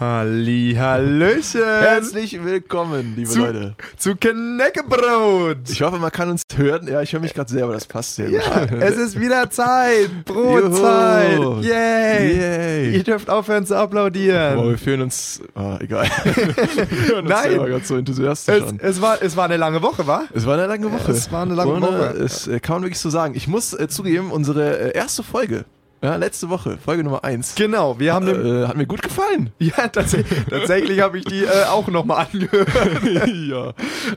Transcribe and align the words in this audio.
Halli, 0.00 0.76
Hallöchen. 0.78 1.60
Herzlich 1.60 2.44
willkommen, 2.44 3.14
liebe 3.16 3.28
zu, 3.28 3.40
Leute. 3.40 3.74
Zu 3.96 4.14
Knäckebrot. 4.14 5.68
Ich 5.68 5.82
hoffe, 5.82 5.98
man 5.98 6.12
kann 6.12 6.30
uns 6.30 6.42
hören. 6.54 6.86
Ja, 6.86 7.02
ich 7.02 7.12
höre 7.12 7.18
mich 7.18 7.34
gerade 7.34 7.50
selber, 7.50 7.72
das 7.72 7.84
passt 7.86 8.14
sehr 8.14 8.30
Ja, 8.30 8.64
gut. 8.64 8.80
es 8.80 8.96
ist 8.96 9.18
wieder 9.18 9.50
Zeit. 9.50 10.08
Brotzeit. 10.24 11.40
Yay. 11.64 12.36
Yay. 12.36 12.96
Ihr 12.96 13.02
dürft 13.02 13.28
aufhören 13.28 13.66
zu 13.66 13.76
applaudieren. 13.76 14.54
Boah, 14.54 14.70
wir 14.70 14.78
fühlen 14.78 15.02
uns. 15.02 15.42
Oh, 15.56 15.76
egal. 15.80 16.06
wir 17.06 17.22
Nein. 17.22 17.66
ganz 17.68 17.88
so 17.88 17.96
enthusiastisch 17.96 18.54
es, 18.54 18.68
an. 18.68 18.78
es, 18.80 19.02
war, 19.02 19.20
es 19.20 19.36
war 19.36 19.46
eine 19.46 19.56
lange 19.56 19.82
Woche, 19.82 20.06
wa? 20.06 20.22
Es 20.32 20.46
war 20.46 20.54
eine 20.54 20.66
lange 20.66 20.92
Woche. 20.92 21.10
Es 21.10 21.32
war 21.32 21.42
eine 21.42 21.54
lange 21.56 21.72
Ohne, 21.72 21.86
Woche. 21.86 22.14
Es 22.24 22.46
äh, 22.46 22.60
kann 22.60 22.76
man 22.76 22.82
wirklich 22.84 23.00
so 23.00 23.10
sagen. 23.10 23.34
Ich 23.34 23.48
muss 23.48 23.72
äh, 23.74 23.88
zugeben, 23.88 24.30
unsere 24.30 24.78
äh, 24.78 24.96
erste 24.96 25.24
Folge, 25.24 25.64
ja, 26.02 26.16
letzte 26.16 26.48
Woche, 26.48 26.78
Folge 26.82 27.04
Nummer 27.04 27.24
1, 27.24 27.54
Genau, 27.56 27.98
wir 27.98 28.14
haben 28.14 28.28
äh, 28.28 28.66
hat 28.66 28.76
mir 28.76 28.86
gut 28.86 29.02
gefallen. 29.02 29.50
ja, 29.58 29.88
tatsächlich, 29.88 30.44
tatsächlich 30.48 31.00
habe 31.00 31.18
ich 31.18 31.24
die 31.24 31.42
äh, 31.42 31.64
auch 31.68 31.88
nochmal 31.88 32.26
angehört. 32.32 32.68
ja. 33.26 33.72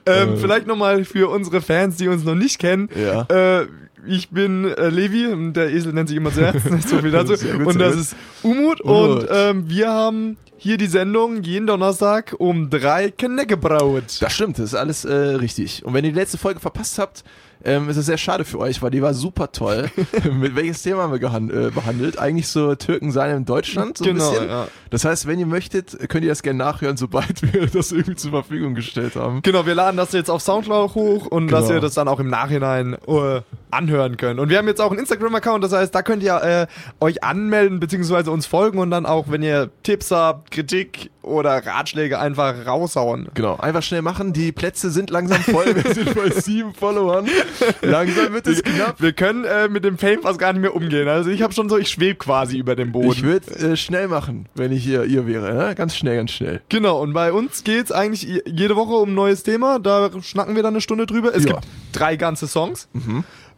Ähm, 0.06 0.34
Äh. 0.34 0.38
Vielleicht 0.38 0.68
nochmal 0.68 1.06
für 1.06 1.30
unsere 1.30 1.62
Fans, 1.62 1.98
die 1.98 2.08
uns 2.08 2.24
noch 2.24 2.36
nicht 2.36 2.60
kennen. 2.60 2.90
Ja. 2.96 3.24
Äh, 3.24 3.68
ich 4.08 4.30
bin 4.30 4.66
äh, 4.66 4.90
Levi, 4.90 5.28
und 5.28 5.54
der 5.54 5.70
Esel 5.70 5.94
nennt 5.94 6.10
sich 6.10 6.18
immer 6.18 6.32
zuerst, 6.32 6.60
so 6.88 7.00
viel 7.00 7.12
dazu. 7.12 7.36
Sehr 7.36 7.56
gut, 7.56 7.68
und 7.68 7.80
das 7.80 7.96
ist 7.96 8.16
Umut. 8.42 8.82
Umut. 8.82 9.24
Und 9.24 9.28
ähm, 9.32 9.70
wir 9.70 9.90
haben 9.90 10.38
hier 10.58 10.78
die 10.78 10.88
Sendung 10.88 11.42
jeden 11.42 11.68
Donnerstag 11.68 12.36
um 12.38 12.70
drei 12.70 13.10
Knäckebraut. 13.12 14.22
Das 14.22 14.34
stimmt, 14.34 14.60
das 14.60 14.66
ist 14.66 14.76
alles 14.76 15.06
äh, 15.06 15.14
richtig. 15.14 15.84
Und 15.86 15.94
wenn 15.94 16.06
ihr 16.06 16.12
die 16.12 16.20
letzte 16.20 16.38
Folge 16.38 16.60
verpasst 16.60 17.00
habt, 17.00 17.24
ähm, 17.64 17.90
ist 17.90 17.98
es 17.98 18.06
sehr 18.06 18.18
schade 18.18 18.46
für 18.46 18.60
euch, 18.60 18.82
weil 18.82 18.92
die 18.92 19.02
war 19.02 19.14
super 19.14 19.52
toll. 19.52 19.90
Mit 20.34 20.56
welches 20.56 20.82
Thema 20.84 21.04
haben 21.04 21.14
wir 21.20 21.66
äh, 21.68 21.70
behandelt? 21.72 22.18
Eigentlich 22.20 22.48
so 22.48 22.76
Türken 22.76 23.12
sein 23.12 23.36
in 23.38 23.46
Deutschland, 23.46 23.98
so 23.98 24.06
Genau, 24.06 24.28
ein 24.28 24.32
bisschen. 24.34 24.50
ja. 24.50 24.68
Das 24.90 25.06
heißt, 25.06 25.28
wenn 25.28 25.40
ihr 25.40 25.46
möchtet, 25.46 25.98
könnt 26.10 26.24
ihr 26.24 26.30
das 26.30 26.44
gerne 26.44 26.58
nachhören, 26.60 26.98
sobald 26.98 27.42
wir 27.54 27.68
das 27.68 27.92
irgendwie 27.92 28.16
zur 28.16 28.32
Verfügung 28.32 28.76
gestellt 28.76 29.16
haben. 29.16 29.42
Genau, 29.42 29.66
wir 29.66 29.76
laden 29.76 29.98
das 29.98 30.12
jetzt 30.12 30.30
auf 30.30 30.42
Soundcloud 30.42 30.96
hoch 30.96 31.26
und 31.28 31.48
Genau. 31.48 31.60
dass 31.62 31.70
ihr 31.70 31.80
das 31.80 31.94
dann 31.94 32.08
auch 32.08 32.20
im 32.20 32.30
Nachhinein 32.30 32.98
äh, 33.08 33.42
anhören 33.72 34.18
könnt. 34.18 34.40
Und 34.40 34.50
wir 34.50 34.58
haben 34.58 34.68
jetzt 34.68 34.82
auch 34.82 34.92
einen 34.92 35.00
Instagram-Account, 35.00 35.64
das 35.64 35.74
heißt, 35.74 35.94
da 35.94 36.02
könnt 36.02 36.24
ihr 36.24 36.36
äh, 36.42 36.68
euch 37.04 37.24
anmelden 37.24 37.80
bzw. 37.80 38.30
uns 38.30 38.46
folgen 38.46 38.80
und 38.80 38.92
dann 38.92 39.06
auch, 39.06 39.30
wenn 39.30 39.44
ihr 39.44 39.70
Tipps 39.84 40.12
habt, 40.12 40.52
Kritik 40.52 41.10
oder 41.22 41.66
Ratschläge 41.66 42.20
einfach 42.20 42.66
raushauen. 42.66 43.30
Genau, 43.34 43.58
einfach 43.58 43.84
schnell 43.84 44.02
machen. 44.02 44.34
Die 44.34 44.52
Plätze 44.52 44.90
sind 44.90 45.10
langsam 45.10 45.42
voll. 45.42 45.66
Wir 45.76 45.94
sind 45.94 46.16
bei 46.16 46.30
sieben 46.42 46.74
Followern. 46.74 47.28
Langsam 47.82 48.34
wird 48.34 48.48
es 48.48 48.64
knapp. 48.64 49.00
Wir 49.02 49.14
können 49.14 49.44
äh, 49.46 49.68
mit 49.70 49.84
dem 49.86 49.98
Fame 49.98 50.22
fast 50.22 50.40
gar 50.40 50.52
nicht 50.54 50.62
mehr 50.62 50.76
umgehen. 50.76 51.08
Also 51.08 51.30
ich 51.30 51.42
habe 51.42 51.54
schon 51.54 51.70
so, 51.70 51.78
ich 51.78 51.90
schwebe 51.90 52.16
quasi 52.18 52.58
über 52.58 52.76
dem 52.76 52.92
Boden. 52.92 53.12
Ich 53.12 53.24
würde 53.24 53.52
äh, 53.56 53.76
schnell 53.78 54.08
machen, 54.08 54.48
wenn 54.56 54.72
ich 54.72 54.84
hier 54.84 55.04
ihr 55.06 55.28
wäre. 55.28 55.54
Ne? 55.54 55.76
Ganz 55.76 55.96
schnell, 55.96 56.18
ganz 56.18 56.32
schnell. 56.32 56.62
Genau, 56.70 57.00
und 57.02 57.14
bei 57.14 57.32
uns 57.32 57.64
geht's 57.64 57.92
eigentlich 57.92 58.24
je- 58.24 58.44
jede 58.46 58.76
Woche 58.76 58.94
um 58.94 59.10
ein 59.10 59.16
neues 59.16 59.44
Thema. 59.44 59.80
Da 59.80 60.10
schnacken 60.22 60.56
wir 60.56 60.64
dann 60.64 60.74
eine 60.74 60.82
Stunde 60.82 61.06
drüber. 61.06 61.36
Es 61.36 61.44
Ja. 61.46 61.54
gibt 61.54 61.68
drei 61.92 62.16
ganze 62.16 62.48
Songs. 62.48 62.88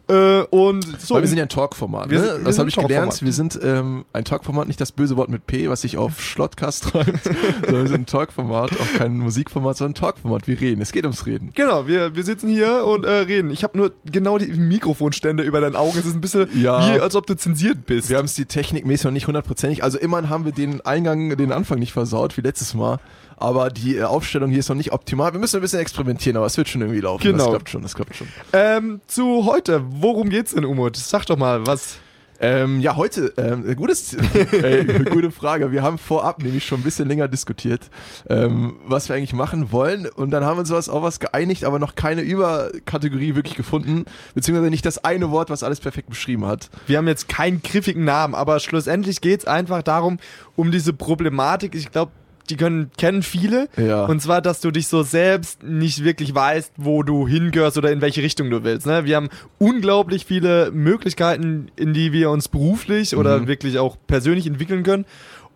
Äh, 0.08 0.42
und 0.50 1.00
so. 1.00 1.14
Weil 1.14 1.22
wir 1.22 1.28
sind 1.28 1.38
ja 1.38 1.44
ein 1.44 1.48
Talkformat. 1.48 2.10
Ne? 2.10 2.40
das 2.44 2.58
habe 2.58 2.68
ich 2.68 2.76
gelernt. 2.76 3.22
Wir 3.22 3.32
sind 3.32 3.58
ähm, 3.62 4.04
ein 4.12 4.24
Talkformat, 4.24 4.66
nicht 4.68 4.80
das 4.80 4.92
böse 4.92 5.16
Wort 5.16 5.30
mit 5.30 5.46
P, 5.46 5.68
was 5.70 5.80
sich 5.80 5.96
auf 5.96 6.20
Schlottkast 6.20 6.84
treibt, 6.90 7.24
sondern 7.64 7.82
wir 7.82 7.88
sind 7.88 8.00
ein 8.02 8.06
Talkformat, 8.06 8.72
auch 8.72 8.98
kein 8.98 9.18
Musikformat, 9.18 9.78
sondern 9.78 9.92
ein 9.92 9.94
Talkformat. 9.94 10.46
Wir 10.46 10.60
reden. 10.60 10.82
Es 10.82 10.92
geht 10.92 11.04
ums 11.04 11.24
Reden. 11.24 11.52
Genau, 11.54 11.86
wir, 11.86 12.14
wir 12.14 12.22
sitzen 12.22 12.48
hier 12.48 12.84
und 12.84 13.04
äh, 13.04 13.10
reden. 13.10 13.50
Ich 13.50 13.64
habe 13.64 13.78
nur 13.78 13.92
genau 14.04 14.36
die 14.36 14.46
Mikrofonstände 14.48 15.42
über 15.42 15.60
deinen 15.60 15.76
Augen. 15.76 15.98
Es 15.98 16.04
ist 16.04 16.14
ein 16.14 16.20
bisschen 16.20 16.48
Ja. 16.60 16.94
wie, 16.94 17.00
als 17.00 17.16
ob 17.16 17.26
du 17.26 17.34
zensiert 17.34 17.86
bist. 17.86 18.10
Wir 18.10 18.18
haben 18.18 18.26
es 18.26 18.34
die 18.34 18.44
technikmäßig 18.44 19.04
noch 19.04 19.12
nicht 19.12 19.26
hundertprozentig. 19.26 19.82
Also 19.82 19.98
immerhin 19.98 20.28
haben 20.28 20.44
wir 20.44 20.52
den 20.52 20.82
Eingang, 20.82 21.36
den 21.36 21.50
Anfang 21.52 21.78
nicht 21.78 21.92
versaut, 21.94 22.36
wie 22.36 22.42
letztes 22.42 22.74
Mal. 22.74 22.98
Aber 23.36 23.70
die 23.70 23.96
äh, 23.96 24.02
Aufstellung 24.04 24.50
hier 24.50 24.60
ist 24.60 24.68
noch 24.68 24.76
nicht 24.76 24.92
optimal. 24.92 25.32
Wir 25.32 25.40
müssen 25.40 25.56
ein 25.56 25.62
bisschen 25.62 25.80
experimentieren, 25.80 26.36
aber 26.36 26.46
es 26.46 26.56
wird 26.56 26.68
schon 26.68 26.80
irgendwie 26.80 27.00
laufen. 27.00 27.22
Genau. 27.22 27.38
Das 27.38 27.48
klappt 27.48 27.70
schon, 27.70 27.82
das 27.82 27.94
klappt 27.94 28.16
schon. 28.16 28.28
ähm, 28.52 29.00
zu 29.06 29.44
heute. 29.46 29.82
Worum 29.88 30.28
geht's 30.28 30.54
denn, 30.54 30.64
Umut? 30.64 30.96
Sag 30.96 31.26
doch 31.26 31.36
mal, 31.36 31.66
was. 31.66 31.98
Ähm, 32.40 32.80
ja, 32.80 32.96
heute, 32.96 33.32
ähm, 33.36 33.66
äh, 33.66 33.74
gutes, 33.76 34.12
äh, 34.52 34.84
gute 35.04 35.30
Frage. 35.30 35.70
Wir 35.70 35.82
haben 35.82 35.98
vorab 35.98 36.42
nämlich 36.42 36.66
schon 36.66 36.80
ein 36.80 36.82
bisschen 36.82 37.08
länger 37.08 37.28
diskutiert, 37.28 37.88
ähm, 38.28 38.76
was 38.84 39.08
wir 39.08 39.14
eigentlich 39.14 39.32
machen 39.32 39.70
wollen. 39.70 40.06
Und 40.06 40.30
dann 40.30 40.44
haben 40.44 40.56
wir 40.56 40.60
uns 40.60 40.70
was 40.70 40.88
auf 40.88 41.02
was 41.02 41.20
geeinigt, 41.20 41.64
aber 41.64 41.78
noch 41.78 41.94
keine 41.94 42.22
Überkategorie 42.22 43.36
wirklich 43.36 43.54
gefunden. 43.54 44.04
Beziehungsweise 44.34 44.68
nicht 44.68 44.84
das 44.84 45.04
eine 45.04 45.30
Wort, 45.30 45.48
was 45.48 45.62
alles 45.62 45.78
perfekt 45.78 46.08
beschrieben 46.10 46.44
hat. 46.44 46.70
Wir 46.86 46.98
haben 46.98 47.06
jetzt 47.06 47.28
keinen 47.28 47.62
griffigen 47.62 48.04
Namen, 48.04 48.34
aber 48.34 48.58
schlussendlich 48.58 49.20
geht's 49.20 49.46
einfach 49.46 49.82
darum, 49.82 50.18
um 50.56 50.72
diese 50.72 50.92
Problematik. 50.92 51.76
Ich 51.76 51.92
glaube, 51.92 52.10
die 52.50 52.56
können, 52.56 52.90
kennen 52.98 53.22
viele. 53.22 53.68
Ja. 53.76 54.04
Und 54.06 54.20
zwar, 54.20 54.42
dass 54.42 54.60
du 54.60 54.70
dich 54.70 54.88
so 54.88 55.02
selbst 55.02 55.62
nicht 55.62 56.04
wirklich 56.04 56.34
weißt, 56.34 56.72
wo 56.76 57.02
du 57.02 57.26
hingehörst 57.26 57.78
oder 57.78 57.90
in 57.90 58.00
welche 58.00 58.22
Richtung 58.22 58.50
du 58.50 58.64
willst. 58.64 58.86
Ne? 58.86 59.04
Wir 59.04 59.16
haben 59.16 59.28
unglaublich 59.58 60.24
viele 60.26 60.70
Möglichkeiten, 60.70 61.68
in 61.76 61.94
die 61.94 62.12
wir 62.12 62.30
uns 62.30 62.48
beruflich 62.48 63.16
oder 63.16 63.40
Mhm. 63.40 63.46
wirklich 63.46 63.78
auch 63.78 63.96
persönlich 64.06 64.46
entwickeln 64.46 64.82
können. 64.82 65.04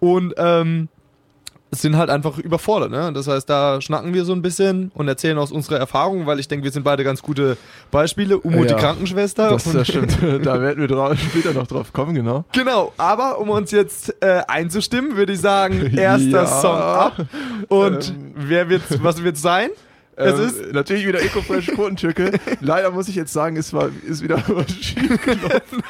Und 0.00 0.34
ähm, 0.38 0.88
sind 1.70 1.96
halt 1.96 2.08
einfach 2.10 2.38
überfordert. 2.38 2.90
Ne? 2.90 3.12
Das 3.12 3.26
heißt, 3.28 3.48
da 3.48 3.80
schnacken 3.80 4.14
wir 4.14 4.24
so 4.24 4.32
ein 4.32 4.40
bisschen 4.42 4.90
und 4.94 5.06
erzählen 5.08 5.36
aus 5.38 5.52
unserer 5.52 5.76
Erfahrung, 5.78 6.26
weil 6.26 6.40
ich 6.40 6.48
denke, 6.48 6.64
wir 6.64 6.70
sind 6.70 6.82
beide 6.82 7.04
ganz 7.04 7.20
gute 7.22 7.56
Beispiele. 7.90 8.38
Umut, 8.38 8.70
Ja. 8.70 8.76
die 8.76 8.80
Krankenschwester. 8.82 9.50
Das, 9.50 9.64
das 9.70 9.86
stimmt. 9.88 10.16
da 10.44 10.60
werden 10.60 10.80
wir 10.80 10.88
drauf, 10.88 11.18
später 11.18 11.52
noch 11.52 11.66
drauf 11.66 11.92
kommen, 11.92 12.14
genau. 12.14 12.44
Genau, 12.52 12.92
aber 12.96 13.38
um 13.38 13.50
uns 13.50 13.70
jetzt 13.70 14.14
äh, 14.22 14.42
einzustimmen, 14.48 15.16
würde 15.16 15.32
ich 15.34 15.40
sagen, 15.40 15.94
erster 15.96 16.28
Ja. 16.42 16.46
Song 16.46 16.76
ab. 16.76 17.12
Und 17.68 18.08
Ähm. 18.08 18.32
wer 18.34 18.68
wird's, 18.70 19.02
was 19.02 19.22
wird's 19.22 19.42
sein? 19.42 19.68
Es 20.20 20.38
Ähm, 20.38 20.46
ist 20.46 20.72
natürlich 20.72 21.06
wieder 21.06 21.22
Ecofresh 21.22 21.68
Quotentürke. 21.68 22.32
Leider 22.60 22.90
muss 22.90 23.08
ich 23.08 23.14
jetzt 23.14 23.32
sagen, 23.32 23.56
es 23.56 23.72
war, 23.72 23.88
ist 24.06 24.20
wieder 24.22 24.38
schief 24.80 25.22
gelaufen. 25.24 25.82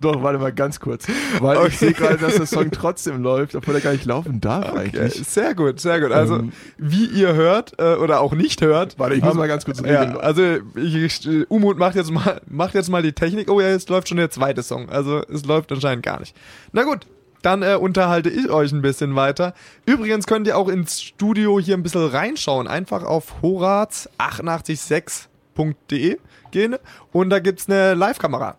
Doch, 0.00 0.22
warte 0.22 0.38
mal 0.38 0.50
ganz 0.52 0.80
kurz. 0.80 1.06
Weil 1.40 1.58
Okay. 1.58 1.68
ich 1.68 1.78
sehe 1.78 1.92
gerade, 1.92 2.16
dass 2.16 2.36
der 2.36 2.46
Song 2.46 2.70
trotzdem 2.70 3.22
läuft, 3.22 3.54
obwohl 3.54 3.74
er 3.74 3.80
gar 3.82 3.92
nicht 3.92 4.06
laufen 4.06 4.40
darf 4.40 4.70
Okay, 4.70 4.78
eigentlich. 4.78 5.26
sehr 5.28 5.54
gut, 5.54 5.78
sehr 5.78 6.00
gut. 6.00 6.10
Also, 6.12 6.36
Ähm. 6.36 6.52
wie 6.78 7.04
ihr 7.04 7.34
hört 7.34 7.74
äh, 7.78 7.96
oder 7.96 8.20
auch 8.20 8.32
nicht 8.32 8.62
hört. 8.62 8.98
Warte, 8.98 9.14
ich 9.14 9.20
muss 9.20 9.30
haben- 9.30 9.38
mal 9.38 9.48
ganz 9.48 9.64
kurz 9.66 9.80
Ja, 9.80 10.00
regeln. 10.00 10.16
also 10.18 10.42
ich, 10.76 11.28
Umut 11.50 11.78
macht 11.78 11.96
jetzt 11.96 12.10
mal 12.10 12.40
macht 12.48 12.74
jetzt 12.74 12.88
mal 12.88 13.02
die 13.02 13.12
Technik. 13.12 13.50
Oh 13.50 13.60
ja, 13.60 13.68
jetzt 13.68 13.90
läuft 13.90 14.08
schon 14.08 14.16
der 14.16 14.30
zweite 14.30 14.62
Song. 14.62 14.88
Also 14.88 15.22
es 15.30 15.44
läuft 15.44 15.70
anscheinend 15.70 16.02
gar 16.04 16.18
nicht. 16.18 16.34
Na 16.72 16.84
gut, 16.84 17.06
dann 17.42 17.62
äh, 17.62 17.76
unterhalte 17.76 18.30
ich 18.30 18.50
euch 18.50 18.72
ein 18.72 18.82
bisschen 18.82 19.14
weiter. 19.16 19.54
Übrigens 19.86 20.26
könnt 20.26 20.46
ihr 20.46 20.58
auch 20.58 20.68
ins 20.68 21.00
Studio 21.00 21.58
hier 21.60 21.76
ein 21.76 21.82
bisschen 21.82 22.06
reinschauen. 22.06 22.68
Einfach 22.68 23.04
auf 23.04 23.42
horaz886.de 23.42 26.18
gehen 26.50 26.76
und 27.12 27.30
da 27.30 27.38
gibt's 27.38 27.68
eine 27.68 27.94
Live-Kamera. 27.94 28.56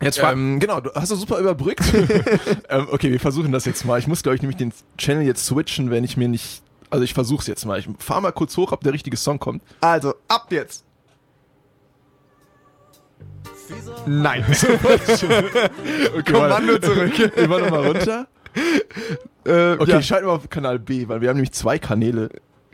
Jetzt 0.00 0.20
Ähm, 0.22 0.60
genau, 0.60 0.80
du 0.80 0.90
hast 0.94 1.10
du 1.10 1.16
super 1.16 1.38
überbrückt. 1.38 1.82
ähm, 2.68 2.88
okay, 2.90 3.10
wir 3.10 3.20
versuchen 3.20 3.52
das 3.52 3.64
jetzt 3.64 3.84
mal. 3.84 3.98
Ich 3.98 4.06
muss, 4.06 4.22
glaube 4.22 4.36
ich, 4.36 4.42
nämlich 4.42 4.58
den 4.58 4.72
Channel 4.98 5.24
jetzt 5.24 5.46
switchen, 5.46 5.90
wenn 5.90 6.04
ich 6.04 6.16
mir 6.16 6.28
nicht. 6.28 6.62
Also 6.90 7.02
ich 7.02 7.14
versuch's 7.14 7.46
jetzt 7.46 7.64
mal. 7.64 7.78
Ich 7.78 7.88
fahr 7.98 8.20
mal 8.20 8.32
kurz 8.32 8.56
hoch, 8.56 8.72
ob 8.72 8.82
der 8.82 8.92
richtige 8.92 9.16
Song 9.16 9.38
kommt. 9.38 9.62
Also, 9.80 10.14
ab 10.28 10.46
jetzt. 10.50 10.84
Nein. 14.06 14.44
Okay, 16.16 16.22
Kommando 16.32 16.78
zurück. 16.78 17.12
Ich 17.36 17.48
war 17.48 17.60
nochmal 17.60 17.86
runter. 17.86 18.26
äh, 19.44 19.72
Okay, 19.74 19.90
ja. 19.90 19.98
ich 19.98 20.06
schalte 20.06 20.26
mal 20.26 20.32
auf 20.32 20.48
Kanal 20.48 20.78
B, 20.78 21.08
weil 21.08 21.20
wir 21.20 21.28
haben 21.28 21.36
nämlich 21.36 21.52
zwei 21.52 21.78
Kanäle. 21.78 22.30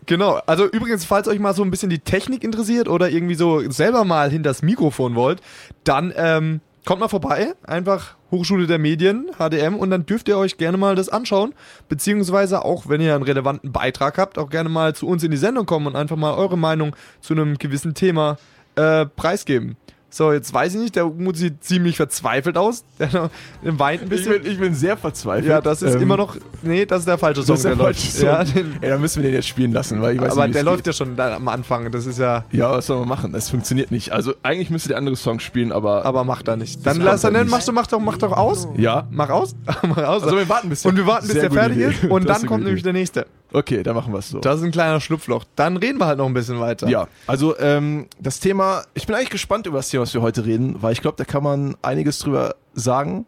Genau, 0.06 0.40
also 0.46 0.66
übrigens, 0.66 1.04
falls 1.04 1.28
euch 1.28 1.38
mal 1.38 1.54
so 1.54 1.62
ein 1.62 1.70
bisschen 1.70 1.90
die 1.90 2.00
Technik 2.00 2.42
interessiert 2.42 2.88
oder 2.88 3.08
irgendwie 3.08 3.34
so 3.34 3.68
selber 3.70 4.04
mal 4.04 4.30
hinter 4.30 4.50
das 4.50 4.62
Mikrofon 4.62 5.14
wollt, 5.14 5.40
dann 5.84 6.12
ähm, 6.16 6.60
kommt 6.84 7.00
mal 7.00 7.08
vorbei, 7.08 7.54
einfach 7.62 8.16
Hochschule 8.30 8.66
der 8.66 8.78
Medien, 8.78 9.30
HDM, 9.38 9.76
und 9.76 9.90
dann 9.90 10.04
dürft 10.06 10.28
ihr 10.28 10.36
euch 10.38 10.56
gerne 10.56 10.76
mal 10.76 10.96
das 10.96 11.08
anschauen, 11.08 11.54
beziehungsweise 11.88 12.64
auch, 12.64 12.88
wenn 12.88 13.00
ihr 13.00 13.14
einen 13.14 13.22
relevanten 13.22 13.70
Beitrag 13.70 14.18
habt, 14.18 14.38
auch 14.38 14.50
gerne 14.50 14.68
mal 14.68 14.94
zu 14.94 15.06
uns 15.06 15.22
in 15.22 15.30
die 15.30 15.36
Sendung 15.36 15.66
kommen 15.66 15.86
und 15.86 15.96
einfach 15.96 16.16
mal 16.16 16.34
eure 16.34 16.58
Meinung 16.58 16.96
zu 17.20 17.34
einem 17.34 17.58
gewissen 17.58 17.94
Thema 17.94 18.38
äh, 18.74 19.06
preisgeben. 19.06 19.76
So, 20.14 20.30
jetzt 20.30 20.52
weiß 20.52 20.74
ich 20.74 20.80
nicht, 20.80 20.94
der 20.94 21.06
Umut 21.06 21.38
sieht 21.38 21.64
ziemlich 21.64 21.96
verzweifelt 21.96 22.58
aus, 22.58 22.84
der 22.98 23.30
weint 23.62 24.02
ein 24.02 24.04
Ich 24.04 24.10
bisschen. 24.10 24.42
bin, 24.42 24.52
ich 24.52 24.58
bin 24.58 24.74
sehr 24.74 24.98
verzweifelt. 24.98 25.46
ja, 25.48 25.62
das 25.62 25.80
ist 25.80 25.94
Ähm, 25.94 26.02
immer 26.02 26.18
noch, 26.18 26.36
nee, 26.60 26.84
das 26.84 26.98
ist 27.00 27.08
der 27.08 27.16
falsche 27.16 27.42
Song, 27.42 27.54
Das 27.54 27.60
ist 27.60 27.64
der 27.64 27.76
der 27.76 27.84
falsche 27.84 28.06
läuft. 28.06 28.16
Song. 28.18 28.28
Ja, 28.28 28.44
den, 28.44 28.76
Ey, 28.82 28.90
dann 28.90 29.00
müssen 29.00 29.22
wir 29.22 29.30
den 29.30 29.36
jetzt 29.36 29.48
spielen 29.48 29.72
lassen, 29.72 30.02
weil 30.02 30.14
ich 30.16 30.20
weiß 30.20 30.32
aber 30.32 30.46
nicht, 30.48 30.54
der 30.54 30.64
läuft 30.64 30.84
geht. 30.84 30.88
ja 30.88 30.92
schon 30.92 31.16
da 31.16 31.34
am 31.34 31.48
Anfang. 31.48 31.90
Das 31.90 32.04
ist 32.04 32.18
ja. 32.18 32.44
Ja, 32.52 32.72
was 32.72 32.86
soll 32.88 32.98
man 32.98 33.08
machen? 33.08 33.32
Das 33.32 33.48
funktioniert 33.48 33.90
nicht. 33.90 34.12
Also 34.12 34.34
eigentlich 34.42 34.68
müsste 34.68 34.90
der 34.90 34.98
andere 34.98 35.16
Song 35.16 35.40
spielen, 35.40 35.72
aber. 35.72 36.04
Aber 36.04 36.24
macht 36.24 36.46
er 36.46 36.56
nicht. 36.56 36.84
Dann 36.86 37.00
lass 37.00 37.24
er 37.24 37.30
dann 37.30 37.40
dann, 37.40 37.48
machst 37.48 37.68
du, 37.68 37.72
mach 37.72 37.86
doch, 37.86 37.98
mach 37.98 38.18
doch 38.18 38.32
aus. 38.32 38.68
ja. 38.76 39.06
Mach 39.10 39.30
aus. 39.30 39.54
mach 39.82 39.96
aus. 39.96 40.24
Also 40.24 40.36
wir 40.36 40.48
warten 40.48 40.68
bis 40.68 40.84
und 40.84 40.94
wir 40.94 41.06
warten, 41.06 41.26
bis 41.26 41.32
Sehr 41.32 41.48
der 41.48 41.52
fertig 41.52 41.76
Idee. 41.78 41.86
ist. 41.86 42.04
Und 42.04 42.28
Das 42.28 42.40
dann 42.40 42.48
kommt 42.48 42.64
nämlich 42.64 42.82
der 42.82 42.92
nächste. 42.92 43.26
Okay, 43.52 43.82
dann 43.82 43.94
machen 43.94 44.12
wir 44.12 44.18
es 44.18 44.30
so. 44.30 44.40
Das 44.40 44.58
ist 44.58 44.64
ein 44.64 44.70
kleiner 44.72 45.00
Schlupfloch. 45.00 45.44
Dann 45.56 45.76
reden 45.76 45.98
wir 45.98 46.06
halt 46.06 46.18
noch 46.18 46.26
ein 46.26 46.34
bisschen 46.34 46.58
weiter. 46.60 46.88
Ja, 46.88 47.08
also 47.26 47.58
ähm, 47.58 48.06
das 48.18 48.40
Thema, 48.40 48.84
ich 48.94 49.06
bin 49.06 49.14
eigentlich 49.14 49.30
gespannt 49.30 49.66
über 49.66 49.78
das 49.78 49.88
Thema, 49.90 50.02
was 50.02 50.14
wir 50.14 50.22
heute 50.22 50.44
reden, 50.46 50.76
weil 50.82 50.92
ich 50.92 51.00
glaube, 51.02 51.16
da 51.18 51.24
kann 51.24 51.42
man 51.42 51.76
einiges 51.82 52.18
drüber 52.18 52.54
sagen. 52.74 53.26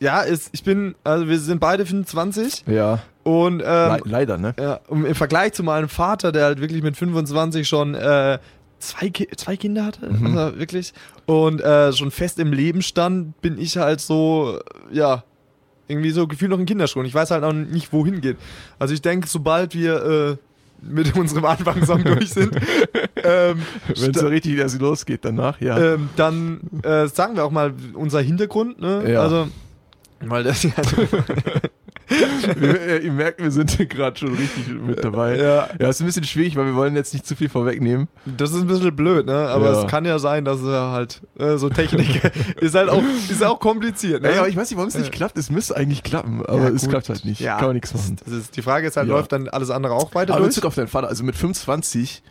ja, 0.00 0.20
ist, 0.22 0.50
ich 0.52 0.62
bin, 0.64 0.94
also 1.04 1.28
wir 1.28 1.38
sind 1.38 1.60
beide 1.60 1.86
25 1.86 2.64
Ja, 2.66 3.00
und 3.22 3.60
ähm, 3.64 3.92
Le 3.92 4.00
leider, 4.04 4.36
ne? 4.38 4.54
ja, 4.58 4.80
im 4.90 5.14
Vergleich 5.14 5.52
zu 5.54 5.62
meinem 5.62 5.88
Vater, 5.88 6.32
der 6.32 6.44
halt 6.44 6.60
wirklich 6.60 6.82
mit 6.82 6.96
25 6.96 7.66
schon 7.66 7.94
äh, 7.94 8.38
zwei, 8.78 9.08
Ki 9.10 9.26
zwei 9.36 9.56
Kinder 9.56 9.84
hatte, 9.86 10.06
Mhm. 10.12 10.36
also 10.36 10.58
wirklich, 10.58 10.92
und 11.26 11.60
äh, 11.60 11.92
schon 11.92 12.10
fest 12.10 12.38
im 12.38 12.52
Leben 12.52 12.82
stand, 12.82 13.40
bin 13.40 13.58
ich 13.58 13.76
halt 13.78 14.00
so, 14.00 14.60
ja, 14.92 15.24
irgendwie 15.88 16.10
so 16.10 16.26
gefühlt 16.26 16.50
noch 16.50 16.58
ein 16.58 16.66
Kinderschuh. 16.66 17.00
Und 17.00 17.06
ich 17.06 17.14
weiß 17.14 17.30
halt 17.30 17.44
auch 17.44 17.52
nicht, 17.52 17.92
wohin 17.92 18.20
geht. 18.20 18.36
Also 18.78 18.94
ich 18.94 19.02
denke, 19.02 19.28
sobald 19.28 19.74
wir 19.74 20.04
äh, 20.04 20.36
mit 20.82 21.16
unserem 21.16 21.44
Anfangssong 21.44 22.04
durch 22.04 22.30
sind, 22.30 22.54
ähm, 23.22 23.62
Wenn 23.94 24.10
es 24.10 24.20
so 24.20 24.28
richtig 24.28 24.58
erst 24.58 24.80
losgeht 24.80 25.24
danach, 25.24 25.60
ja. 25.60 25.94
ähm, 25.94 26.10
dann 26.16 26.60
äh, 26.82 27.06
sagen 27.08 27.36
wir 27.36 27.44
auch 27.44 27.50
mal 27.50 27.72
unser 27.94 28.20
Hintergrund, 28.20 28.80
ne? 28.80 29.10
Ja. 29.10 29.22
Also, 29.22 29.48
weil 30.20 30.44
das 30.44 30.62
ja, 30.62 30.70
wir, 32.08 32.80
äh, 32.80 32.98
ihr 33.04 33.12
merkt, 33.12 33.42
wir 33.42 33.50
sind 33.50 33.76
gerade 33.90 34.18
schon 34.18 34.34
richtig 34.34 34.68
mit 34.68 35.02
dabei. 35.04 35.36
ja, 35.36 35.68
Ja, 35.78 35.88
ist 35.88 36.00
ein 36.00 36.06
bisschen 36.06 36.24
schwierig, 36.24 36.56
weil 36.56 36.66
wir 36.66 36.74
wollen 36.74 36.94
jetzt 36.96 37.12
nicht 37.12 37.26
zu 37.26 37.34
viel 37.36 37.48
vorwegnehmen. 37.48 38.08
das 38.24 38.52
ist 38.52 38.60
ein 38.60 38.66
bisschen 38.66 38.94
blöd, 38.94 39.26
ne? 39.26 39.34
Aber 39.48 39.72
Ja. 39.72 39.82
es 39.82 39.86
kann 39.90 40.04
ja 40.04 40.18
sein, 40.18 40.44
dass 40.44 40.62
er 40.62 40.90
halt 40.92 41.20
äh, 41.38 41.56
so 41.56 41.68
Technik 41.68 42.22
ist 42.60 42.74
halt 42.74 42.88
auch 42.88 43.02
ist 43.30 43.44
auch 43.44 43.58
kompliziert, 43.60 44.22
ne? 44.22 44.32
Ja, 44.32 44.38
aber 44.40 44.48
ich 44.48 44.56
weiß 44.56 44.70
nicht, 44.70 44.76
warum 44.76 44.88
es 44.88 44.96
nicht 44.96 45.08
Äh. 45.08 45.16
klappt. 45.16 45.36
Es 45.38 45.50
müsste 45.50 45.76
eigentlich 45.76 46.02
klappen, 46.02 46.44
aber 46.46 46.62
Ja, 46.64 46.68
es 46.68 46.88
klappt 46.88 47.08
halt 47.08 47.24
nicht. 47.24 47.40
Ja. 47.40 47.56
Kann 47.58 47.66
man 47.68 47.74
nichts 47.76 47.92
machen. 47.94 48.16
Das 48.24 48.32
ist, 48.34 48.56
die 48.56 48.62
Frage 48.62 48.86
ist 48.86 48.96
halt, 48.96 49.08
läuft 49.08 49.32
dann 49.32 49.48
alles 49.48 49.70
andere 49.70 49.94
auch 49.94 50.14
weiter 50.14 50.32
Aber 50.34 50.40
durch? 50.42 50.50
Bezug 50.54 50.64
auf 50.66 50.74
deinen 50.74 50.88
Vater, 50.88 51.08
also 51.08 51.24
mit 51.24 51.36
25, 51.36 52.22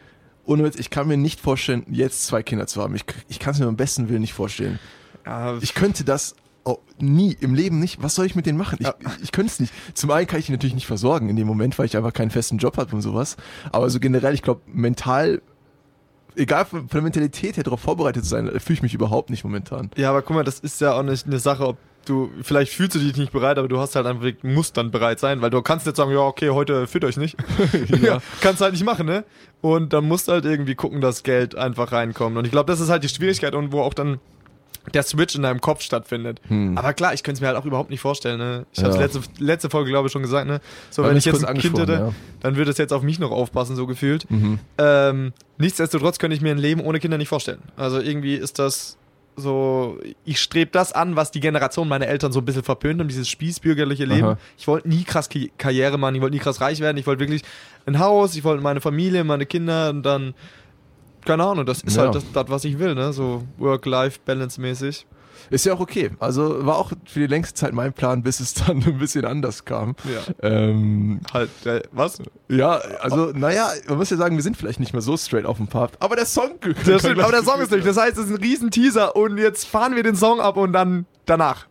ohne 0.45 0.63
Witz, 0.63 0.75
ich 0.77 0.89
kann 0.89 1.07
mir 1.07 1.17
nicht 1.17 1.39
vorstellen, 1.41 1.83
jetzt 1.89 2.25
zwei 2.27 2.43
Kinder 2.43 2.67
zu 2.67 2.81
haben. 2.81 2.95
Ich, 2.95 3.03
ich 3.27 3.39
kann 3.39 3.53
es 3.53 3.59
mir 3.59 3.65
am 3.67 3.75
besten 3.77 4.09
Willen 4.09 4.21
nicht 4.21 4.33
vorstellen. 4.33 4.79
Ja, 5.25 5.57
Ich 5.59 5.73
könnte 5.73 6.03
das 6.03 6.35
auch 6.65 6.79
nie 6.99 7.37
im 7.39 7.53
Leben 7.55 7.79
nicht. 7.79 8.01
Was 8.03 8.15
soll 8.15 8.25
ich 8.25 8.35
mit 8.35 8.45
denen 8.45 8.57
machen? 8.57 8.77
Ich, 8.79 8.87
Ja. 8.87 8.95
ich, 9.21 9.31
könnte 9.31 9.51
es 9.51 9.59
nicht. 9.59 9.73
Zum 9.93 10.11
einen 10.11 10.27
kann 10.27 10.39
ich 10.39 10.49
ihn 10.49 10.53
natürlich 10.53 10.75
nicht 10.75 10.87
versorgen 10.87 11.29
in 11.29 11.35
dem 11.35 11.47
Moment, 11.47 11.77
weil 11.79 11.85
ich 11.85 11.95
einfach 11.95 12.13
keinen 12.13 12.31
festen 12.31 12.57
Job 12.57 12.77
habe 12.77 12.95
und 12.95 13.01
sowas. 13.01 13.37
Aber 13.71 13.89
so 13.89 13.99
generell, 13.99 14.33
ich 14.33 14.41
glaube, 14.41 14.61
mental, 14.67 15.41
egal 16.35 16.65
von, 16.65 16.81
von 16.81 16.89
der 16.97 17.01
Mentalität 17.03 17.57
her 17.57 17.63
darauf 17.63 17.81
vorbereitet 17.81 18.23
zu 18.23 18.29
sein, 18.29 18.47
fühle 18.59 18.73
ich 18.75 18.81
mich 18.81 18.93
überhaupt 18.93 19.29
nicht 19.29 19.43
momentan. 19.43 19.91
ja, 19.95 20.09
aber 20.09 20.21
guck 20.21 20.35
mal, 20.35 20.43
das 20.43 20.59
ist 20.59 20.81
ja 20.81 20.93
auch 20.93 21.03
nicht 21.03 21.27
eine 21.27 21.39
Sache, 21.39 21.67
ob 21.67 21.77
du, 22.05 22.29
vielleicht 22.41 22.71
fühlst 22.71 22.95
du 22.95 22.99
dich 22.99 23.15
nicht 23.17 23.31
bereit, 23.31 23.57
aber 23.57 23.67
du 23.67 23.79
hast 23.79 23.95
halt 23.95 24.05
einfach, 24.05 24.27
musst 24.43 24.77
dann 24.77 24.91
bereit 24.91 25.19
sein, 25.19 25.41
weil 25.41 25.49
du 25.49 25.61
kannst 25.61 25.85
nicht 25.85 25.95
sagen, 25.95 26.11
ja, 26.11 26.19
okay, 26.19 26.49
heute 26.51 26.87
führt 26.87 27.03
euch 27.03 27.17
nicht. 27.17 27.35
ja. 28.01 28.19
Kannst 28.41 28.61
halt 28.61 28.73
nicht 28.73 28.85
machen, 28.85 29.05
ne? 29.05 29.23
Und 29.61 29.93
dann 29.93 30.07
musst 30.07 30.27
du 30.27 30.33
halt 30.33 30.45
irgendwie 30.45 30.75
gucken, 30.75 31.01
dass 31.01 31.23
Geld 31.23 31.55
einfach 31.55 31.91
reinkommt. 31.91 32.37
Und 32.37 32.45
ich 32.45 32.51
glaube, 32.51 32.71
das 32.71 32.79
ist 32.79 32.89
halt 32.89 33.03
die 33.03 33.09
Schwierigkeit 33.09 33.55
und 33.55 33.71
wo 33.71 33.81
auch 33.81 33.93
dann 33.93 34.19
der 34.93 35.03
Switch 35.03 35.35
in 35.35 35.41
deinem 35.41 35.61
Kopf 35.61 35.81
stattfindet. 35.81 36.39
Hm. 36.47 36.77
Aber 36.77 36.93
klar, 36.93 37.13
ich 37.13 37.23
könnte 37.23 37.37
es 37.37 37.41
mir 37.41 37.47
halt 37.47 37.57
auch 37.57 37.65
überhaupt 37.65 37.89
nicht 37.89 37.99
vorstellen, 38.01 38.37
ne? 38.37 38.65
Ich 38.73 38.79
Ja. 38.79 38.89
habe 38.89 38.97
letzte, 38.97 39.21
letzte 39.39 39.69
Folge, 39.69 39.89
glaube 39.89 40.07
ich, 40.07 40.11
schon 40.11 40.21
gesagt, 40.21 40.47
ne? 40.47 40.61
So, 40.89 41.03
wenn 41.03 41.17
ich 41.17 41.25
jetzt 41.25 41.45
ein 41.45 41.57
Kind 41.57 41.77
hätte, 41.77 41.93
angesprochen, 41.93 42.15
dann 42.41 42.55
würde 42.55 42.71
es 42.71 42.77
jetzt 42.77 42.93
auf 42.93 43.01
mich 43.03 43.19
noch 43.19 43.31
aufpassen, 43.31 43.75
so 43.75 43.87
gefühlt. 43.87 44.29
Mhm. 44.29 44.59
Ähm, 44.77 45.33
nichtsdestotrotz 45.57 46.19
könnte 46.19 46.35
ich 46.35 46.41
mir 46.41 46.51
ein 46.51 46.57
Leben 46.57 46.81
ohne 46.81 46.99
Kinder 46.99 47.17
nicht 47.17 47.29
vorstellen. 47.29 47.59
Also 47.75 47.99
irgendwie 47.99 48.35
ist 48.35 48.59
das 48.59 48.97
so, 49.37 49.99
ich 50.23 50.39
strebe 50.39 50.71
das 50.71 50.93
an, 50.93 51.15
was 51.15 51.31
die 51.31 51.39
Generation 51.41 51.87
meiner 51.87 52.07
Eltern 52.07 52.31
so 52.31 52.39
ein 52.39 52.45
bisschen 52.45 52.63
verpönt 52.63 52.99
haben, 52.99 53.07
dieses 53.07 53.27
spießbürgerliche 53.27 54.05
Leben. 54.05 54.27
Aha. 54.27 54.37
Ich 54.57 54.67
wollte 54.67 54.87
nie 54.87 55.03
krass 55.03 55.29
Karriere 55.57 55.97
machen, 55.97 56.15
ich 56.15 56.21
wollte 56.21 56.35
nie 56.35 56.41
krass 56.41 56.61
reich 56.61 56.79
werden, 56.79 56.97
ich 56.97 57.05
wollte 57.05 57.19
wirklich 57.19 57.41
ein 57.85 57.99
Haus, 57.99 58.35
ich 58.35 58.43
wollte 58.43 58.63
meine 58.63 58.81
Familie, 58.81 59.23
meine 59.23 59.45
Kinder 59.45 59.89
und 59.89 60.03
dann, 60.03 60.33
keine 61.25 61.43
Ahnung, 61.43 61.65
das 61.65 61.81
ist 61.81 61.95
Ja. 61.97 62.03
halt 62.03 62.15
das, 62.15 62.23
das, 62.31 62.45
was 62.49 62.63
ich 62.65 62.79
will, 62.79 62.95
ne? 62.95 63.11
So 63.13 63.43
Work-Life-Balance-mäßig. 63.57 65.05
Ist 65.51 65.65
ja 65.65 65.73
auch 65.73 65.79
okay. 65.79 66.09
Also 66.19 66.65
war 66.65 66.77
auch 66.77 66.91
für 67.05 67.19
die 67.19 67.27
längste 67.27 67.53
Zeit 67.53 67.73
mein 67.73 67.93
Plan, 67.93 68.23
bis 68.23 68.39
es 68.39 68.53
dann 68.65 68.81
ein 68.83 68.97
bisschen 68.97 69.25
anders 69.25 69.63
kam. 69.65 69.95
Ja. 70.05 70.21
Ähm, 70.49 71.19
Halt, 71.33 71.49
äh, 71.65 71.83
was? 71.91 72.17
ja, 72.49 72.71
also, 73.01 73.31
naja, 73.35 73.67
man 73.87 73.97
muss 73.97 74.09
ja 74.09 74.17
sagen, 74.17 74.35
wir 74.37 74.43
sind 74.43 74.57
vielleicht 74.57 74.79
nicht 74.79 74.93
mehr 74.93 75.01
so 75.03 75.17
straight 75.17 75.45
auf 75.45 75.57
dem 75.57 75.67
Pfad. 75.67 75.91
Aber 75.99 76.15
der 76.15 76.25
Song. 76.25 76.51
Das 76.85 77.01
stimmt, 77.01 77.19
aber 77.19 77.31
der 77.31 77.43
Song 77.43 77.61
ist 77.61 77.71
durch. 77.71 77.83
Das 77.83 77.97
heißt, 77.97 78.17
es 78.17 78.25
ist 78.25 78.31
ein 78.31 78.37
riesen 78.37 78.71
Teaser 78.71 79.15
und 79.15 79.37
jetzt 79.37 79.67
fahren 79.67 79.95
wir 79.95 80.03
den 80.03 80.15
Song 80.15 80.39
ab 80.39 80.57
und 80.57 80.73
dann 80.73 81.05
danach. 81.25 81.67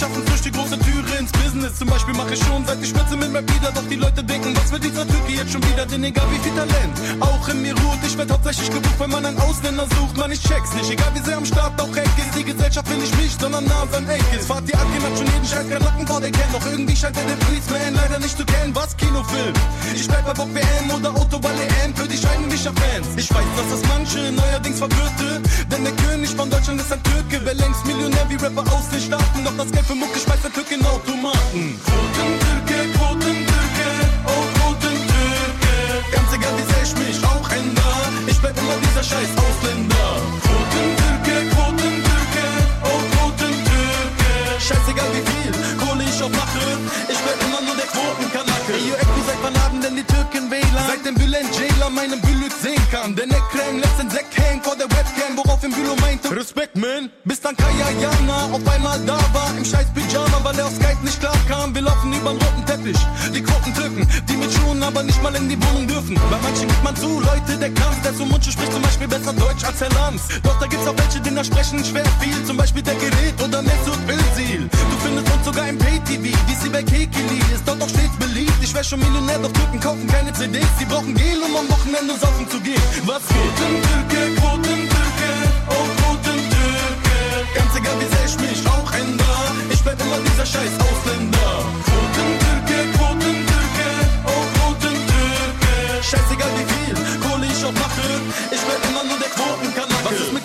Manche 0.00 0.14
schaffen 0.14 0.26
durch 0.26 0.42
die 0.42 0.52
große 0.52 0.78
Türe 0.78 1.18
ins 1.18 1.32
Business. 1.32 1.78
Zum 1.78 1.88
Beispiel 1.88 2.14
mache 2.14 2.34
ich 2.34 2.40
schon 2.44 2.64
seit 2.64 2.80
ich 2.82 2.90
spitze 2.90 3.16
mit 3.16 3.32
meinem 3.32 3.46
Bieder. 3.46 3.72
Doch 3.72 3.86
die 3.90 3.96
Leute 3.96 4.22
denken, 4.22 4.54
was 4.54 4.70
will 4.70 4.78
dieser 4.78 5.06
Türke 5.06 5.32
jetzt 5.32 5.50
schon 5.50 5.62
wieder? 5.64 5.86
Denn 5.86 6.04
egal 6.04 6.24
wie 6.30 6.38
viel 6.38 6.54
Talent 6.54 6.94
auch 7.20 7.48
in 7.48 7.62
mir 7.62 7.74
ruht. 7.74 7.98
Ich 8.06 8.16
werd 8.16 8.30
hauptsächlich 8.30 8.70
gebucht, 8.70 8.94
wenn 8.98 9.10
man 9.10 9.26
einen 9.26 9.38
Ausländer 9.38 9.86
sucht. 9.98 10.16
Man, 10.16 10.30
ich 10.30 10.40
check's 10.40 10.72
nicht. 10.74 10.90
Egal 10.90 11.10
wie 11.14 11.24
sehr 11.24 11.36
am 11.36 11.44
Start 11.44 11.80
auch 11.80 11.96
Eck 11.96 12.10
ist. 12.16 12.38
Die 12.38 12.44
Gesellschaft 12.44 12.88
will 12.90 12.98
nicht 12.98 13.16
mich, 13.16 13.34
sondern 13.40 13.64
Nasan 13.64 14.08
Eck 14.08 14.22
ist. 14.38 14.46
Fahrt 14.46 14.68
die 14.68 14.74
Akin 14.74 15.02
hat 15.02 15.18
schon 15.18 15.26
jeden 15.26 15.46
Scheiß 15.46 15.68
kein 15.68 15.82
Nacken 15.82 16.06
vor 16.06 16.20
der 16.20 16.30
kennt. 16.30 16.54
Doch 16.54 16.66
irgendwie 16.70 16.96
scheint 16.96 17.16
er 17.16 17.24
den 17.24 17.38
Policeman 17.38 17.94
leider 17.94 18.18
nicht 18.20 18.36
zu 18.36 18.44
kennen. 18.44 18.74
Was 18.74 18.96
Kinofilm? 18.96 19.54
Ich 19.96 20.06
bleib 20.06 20.24
bei 20.26 20.34
Bock 20.34 20.54
WM 20.54 20.90
oder 20.94 21.10
Autoball 21.10 21.58
EM 21.58 21.94
für 21.96 22.06
die 22.06 22.18
scheinwischer 22.18 22.72
Fans. 22.72 23.08
Ich 23.16 23.28
weiß, 23.34 23.50
dass 23.56 23.80
das 23.80 23.88
manche 23.88 24.30
neuerdings 24.30 24.78
verwirrte. 24.78 25.42
Denn 25.72 25.82
der 25.82 25.94
König 26.06 26.30
von 26.36 26.48
Deutschland 26.48 26.80
ist 26.80 26.92
ein 26.92 27.02
Türke. 27.02 27.40
Wer 27.42 27.54
längst 27.54 27.84
Millionär 27.84 28.26
wie 28.28 28.36
Rapper 28.36 28.62
aus 28.72 28.88
den 28.90 29.00
Staaten. 29.00 29.42
Doch 29.44 29.56
das 29.56 29.72
Geld 29.72 29.87
für 29.88 29.94
Mucke 29.94 30.18
schmeißt 30.20 30.44
der 30.44 30.52
Türke 30.52 30.74
in 30.74 30.84
Automaten. 30.84 31.80
Quotentürke, 31.80 32.78
Quotentürke, 32.92 33.88
oh 34.28 34.44
Quotentürke. 34.60 35.72
Ganz 36.12 36.28
egal 36.36 36.52
wie 36.60 36.66
sehr 36.68 36.82
ich 36.84 36.94
mich 37.00 37.18
auch 37.24 37.48
ändere. 37.48 38.04
Ich 38.26 38.38
bleib 38.38 38.56
immer 38.60 38.76
dieser 38.84 39.02
scheiß 39.02 39.32
Ausländer. 39.32 40.08
Quotentürke, 40.44 41.34
Quotentürke, 41.56 42.44
oh 42.84 43.00
Quotentürke. 43.16 44.30
Scheißegal 44.60 45.08
wie 45.16 45.24
viel 45.24 45.52
Kohle 45.80 46.04
ich 46.04 46.20
auch 46.20 46.34
mache. 46.36 46.64
Ich 47.08 47.20
bleib 47.24 47.38
immer 47.48 47.62
nur 47.64 47.76
der 47.80 47.88
Quotenkanacke. 47.88 48.72
Ey, 48.76 48.92
Echo, 48.92 49.20
seit 49.24 49.40
wann 49.40 49.56
haben 49.64 49.80
denn 49.80 49.96
die 49.96 50.04
Türken 50.04 50.50
WLAN? 50.52 50.84
Seit 50.84 51.02
dem 51.06 51.14
Bülent 51.14 51.48
Jailer 51.56 51.88
meinen 51.88 52.20
Bülük 52.48 52.62
sehen 52.62 52.82
kann. 52.90 53.14
Der 53.14 53.26
Neckrem 53.26 53.78
lässt 53.78 53.98
den 53.98 54.10
Sekt 54.10 54.36
hängen 54.38 54.62
vor 54.62 54.76
der 54.76 54.86
Webcam, 54.86 55.36
worauf 55.36 55.62
im 55.64 55.72
Bülo 55.72 55.94
meinte 56.00 56.34
Respekt, 56.34 56.76
man. 56.76 57.10
Bis 57.24 57.40
dann 57.40 57.56
Kaya 57.56 57.90
Jana 58.00 58.44
auf 58.52 58.66
einmal 58.68 58.98
da 59.06 59.18
war, 59.32 59.50
im 59.56 59.64
scheiß 59.64 59.86
Pyjama, 59.94 60.40
weil 60.42 60.58
er 60.58 60.66
auf 60.66 60.74
Skype 60.74 61.02
nicht 61.02 61.20
klar 61.20 61.36
kam. 61.48 61.74
Wir 61.74 61.82
laufen 61.82 62.12
übern 62.12 62.36
roten 62.36 62.64
Teppich. 62.66 62.98
Die 63.34 63.42
Quotentürken, 63.42 64.08
die 64.28 64.36
mit 64.36 64.52
Schuhen 64.52 64.82
aber 64.82 65.02
nicht 65.02 65.22
mal 65.22 65.34
in 65.34 65.48
die 65.48 65.58
Wohnung 65.62 65.86
dürfen. 65.86 66.14
Bei 66.30 66.38
manchen 66.42 66.68
gibt 66.68 66.84
man 66.84 66.96
zu, 66.96 67.20
Leute, 67.20 67.56
der 67.58 67.70
Kampf, 67.70 68.02
der 68.02 68.14
zum 68.16 68.28
Mundschuh 68.28 68.52
spricht 68.52 68.72
zum 68.72 68.82
Beispiel 68.82 69.08
besser 69.08 69.32
Deutsch 69.32 69.64
als 69.64 69.80
Herr 69.80 69.90
Lanz. 69.90 70.22
Doch 70.42 70.58
da 70.58 70.66
gibt's 70.66 70.86
auch 70.86 70.96
welche, 70.96 71.20
die 71.20 71.34
da 71.34 71.44
sprechen 71.44 71.84
schwer 71.84 72.04
viel. 72.20 72.44
Zum 72.44 72.56
Beispiel 72.56 72.82
der 72.82 72.94
Gerät 72.94 73.36
oder 73.42 73.62
Mesut 73.62 73.98
Özil. 74.08 74.68
Du 74.68 74.96
findest 75.02 75.32
uns 75.32 75.44
sogar 75.44 75.68
im 75.68 75.78
Pay-TV, 75.78 76.36
DC 76.48 76.72
bei 76.72 76.82
Kekili 76.82 77.38
ist 77.54 77.66
dort 77.66 77.82
auch 77.82 77.88
stets 77.88 78.16
beliebt. 78.18 78.52
Ich 78.62 78.74
wär 78.74 78.84
schon 78.84 79.00
Millionär, 79.00 79.38
doch 79.38 79.52
Türken 79.52 79.80
kaufen 79.80 80.06
keine 80.06 80.32
CDs. 80.32 80.66
Die 80.80 80.84
brauchen 80.84 81.14
Gel, 81.14 81.40
um 81.42 81.56
am 81.56 81.68
Wochenende 81.68 82.14
saufen 82.16 82.37
zu 82.46 82.60
gehen. 82.60 82.80
Was 83.06 83.22
geht? 83.26 83.36
Quotentürke, 83.56 84.20
Quotentürke, 84.40 85.30
oh 85.74 85.86
Quotentürke. 85.98 87.16
Ganz 87.54 87.72
egal 87.74 87.96
wie 88.00 88.10
sehr 88.14 88.26
ich 88.26 88.36
mich 88.44 88.60
auch 88.66 88.92
ändere. 88.92 89.44
Ich 89.70 89.80
bleib 89.82 90.00
immer 90.00 90.20
dieser 90.20 90.46
scheiß 90.46 90.74
Ausländer. 90.86 91.50
Quotentürke, 91.88 92.76
Quotentürke, 92.96 93.88
oh 94.26 94.44
Quotentürke. 94.54 95.72
Scheißegal 96.02 96.52
wie 96.58 96.66
viel 96.72 96.94
Kohle 97.24 97.46
ich 97.46 97.64
auch 97.64 97.72
mache. 97.72 98.06
Ich 98.54 98.60
bleib 98.60 98.80
immer 98.90 99.04
nur 99.04 99.18
der 99.18 99.30
Quotenkanacke. 99.30 100.37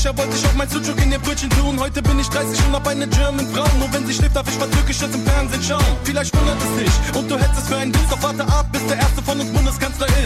Jugendlicher 0.00 0.16
wollte 0.16 0.36
ich 0.36 0.46
auch 0.46 0.54
mein 0.54 0.68
Sucuk 0.68 1.02
in 1.02 1.12
ihr 1.12 1.18
Brötchen 1.18 1.50
tun. 1.50 1.78
Heute 1.78 2.00
bin 2.00 2.18
ich 2.18 2.28
30 2.28 2.66
und 2.66 2.74
hab 2.74 2.86
eine 2.86 3.06
German 3.06 3.46
Frau. 3.52 3.66
Nur 3.78 3.92
wenn 3.92 4.06
sie 4.06 4.14
schläft, 4.14 4.34
darf 4.34 4.48
ich 4.48 4.58
was 4.58 4.70
Türkisches 4.70 5.14
im 5.14 5.22
Fernsehen 5.26 5.62
schauen. 5.62 5.96
Vielleicht 6.04 6.34
wundert 6.36 6.56
es 6.56 6.84
dich 6.84 7.16
und 7.18 7.30
du 7.30 7.36
hältst 7.36 7.60
es 7.60 7.68
für 7.68 7.76
einen 7.76 7.92
Dienst. 7.92 8.10
Doch 8.10 8.22
warte 8.22 8.44
ab, 8.44 8.66
bis 8.72 8.86
der 8.86 8.96
erste 8.96 9.22
von 9.22 9.38
uns 9.38 9.50
Bundeskanzler 9.50 10.06
ist. 10.06 10.19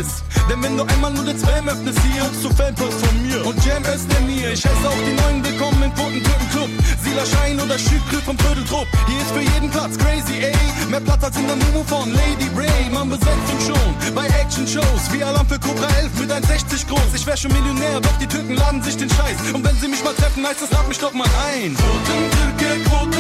Denn 0.49 0.63
wenn 0.63 0.77
du 0.77 0.85
einmal 0.85 1.13
nur 1.13 1.25
den 1.25 1.39
Spam 1.39 1.69
öffnest 1.69 1.99
hier, 2.03 2.23
kriegst 2.23 2.45
du 2.45 2.51
Fanpost 2.51 3.07
von 3.07 3.27
mir. 3.27 3.47
Und 3.47 3.65
Jam 3.65 3.83
ist 3.85 4.11
der 4.13 4.21
mir. 4.21 4.53
Ich 4.53 4.65
heiße 4.65 4.89
auch 4.89 5.03
die 5.07 5.15
neuen 5.23 5.45
willkommen 5.45 5.83
im 5.83 5.95
Quotentürken 5.95 6.51
Club. 6.51 6.71
Sila 7.03 7.25
Schein 7.25 7.61
oder 7.61 7.79
Schükrü 7.79 8.21
vom 8.25 8.39
Vierteltrupp. 8.39 8.87
Hier 9.07 9.21
ist 9.21 9.31
für 9.31 9.41
jeden 9.55 9.71
Platz 9.71 9.97
crazy, 9.97 10.45
ey. 10.45 10.55
Mehr 10.91 11.01
Platz 11.01 11.25
als 11.25 11.37
in 11.37 11.47
der 11.47 11.57
Mumu 11.57 11.85
von 11.85 12.11
Lady 12.13 12.51
Ray. 12.57 12.91
Man 12.93 13.09
besetzt 13.09 13.49
uns 13.53 13.65
schon 13.67 14.15
bei 14.15 14.27
Action-Shows. 14.27 15.13
Wie 15.13 15.23
Alarm 15.25 15.47
für 15.47 15.59
Cobra 15.59 15.87
11 16.01 16.21
mit 16.21 16.31
1,60 16.31 16.89
groß. 16.89 17.15
Ich 17.15 17.27
wär 17.27 17.37
schon 17.37 17.53
Millionär, 17.53 18.01
doch 18.01 18.17
die 18.21 18.27
Türken 18.27 18.55
laden 18.57 18.83
sich 18.83 18.97
den 18.97 19.09
Scheiß. 19.09 19.53
Und 19.53 19.65
wenn 19.65 19.77
sie 19.77 19.89
mich 19.89 20.03
mal 20.05 20.15
treffen, 20.15 20.47
heißt 20.47 20.63
das, 20.63 20.71
lad 20.71 20.89
mich 20.89 20.99
doch 20.99 21.13
mal 21.13 21.29
ein. 21.49 21.75
Quotentürke, 21.77 22.85
Quotentürke, 22.89 23.14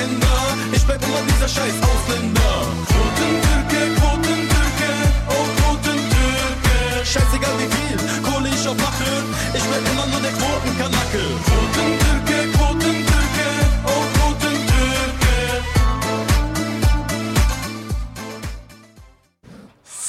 ändere. 0.00 0.50
Ich 0.72 0.84
bleib 0.86 1.02
immer 1.02 1.22
dieser 1.28 1.48
scheiß 1.48 1.76
Ausländer. 1.90 2.54
Quotentürke, 2.88 3.80
Quotentürke, 4.00 4.90
oh 5.34 5.44
Quotentürke. 5.58 6.76
scheißegal 7.04 7.54
wie 7.60 7.70
viel 7.76 7.96
Kohle 8.22 8.48
ich 8.48 8.64
auch 8.68 8.76
mache. 8.76 9.10
Ich 9.54 9.64
bin 9.70 9.82
immer 9.92 10.06
nur 10.06 10.20
der 10.20 10.32
Quotenkanacke. 10.38 11.22
Quotentürke, 11.46 11.48
Quotentürke, 11.48 12.07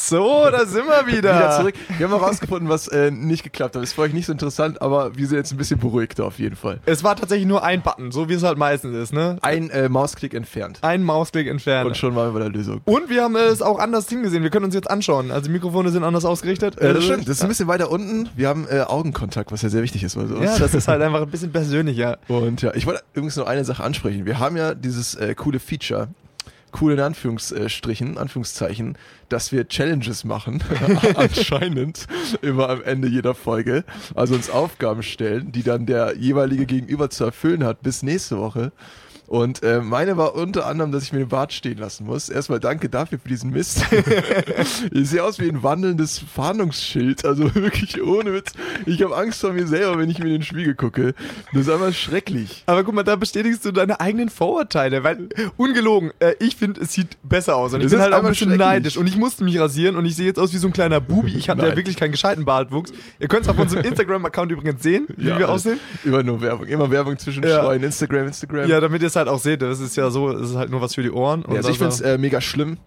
So, 0.09 0.47
da 0.51 0.65
sind 0.65 0.85
wir 0.87 1.05
wieder. 1.17 1.35
Wieder 1.35 1.57
zurück. 1.57 1.75
Wir 1.97 2.09
haben 2.09 2.19
herausgefunden, 2.19 2.67
was 2.67 2.87
äh, 2.87 3.11
nicht 3.11 3.43
geklappt 3.43 3.75
hat. 3.75 3.83
Ist 3.83 3.93
für 3.93 4.01
euch 4.01 4.13
nicht 4.13 4.25
so 4.25 4.31
interessant, 4.31 4.81
aber 4.81 5.15
wir 5.15 5.27
sind 5.27 5.37
jetzt 5.37 5.51
ein 5.51 5.57
bisschen 5.57 5.79
beruhigter 5.79 6.25
auf 6.25 6.39
jeden 6.39 6.55
Fall. 6.55 6.79
Es 6.85 7.03
war 7.03 7.15
tatsächlich 7.15 7.47
nur 7.47 7.63
ein 7.63 7.83
Button, 7.83 8.11
so 8.11 8.27
wie 8.27 8.33
es 8.33 8.41
halt 8.41 8.57
meistens 8.57 8.95
ist, 8.95 9.13
ne? 9.13 9.37
Ein 9.41 9.69
äh, 9.69 9.87
Mausklick 9.87 10.33
entfernt. 10.33 10.79
Ein 10.81 11.03
Mausklick 11.03 11.47
entfernt. 11.47 11.87
Und 11.87 11.95
schon 11.95 12.15
waren 12.15 12.29
wir 12.29 12.33
bei 12.33 12.39
der 12.39 12.49
Lösung. 12.49 12.81
Und 12.85 13.09
wir 13.09 13.23
haben 13.23 13.35
es 13.35 13.61
auch 13.61 13.77
anders 13.77 14.09
hingesehen. 14.09 14.41
Wir 14.41 14.49
können 14.49 14.65
uns 14.65 14.73
jetzt 14.73 14.89
anschauen. 14.89 15.29
Also 15.29 15.45
die 15.45 15.51
Mikrofone 15.51 15.89
sind 15.91 16.03
anders 16.03 16.25
ausgerichtet. 16.25 16.77
Äh, 16.79 16.95
das 16.95 17.03
stimmt, 17.03 17.27
das 17.27 17.37
ist 17.37 17.43
ein 17.43 17.49
bisschen 17.49 17.67
weiter 17.67 17.91
unten. 17.91 18.29
Wir 18.35 18.47
haben 18.47 18.65
äh, 18.67 18.81
Augenkontakt, 18.81 19.51
was 19.51 19.61
ja 19.61 19.69
sehr 19.69 19.83
wichtig 19.83 20.03
ist 20.03 20.15
bei 20.15 20.25
sowas. 20.25 20.43
Ja, 20.43 20.57
das 20.57 20.73
ist 20.73 20.87
halt 20.87 21.03
einfach 21.03 21.21
ein 21.21 21.29
bisschen 21.29 21.51
persönlicher. 21.51 22.17
Und 22.27 22.63
ja, 22.63 22.73
ich 22.73 22.87
wollte 22.87 23.03
übrigens 23.13 23.35
noch 23.35 23.45
eine 23.47 23.63
Sache 23.63 23.83
ansprechen. 23.83 24.25
Wir 24.25 24.39
haben 24.39 24.57
ja 24.57 24.73
dieses 24.73 25.13
äh, 25.15 25.35
coole 25.35 25.59
Feature, 25.59 26.07
cool 26.81 26.93
in 26.93 26.99
Anführungsstrichen, 26.99 28.17
Anführungszeichen, 28.17 28.97
dass 29.29 29.51
wir 29.51 29.67
Challenges 29.67 30.23
machen, 30.23 30.63
anscheinend, 31.15 32.07
immer 32.41 32.69
am 32.69 32.83
Ende 32.83 33.07
jeder 33.07 33.35
Folge. 33.35 33.83
Also 34.15 34.35
uns 34.35 34.49
Aufgaben 34.49 35.03
stellen, 35.03 35.51
die 35.51 35.63
dann 35.63 35.85
der 35.85 36.17
jeweilige 36.17 36.65
Gegenüber 36.65 37.09
zu 37.09 37.25
erfüllen 37.25 37.63
hat 37.63 37.81
bis 37.81 38.03
nächste 38.03 38.37
Woche. 38.37 38.71
Und 39.29 39.61
äh, 39.61 39.79
meine 39.79 40.17
war 40.17 40.33
unter 40.33 40.65
anderem, 40.65 40.91
dass 40.91 41.03
ich 41.03 41.13
mir 41.13 41.19
den 41.19 41.27
Bart 41.27 41.53
stehen 41.53 41.77
lassen 41.77 42.05
muss. 42.07 42.29
Erstmal 42.29 42.59
danke 42.59 42.89
dafür 42.89 43.19
für 43.19 43.29
diesen 43.29 43.51
Mist. 43.51 43.85
ich 44.91 45.07
sehe 45.09 45.23
aus 45.23 45.39
wie 45.39 45.47
ein 45.47 45.61
wandelndes 45.61 46.17
Fahndungsschild. 46.17 47.25
Also 47.25 47.53
wirklich 47.53 48.01
ohne 48.01 48.33
Witz. 48.33 48.53
Ich 48.87 49.03
habe 49.03 49.15
Angst 49.15 49.41
vor 49.41 49.53
mir 49.53 49.67
selber, 49.67 49.99
wenn 49.99 50.09
ich 50.09 50.17
mir 50.17 50.25
in 50.25 50.31
den 50.31 50.41
Spiegel 50.41 50.73
gucke. 50.73 51.13
Das 51.53 51.61
ist 51.61 51.69
einfach 51.69 51.93
schrecklich. 51.93 52.63
Aber 52.65 52.83
guck 52.83 52.95
mal, 52.95 53.03
da 53.03 53.15
bestätigst 53.17 53.63
du 53.65 53.71
deine 53.71 53.99
eigenen 53.99 54.29
Vorurteile, 54.29 55.03
weil 55.03 55.29
ungelogen, 55.57 56.09
äh, 56.17 56.33
ich 56.39 56.55
finde, 56.55 56.81
es 56.81 56.93
sieht 56.93 57.17
besser 57.21 57.55
aus 57.55 57.73
und 57.75 57.81
ich 57.81 57.85
Das 57.85 57.91
bin 57.91 58.01
halt 58.01 58.13
auch 58.13 58.23
ein 58.23 58.29
bisschen 58.29 58.57
neidisch 58.57 58.97
und 58.97 59.05
ich 59.05 59.15
musste 59.15 59.43
mich 59.43 59.59
rasieren 59.59 59.95
und 59.95 60.05
ich 60.05 60.15
sehe 60.15 60.25
jetzt 60.25 60.39
aus 60.39 60.53
wie 60.53 60.57
so 60.57 60.65
ein 60.67 60.73
kleiner 60.73 61.01
Bubi. 61.01 61.35
Ich 61.37 61.49
hatte 61.49 61.61
ja 61.61 61.67
Nein. 61.67 61.77
wirklich 61.77 61.97
keinen 61.97 62.13
gescheiten 62.13 62.45
Bartwuchs. 62.45 62.91
Ihr 63.19 63.27
könnt 63.27 63.43
es 63.43 63.49
auf 63.49 63.59
unserem 63.59 63.83
Instagram-Account 63.85 64.51
übrigens 64.51 64.81
sehen, 64.81 65.05
wie 65.17 65.37
wir 65.37 65.49
aussehen. 65.49 65.79
Immer 66.03 66.23
nur 66.23 66.41
Werbung. 66.41 66.65
Immer 66.65 66.89
Werbung 66.89 67.15
zwischen 67.19 67.43
Ja. 67.43 67.71
Instagram, 67.73 68.25
Instagram. 68.25 68.67
Ja, 68.67 68.79
damit 68.79 69.03
ihr 69.03 69.07
es 69.07 69.18
halt 69.19 69.29
auch 69.29 69.39
seht. 69.39 69.61
Das 69.61 69.79
ist 69.79 69.95
ja 69.95 70.09
so, 70.09 70.29
es 70.31 70.49
ist 70.51 70.55
halt 70.55 70.69
nur 70.71 70.81
was 70.81 70.95
für 70.95 71.03
die 71.03 71.11
Ohren. 71.11 71.43
Ja, 71.47 71.55
also 71.57 71.69
ich 71.69 71.77
finde 71.77 71.93
es 71.93 72.01
äh, 72.01 72.17
mega 72.17 72.41
schlimm. 72.41 72.77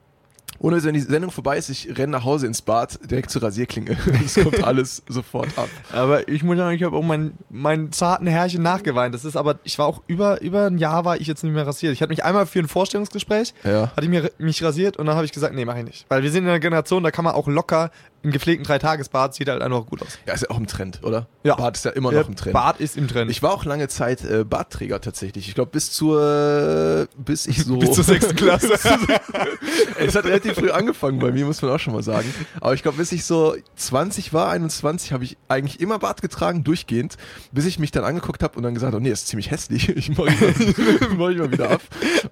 Ohne 0.59 0.83
wenn 0.85 0.95
die 0.95 1.01
Sendung 1.01 1.33
vorbei 1.33 1.57
ist, 1.59 1.71
ich 1.71 1.89
renne 1.99 2.13
nach 2.13 2.25
Hause 2.25 2.47
ins 2.47 2.63
Bad, 2.63 2.99
direkt 3.11 3.31
zur 3.31 3.43
Rasierklinge. 3.43 3.97
Es 4.25 4.35
kommt 4.35 4.63
alles 4.63 5.03
sofort 5.09 5.49
ab. 5.57 5.69
Aber 5.93 6.29
ich 6.29 6.45
muss 6.45 6.57
sagen, 6.57 6.77
ich 6.77 6.83
habe 6.85 6.97
auch 6.97 7.03
meinen 7.03 7.37
mein 7.51 7.91
zarten 7.91 8.29
Herrchen 8.29 8.63
nachgeweint. 8.63 9.13
Das 9.13 9.25
ist 9.25 9.35
aber, 9.37 9.59
ich 9.65 9.77
war 9.81 9.87
auch 9.87 10.03
über, 10.07 10.41
über 10.41 10.67
ein 10.67 10.79
Jahr 10.79 11.05
war 11.05 11.17
ich 11.21 11.27
jetzt 11.27 11.43
nicht 11.43 11.53
mehr 11.53 11.67
rasiert. 11.67 11.93
Ich 11.95 12.01
hatte 12.01 12.11
mich 12.11 12.23
einmal 12.25 12.47
für 12.47 12.61
ein 12.61 12.69
Vorstellungsgespräch, 12.69 13.55
Ja. 13.65 13.91
hatte 13.97 14.03
ich 14.03 14.09
mir, 14.09 14.31
mich 14.39 14.63
rasiert 14.63 14.99
und 14.99 15.07
dann 15.07 15.17
habe 15.17 15.25
ich 15.25 15.33
gesagt, 15.33 15.53
nee, 15.55 15.65
mach 15.65 15.77
ich 15.77 15.85
nicht. 15.85 16.07
Weil 16.09 16.23
wir 16.23 16.31
sind 16.31 16.45
in 16.45 16.51
einer 16.51 16.61
Generation, 16.61 17.03
da 17.03 17.11
kann 17.11 17.25
man 17.25 17.35
auch 17.35 17.49
locker 17.49 17.91
einen 18.23 18.33
gepflegten 18.33 18.65
Dreitagesbart, 18.65 19.35
sieht 19.35 19.49
halt 19.49 19.63
einfach 19.63 19.85
gut 19.87 20.03
aus. 20.03 20.19
Ja, 20.27 20.35
ist 20.35 20.43
ja 20.43 20.51
auch 20.51 20.59
im 20.59 20.67
Trend, 20.67 21.01
oder? 21.03 21.27
Ja. 21.43 21.57
Bart 21.57 21.77
ist 21.77 21.85
ja 21.85 21.91
immer 21.93 22.13
noch 22.13 22.29
im 22.29 22.37
Trend. 22.37 22.53
Bart 22.55 22.81
ist 22.81 22.97
im 22.97 23.09
Trend. 23.09 23.31
Ich 23.31 23.43
war 23.43 23.53
auch 23.53 23.65
lange 23.65 23.89
Zeit 23.89 24.25
äh, 24.25 24.45
Bartträger 24.45 25.01
tatsächlich. 25.01 25.49
Ich 25.49 25.55
glaube 25.55 25.71
bis 25.73 25.91
zur 25.93 27.09
bis 27.17 27.47
ich 27.47 27.59
so 27.65 27.77
bis 27.79 27.93
zur 27.93 28.05
sechsten 28.05 28.37
Klasse. 28.37 28.75
es 29.99 30.15
hat 30.15 30.25
relativ 30.25 30.55
früh 30.55 30.71
angefangen 30.71 31.19
bei 31.19 31.33
mir, 31.33 31.45
muss 31.45 31.61
man 31.63 31.71
auch 31.73 31.79
schon 31.79 31.93
mal 31.95 32.03
sagen. 32.03 32.33
Aber 32.61 32.75
ich 32.75 32.83
glaube, 32.83 32.99
bis 32.99 33.13
ich 33.13 33.25
so 33.25 33.55
20 33.77 34.33
war, 34.33 34.51
21, 34.51 35.13
habe 35.13 35.25
ich 35.25 35.37
eigentlich 35.49 35.81
immer 35.81 35.99
Bart 35.99 36.23
getragen, 36.23 36.65
durchgehend, 36.65 37.17
bis 37.53 37.67
ich 37.67 37.79
mich 37.79 37.91
dann 37.91 38.05
angeguckt 38.05 38.43
habe 38.43 38.57
und 38.57 38.63
dann 38.63 38.75
gesagt 38.75 38.93
habe, 38.93 39.03
nee, 39.03 39.11
das 39.11 39.21
ist 39.23 39.29
ziemlich 39.29 39.51
hässlich, 39.51 39.89
ich 39.97 40.17
mache 40.17 40.29
ihn, 40.31 40.39
mal- 40.41 40.97
mach 41.01 41.17
mal 41.39 41.53
wieder 41.53 41.71
ab. 41.71 41.81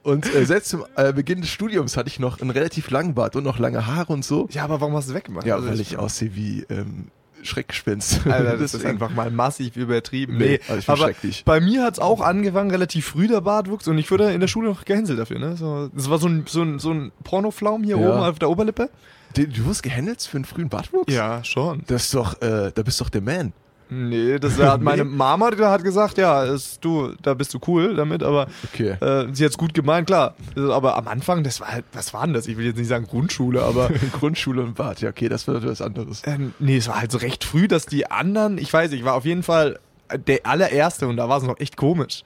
Und 0.02 0.32
äh, 0.34 0.44
selbst 0.44 0.70
zum 0.70 0.84
äh, 0.96 1.12
Beginn 1.12 1.40
des 1.40 1.50
Studiums 1.50 1.96
hatte 1.96 2.08
ich 2.08 2.18
noch 2.18 2.40
einen 2.40 2.50
relativ 2.50 2.90
langen 2.90 3.14
Bart 3.14 3.36
und 3.36 3.44
noch 3.44 3.58
lange 3.58 3.86
Haare 3.86 4.12
und 4.12 4.24
so. 4.24 4.48
ja, 4.52 4.64
aber 4.64 4.80
warum 4.80 4.94
hast 4.94 5.10
du 5.10 5.14
weggemacht? 5.14 5.46
Ja, 5.46 5.56
Also 5.56 5.68
weil 5.80 5.92
ich 5.92 5.98
aussehe 5.98 6.34
wie 6.34 6.64
ähm, 6.70 7.08
Schreckgespenst. 7.42 8.26
Alter, 8.26 8.58
das 8.58 8.74
ist 8.74 8.84
einfach 8.84 9.10
mal 9.10 9.30
massiv 9.30 9.76
übertrieben. 9.76 10.36
Nee, 10.36 10.44
Nee, 10.44 10.60
also 10.68 10.78
ich 10.78 10.88
aber 10.88 10.98
schrecklich. 11.04 11.44
bei 11.44 11.60
mir 11.60 11.82
hat's 11.84 11.98
auch 11.98 12.20
angefangen, 12.20 12.70
relativ 12.70 13.06
früh 13.06 13.28
der 13.28 13.40
Bartwuchs 13.40 13.88
und 13.88 13.96
ich 13.98 14.10
wurde 14.10 14.30
in 14.32 14.40
der 14.40 14.48
Schule 14.48 14.68
noch 14.68 14.84
gehänselt 14.84 15.18
dafür. 15.18 15.38
Ne? 15.38 15.56
So, 15.56 15.88
das 15.94 16.10
war 16.10 16.18
so 16.18 16.28
ein, 16.28 16.44
so 16.46 16.62
ein, 16.62 16.78
so 16.78 16.90
ein 16.92 17.12
Pornoflaum 17.24 17.82
hier 17.82 17.98
Ja. 17.98 18.08
oben 18.10 18.20
auf 18.20 18.38
der 18.38 18.50
Oberlippe. 18.50 18.90
Du, 19.34 19.46
du 19.46 19.64
wurdest 19.64 19.82
gehandelt 19.82 20.20
für 20.22 20.36
einen 20.36 20.44
frühen 20.44 20.68
Bartwuchs? 20.68 21.12
Ja, 21.12 21.42
schon. 21.44 21.82
Das 21.86 22.04
ist 22.04 22.14
doch, 22.14 22.42
äh, 22.42 22.72
da 22.74 22.82
bist 22.82 23.00
doch 23.00 23.08
der 23.08 23.22
Man. 23.22 23.52
Nee, 23.90 24.38
das 24.38 24.58
hat 24.58 24.80
meine 24.82 25.04
Mama 25.04 25.50
die 25.50 25.62
hat 25.64 25.82
gesagt, 25.82 26.16
ja, 26.18 26.44
ist, 26.44 26.84
du, 26.84 27.12
da 27.22 27.34
bist 27.34 27.52
du 27.54 27.58
cool 27.66 27.96
damit, 27.96 28.22
aber 28.22 28.46
Okay. 28.72 28.90
äh, 29.00 29.26
sie 29.32 29.44
hat's 29.44 29.58
gut 29.58 29.74
gemeint, 29.74 30.06
klar. 30.06 30.34
Aber 30.56 30.96
am 30.96 31.08
Anfang, 31.08 31.42
das 31.42 31.60
war 31.60 31.72
halt, 31.72 31.84
was 31.92 32.14
war 32.14 32.24
denn 32.24 32.34
das? 32.34 32.46
Ich 32.46 32.56
will 32.56 32.66
jetzt 32.66 32.76
nicht 32.78 32.88
sagen 32.88 33.06
Grundschule, 33.06 33.62
aber 33.62 33.90
Grundschule 34.12 34.62
und 34.62 34.74
Bart, 34.76 35.00
ja, 35.00 35.10
okay, 35.10 35.28
das 35.28 35.46
wird 35.46 35.66
was 35.66 35.82
anderes. 35.82 36.22
ähm, 36.24 36.54
nee, 36.58 36.76
es 36.76 36.88
war 36.88 37.00
halt 37.00 37.10
so 37.10 37.18
recht 37.18 37.42
früh, 37.44 37.66
dass 37.68 37.86
die 37.86 38.10
anderen, 38.10 38.58
ich 38.58 38.72
weiß, 38.72 38.92
ich 38.92 39.04
war 39.04 39.14
auf 39.14 39.24
jeden 39.24 39.42
Fall 39.42 39.78
der 40.26 40.40
allererste 40.44 41.06
und 41.08 41.16
da 41.16 41.28
war 41.28 41.38
es 41.38 41.44
noch 41.44 41.58
echt 41.60 41.76
komisch. 41.76 42.22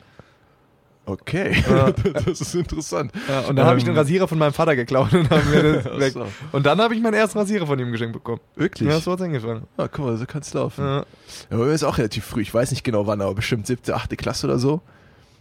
Okay, 1.07 1.55
Ja. 1.69 1.91
das 2.27 2.41
ist 2.41 2.55
interessant. 2.55 3.13
Ja, 3.29 3.41
und 3.41 3.57
dann 3.57 3.67
habe 3.67 3.77
ich 3.79 3.85
den 3.85 3.93
Ähm, 3.93 3.99
Rasierer 3.99 4.27
von 4.27 4.39
meinem 4.39 4.53
Vater 4.55 4.75
geklaut 4.75 5.13
und, 5.13 5.29
so. 6.13 6.27
und 6.53 6.65
dann 6.65 6.81
habe 6.81 6.95
ich 6.95 7.01
meinen 7.03 7.15
ersten 7.15 7.39
Rasierer 7.39 7.67
von 7.67 7.79
ihm 7.79 7.93
geschenkt 7.93 8.15
bekommen. 8.15 8.41
Wirklich? 8.57 8.89
Ja, 8.89 8.99
so 9.01 9.13
hat's 9.13 9.21
angefangen. 9.23 9.65
Ah, 9.77 9.87
guck 9.89 10.07
mal, 10.07 10.17
so 10.17 10.25
kann's 10.27 10.55
laufen. 10.55 10.83
Ja. 10.83 10.97
Ja, 10.99 11.05
bei 11.51 11.57
mir 11.65 11.73
ist 11.73 11.85
auch 11.85 11.99
relativ 11.99 12.25
früh. 12.25 12.41
Ich 12.41 12.55
weiß 12.55 12.71
nicht 12.71 12.85
genau 12.85 13.07
wann, 13.07 13.21
aber 13.21 13.35
bestimmt 13.35 13.67
siebte, 13.67 13.95
achte 13.95 14.17
Klasse 14.17 14.47
oder 14.47 14.59
so. 14.59 14.81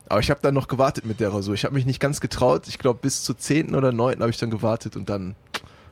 Aber 0.10 0.20
ich 0.20 0.30
habe 0.30 0.42
dann 0.44 0.54
noch 0.54 0.68
gewartet 0.68 1.06
mit 1.06 1.22
der 1.22 1.34
Rasur. 1.34 1.54
Ich 1.54 1.64
habe 1.64 1.76
mich 1.76 1.86
nicht 1.86 2.02
ganz 2.02 2.20
getraut. 2.20 2.68
Ich 2.68 2.78
glaube, 2.78 3.00
bis 3.02 3.24
zur 3.24 3.38
zehnten 3.38 3.74
oder 3.74 3.94
neunten 3.94 4.22
habe 4.22 4.32
ich 4.32 4.38
dann 4.38 4.50
gewartet 4.52 4.98
und 4.98 5.08
dann 5.10 5.36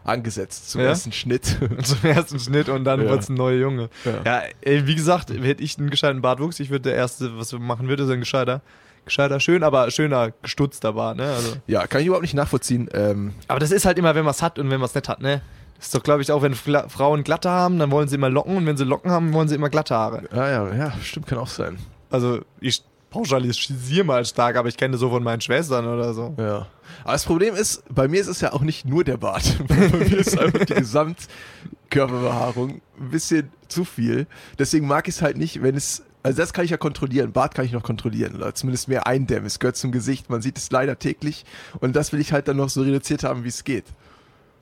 angesetzt 0.03 0.69
zum 0.71 0.81
Ja? 0.81 0.87
ersten 0.87 1.11
Schnitt. 1.11 1.45
Zum 1.83 1.97
ersten 2.09 2.39
Schnitt 2.39 2.69
und 2.69 2.83
dann 2.83 3.01
Ja. 3.03 3.09
wird's 3.09 3.29
ein 3.29 3.35
neuer 3.35 3.57
Junge. 3.59 3.89
Ja. 4.03 4.11
Ja, 4.25 4.41
ey, 4.61 4.85
wie 4.87 4.95
gesagt, 4.95 5.29
hätte 5.29 5.63
ich 5.63 5.77
einen 5.77 5.89
gescheiten 5.91 6.21
Bartwuchs, 6.21 6.59
ich 6.59 6.71
würde 6.71 6.89
der 6.89 6.95
Erste, 6.95 7.37
was 7.37 7.51
wir 7.51 7.59
machen 7.59 7.87
würde, 7.87 8.03
ist 8.03 8.09
ein 8.09 8.19
gescheiter. 8.19 8.61
Gescheiter, 9.05 9.39
schön, 9.39 9.63
aber 9.63 9.89
schöner, 9.91 10.31
gestutzter 10.41 10.93
Bart, 10.93 11.17
ne? 11.17 11.23
Also. 11.23 11.53
ja, 11.67 11.87
kann 11.87 12.01
ich 12.01 12.07
überhaupt 12.07 12.23
nicht 12.23 12.33
nachvollziehen. 12.35 12.89
Ähm, 12.93 13.33
Aber 13.47 13.59
das 13.59 13.71
ist 13.71 13.85
halt 13.85 13.97
immer, 13.97 14.15
wenn 14.15 14.23
man 14.23 14.31
es 14.31 14.41
hat 14.41 14.59
und 14.59 14.69
wenn 14.69 14.79
man 14.79 14.87
es 14.87 14.95
nicht 14.95 15.09
hat, 15.09 15.21
ne? 15.21 15.41
Das 15.77 15.87
ist 15.87 15.95
doch, 15.95 16.03
glaube 16.03 16.21
ich, 16.21 16.31
auch, 16.31 16.43
wenn 16.43 16.53
Fla 16.53 16.87
Frauen 16.89 17.23
glatte 17.23 17.49
haben, 17.49 17.79
dann 17.79 17.89
wollen 17.89 18.07
sie 18.07 18.15
immer 18.15 18.29
Locken 18.29 18.57
und 18.57 18.65
wenn 18.67 18.77
sie 18.77 18.83
Locken 18.83 19.09
haben, 19.11 19.33
wollen 19.33 19.47
sie 19.47 19.55
immer 19.55 19.69
glatte 19.69 19.95
Haare. 19.95 20.23
ah 20.31 20.49
ja, 20.49 20.73
ja, 20.75 20.93
stimmt, 21.01 21.25
kann 21.25 21.39
auch 21.39 21.47
sein. 21.47 21.79
Also, 22.11 22.41
ich 22.59 22.83
pauschalisiere 23.09 24.05
mal 24.05 24.23
stark, 24.23 24.55
aber 24.55 24.69
ich 24.69 24.77
kenne 24.77 24.97
so 24.97 25.09
von 25.09 25.23
meinen 25.23 25.41
Schwestern 25.41 25.87
oder 25.87 26.13
so. 26.13 26.35
Ja. 26.37 26.67
Aber 27.03 27.13
das 27.13 27.25
Problem 27.25 27.55
ist, 27.55 27.83
bei 27.93 28.07
mir 28.07 28.21
ist 28.21 28.27
es 28.27 28.41
ja 28.41 28.53
auch 28.53 28.61
nicht 28.61 28.85
nur 28.85 29.03
der 29.03 29.17
Bart. 29.17 29.57
bei 29.67 29.75
mir 29.75 30.17
ist 30.17 30.37
einfach 30.37 30.65
die 30.65 30.75
Gesamtkörperbehaarung 30.75 32.81
ein 32.99 33.09
bisschen 33.09 33.51
zu 33.67 33.85
viel. 33.85 34.27
Deswegen 34.59 34.87
mag 34.87 35.07
ich 35.07 35.15
es 35.15 35.21
halt 35.21 35.37
nicht, 35.37 35.61
wenn 35.61 35.75
es. 35.75 36.03
Also 36.23 36.37
das 36.37 36.53
kann 36.53 36.65
ich 36.65 36.71
ja 36.71 36.77
kontrollieren. 36.77 37.31
Bart 37.31 37.55
kann 37.55 37.65
ich 37.65 37.71
noch 37.71 37.83
kontrollieren 37.83 38.35
oder 38.35 38.53
zumindest 38.53 38.87
mehr 38.87 39.07
eindämmen. 39.07 39.45
Es 39.45 39.59
gehört 39.59 39.75
zum 39.75 39.91
Gesicht. 39.91 40.29
Man 40.29 40.41
sieht 40.41 40.57
es 40.57 40.71
leider 40.71 40.99
täglich 40.99 41.45
und 41.79 41.95
das 41.95 42.13
will 42.13 42.19
ich 42.19 42.31
halt 42.31 42.47
dann 42.47 42.57
noch 42.57 42.69
so 42.69 42.81
reduziert 42.81 43.23
haben, 43.23 43.43
wie 43.43 43.49
es 43.49 43.63
geht. 43.63 43.85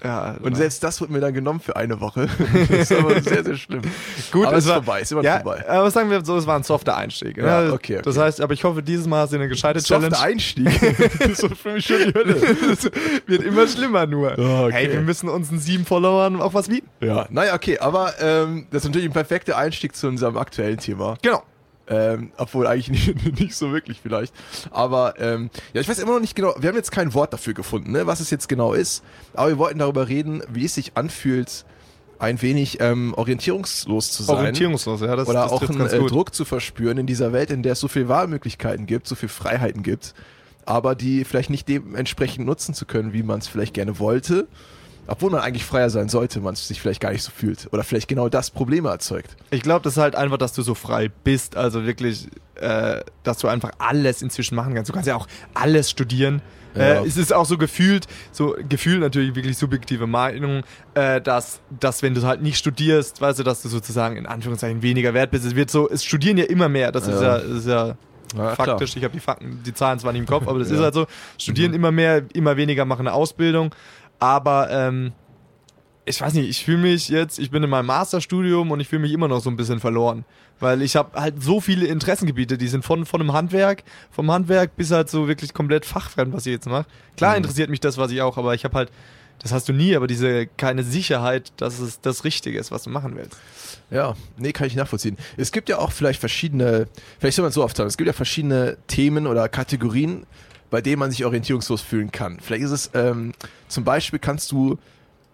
Ja, 0.04 0.36
Und 0.42 0.56
selbst 0.56 0.84
das 0.84 1.02
wird 1.02 1.10
mir 1.10 1.20
dann 1.20 1.34
genommen 1.34 1.60
für 1.60 1.76
eine 1.76 2.00
Woche. 2.00 2.28
Das 2.70 2.90
ist 2.90 2.94
aber 2.94 3.22
sehr, 3.22 3.44
sehr 3.44 3.56
schlimm. 3.56 3.82
Gut, 4.32 4.46
aber 4.46 4.58
es 4.58 4.64
ist 4.64 4.70
war- 4.70 4.78
vorbei, 4.84 5.02
ist 5.02 5.12
immer 5.12 5.24
ja, 5.24 5.40
vorbei. 5.42 5.68
aber 5.68 5.92
sagen 5.92 6.10
wir 6.10 6.24
so, 6.24 6.38
es 6.38 6.48
war 6.48 6.56
ein 6.56 6.64
softer 6.64 6.96
Einstieg. 6.96 7.38
ne? 7.38 7.44
Ja, 7.46 7.60
okay, 7.74 7.96
okay. 7.98 8.02
Das 8.04 8.18
heißt, 8.18 8.40
aber 8.42 8.54
ich 8.54 8.64
hoffe, 8.64 8.82
dieses 8.82 9.08
Mal 9.08 9.22
hast 9.22 9.32
du 9.34 9.36
eine 9.38 9.48
gescheite 9.50 9.80
Softer 9.80 10.10
Challenge. 10.10 10.20
Einstieg. 10.20 10.66
das 11.20 11.40
ist 11.40 11.58
für 11.58 11.74
mich 11.74 11.86
schon 11.86 11.98
die 11.98 12.14
Hölle. 12.14 12.36
Das 12.70 12.90
wird 13.26 13.44
immer 13.44 13.68
schlimmer 13.68 14.06
nur. 14.06 14.38
Ah, 14.40 14.66
okay. 14.66 14.74
Hey, 14.74 14.92
wir 14.94 15.02
müssen 15.02 15.28
unseren 15.30 15.60
sieben 15.60 15.86
Followern 15.86 16.42
auch 16.42 16.54
was 16.54 16.68
bieten. 16.70 16.88
Ja, 17.02 17.26
naja, 17.30 17.54
okay, 17.56 17.80
aber 17.80 18.14
ähm, 18.22 18.68
das 18.72 18.84
ist 18.84 18.90
natürlich 18.90 19.10
ein 19.10 19.14
perfekter 19.14 19.58
Einstieg 19.58 19.96
zu 19.96 20.08
unserem 20.08 20.38
aktuellen 20.38 20.78
Thema. 20.78 21.18
Genau. 21.22 21.44
Ähm, 21.90 22.32
obwohl 22.38 22.68
eigentlich 22.68 23.16
nicht, 23.26 23.40
nicht 23.40 23.56
so 23.56 23.72
wirklich 23.72 24.00
vielleicht. 24.02 24.34
Aber 24.70 25.16
ähm, 25.20 25.50
ja, 25.74 25.82
ich 25.82 25.90
weiß 25.90 25.98
immer 26.00 26.14
noch 26.14 26.20
nicht 26.20 26.36
genau, 26.36 26.54
wir 26.60 26.70
haben 26.70 26.76
jetzt 26.76 26.92
kein 26.92 27.14
Wort 27.16 27.34
dafür 27.34 27.56
gefunden, 27.56 27.92
ne, 27.92 28.06
was 28.06 28.20
es 28.20 28.30
jetzt 28.30 28.48
genau 28.48 28.74
ist. 28.74 29.04
Aber 29.34 29.50
wir 29.50 29.58
wollten 29.58 29.80
darüber 29.80 30.08
reden, 30.08 30.44
wie 30.50 30.66
es 30.66 30.76
sich 30.76 30.96
anfühlt, 30.96 31.66
ein 32.20 32.42
wenig 32.42 32.80
ähm, 32.82 33.14
orientierungslos 33.16 34.12
zu 34.12 34.24
sein. 34.24 34.36
Orientierungslos, 34.36 35.02
ja, 35.02 35.16
das, 35.16 35.28
oder 35.28 35.44
das 35.44 35.52
auch 35.52 35.62
einen 35.62 35.82
äh. 35.82 36.06
Druck 36.06 36.36
zu 36.36 36.46
verspüren 36.46 36.98
in 36.98 37.08
dieser 37.08 37.34
Welt, 37.34 37.50
in 37.50 37.64
der 37.64 37.74
es 37.74 37.80
so 37.80 37.88
viele 37.88 38.10
Wahlmöglichkeiten 38.10 38.86
gibt, 38.86 39.08
so 39.08 39.16
viele 39.16 39.30
Freiheiten 39.30 39.84
gibt, 39.84 40.14
aber 40.66 40.96
die 40.96 41.24
vielleicht 41.24 41.50
nicht 41.50 41.68
dementsprechend 41.68 42.46
nutzen 42.46 42.74
zu 42.74 42.86
können, 42.86 43.14
wie 43.14 43.24
man 43.24 43.40
es 43.40 43.48
vielleicht 43.48 43.74
gerne 43.74 44.00
wollte. 44.00 44.48
Obwohl 45.10 45.32
man 45.32 45.42
eigentlich 45.42 45.66
freier 45.66 45.90
sein 45.90 46.08
sollte, 46.10 46.40
man 46.40 46.56
sich 46.56 46.80
vielleicht 46.82 47.02
gar 47.02 47.12
nicht 47.12 47.24
so 47.24 47.32
fühlt. 47.32 47.68
Oder 47.72 47.84
vielleicht 47.84 48.08
genau 48.08 48.30
das 48.30 48.52
Probleme 48.52 48.90
erzeugt. 48.90 49.36
Ich 49.52 49.62
glaube, 49.64 49.82
das 49.84 49.94
ist 49.94 49.98
halt 50.02 50.16
einfach, 50.16 50.38
dass 50.38 50.54
du 50.54 50.62
so 50.62 50.76
frei 50.76 51.10
bist. 51.24 51.56
Also 51.58 51.86
wirklich, 51.86 52.28
äh, 52.56 53.02
dass 53.24 53.40
du 53.40 53.48
einfach 53.48 53.72
alles 53.80 54.22
inzwischen 54.22 54.56
machen 54.56 54.74
kannst. 54.76 54.90
Du 54.90 54.94
kannst 54.94 55.08
ja 55.08 55.16
auch 55.16 55.28
alles 55.54 55.90
studieren. 55.90 56.42
Ja. 56.76 57.02
Äh, 57.02 57.08
es 57.08 57.18
ist 57.18 57.34
auch 57.34 57.46
so 57.46 57.58
gefühlt, 57.58 58.06
so 58.32 58.56
gefühlt 58.70 59.00
natürlich 59.02 59.34
wirklich 59.36 59.58
subjektive 59.58 60.06
Meinung, 60.06 60.64
äh, 60.94 61.20
dass, 61.20 61.62
dass 61.80 62.04
wenn 62.04 62.14
du 62.14 62.22
halt 62.22 62.44
nicht 62.44 62.58
studierst, 62.60 63.20
weißt 63.22 63.40
du, 63.40 63.44
dass 63.44 63.64
du 63.64 63.70
sozusagen 63.70 64.18
in 64.18 64.28
Anführungszeichen 64.28 64.84
weniger 64.84 65.16
wert 65.16 65.32
bist. 65.32 65.46
Es 65.46 65.56
wird 65.56 65.72
so, 65.72 65.90
es 65.90 66.04
studieren 66.06 66.38
ja 66.38 66.46
immer 66.46 66.70
mehr. 66.70 66.92
Das 66.92 67.08
ist 67.08 67.22
Ja. 67.22 67.38
ja, 67.38 67.38
das 67.40 67.50
ist 67.58 67.68
ja 67.68 67.88
Ja, 67.88 67.96
klar. 68.36 68.56
faktisch. 68.56 68.96
Ich 68.96 69.04
habe 69.04 69.14
die 69.14 69.20
Fakten, 69.20 69.64
die 69.66 69.74
Zahlen 69.74 69.98
zwar 69.98 70.12
nicht 70.14 70.20
im 70.22 70.28
Kopf, 70.28 70.48
aber 70.48 70.60
das 70.60 70.70
Ja. 70.70 70.76
ist 70.76 70.82
halt 70.84 70.94
so. 70.94 71.08
Studieren 71.40 71.74
immer 71.74 71.92
mehr, 71.92 72.22
immer 72.34 72.56
weniger 72.58 72.86
machen 72.86 73.08
eine 73.08 73.14
Ausbildung. 73.16 73.74
Aber 74.20 74.70
ähm, 74.70 75.14
ich 76.06 76.20
weiß 76.20 76.34
nicht, 76.34 76.50
ich 76.50 76.66
fühle 76.66 76.80
mich 76.80 77.10
jetzt, 77.10 77.40
ich 77.40 77.52
bin 77.52 77.64
in 77.64 77.70
meinem 77.70 77.86
Masterstudium 77.86 78.72
und 78.72 78.80
ich 78.80 78.88
fühle 78.88 79.04
mich 79.04 79.12
immer 79.12 79.28
noch 79.28 79.42
so 79.42 79.50
ein 79.50 79.56
bisschen 79.56 79.80
verloren. 79.80 80.26
Weil 80.60 80.82
ich 80.82 80.96
habe 80.96 81.20
halt 81.20 81.42
so 81.42 81.62
viele 81.62 81.86
Interessengebiete, 81.86 82.58
die 82.58 82.68
sind 82.68 82.84
von, 82.84 83.06
von 83.06 83.22
einem 83.22 83.32
Handwerk, 83.34 83.84
vom 84.12 84.30
Handwerk 84.32 84.76
bis 84.76 84.92
halt 84.92 85.10
so 85.10 85.28
wirklich 85.28 85.54
komplett 85.54 85.86
fachfremd, 85.86 86.34
was 86.34 86.46
ich 86.46 86.52
jetzt 86.54 86.68
mache. 86.68 86.86
Klar 87.16 87.32
Mhm. 87.32 87.38
interessiert 87.38 87.70
mich 87.70 87.80
das, 87.80 87.98
was 87.98 88.12
ich 88.12 88.22
auch, 88.22 88.38
aber 88.38 88.54
ich 88.56 88.66
habe 88.66 88.76
halt, 88.76 88.92
das 89.42 89.54
hast 89.54 89.70
du 89.70 89.74
nie, 89.74 89.96
aber 89.96 90.08
diese 90.08 90.48
keine 90.48 90.84
Sicherheit, 90.84 91.54
dass 91.58 91.80
es 91.80 92.02
das 92.02 92.26
Richtige 92.26 92.60
ist, 92.60 92.72
was 92.72 92.84
du 92.84 92.90
machen 92.90 93.16
willst. 93.16 93.38
Ja, 93.90 94.16
nee, 94.38 94.52
kann 94.52 94.68
ich 94.68 94.76
nachvollziehen. 94.76 95.16
Es 95.38 95.54
gibt 95.54 95.70
ja 95.70 95.78
auch 95.78 95.94
vielleicht 95.94 96.20
verschiedene, 96.20 96.88
vielleicht 97.20 97.38
soll 97.38 97.44
man 97.44 97.50
es 97.50 97.56
so 97.56 97.64
aufteilen, 97.64 97.88
es 97.88 97.96
gibt 97.98 98.08
ja 98.08 98.14
verschiedene 98.14 98.78
Themen 98.88 99.28
oder 99.28 99.48
Kategorien, 99.48 100.26
bei 100.70 100.82
denen 100.82 101.00
man 101.00 101.12
sich 101.12 101.26
orientierungslos 101.26 101.82
fühlen 101.82 102.12
kann. 102.12 102.40
Vielleicht 102.40 102.64
ist 102.64 102.72
es, 102.72 102.92
ähm, 102.94 103.34
zum 103.68 103.84
Beispiel 103.84 104.20
kannst 104.20 104.52
du 104.52 104.78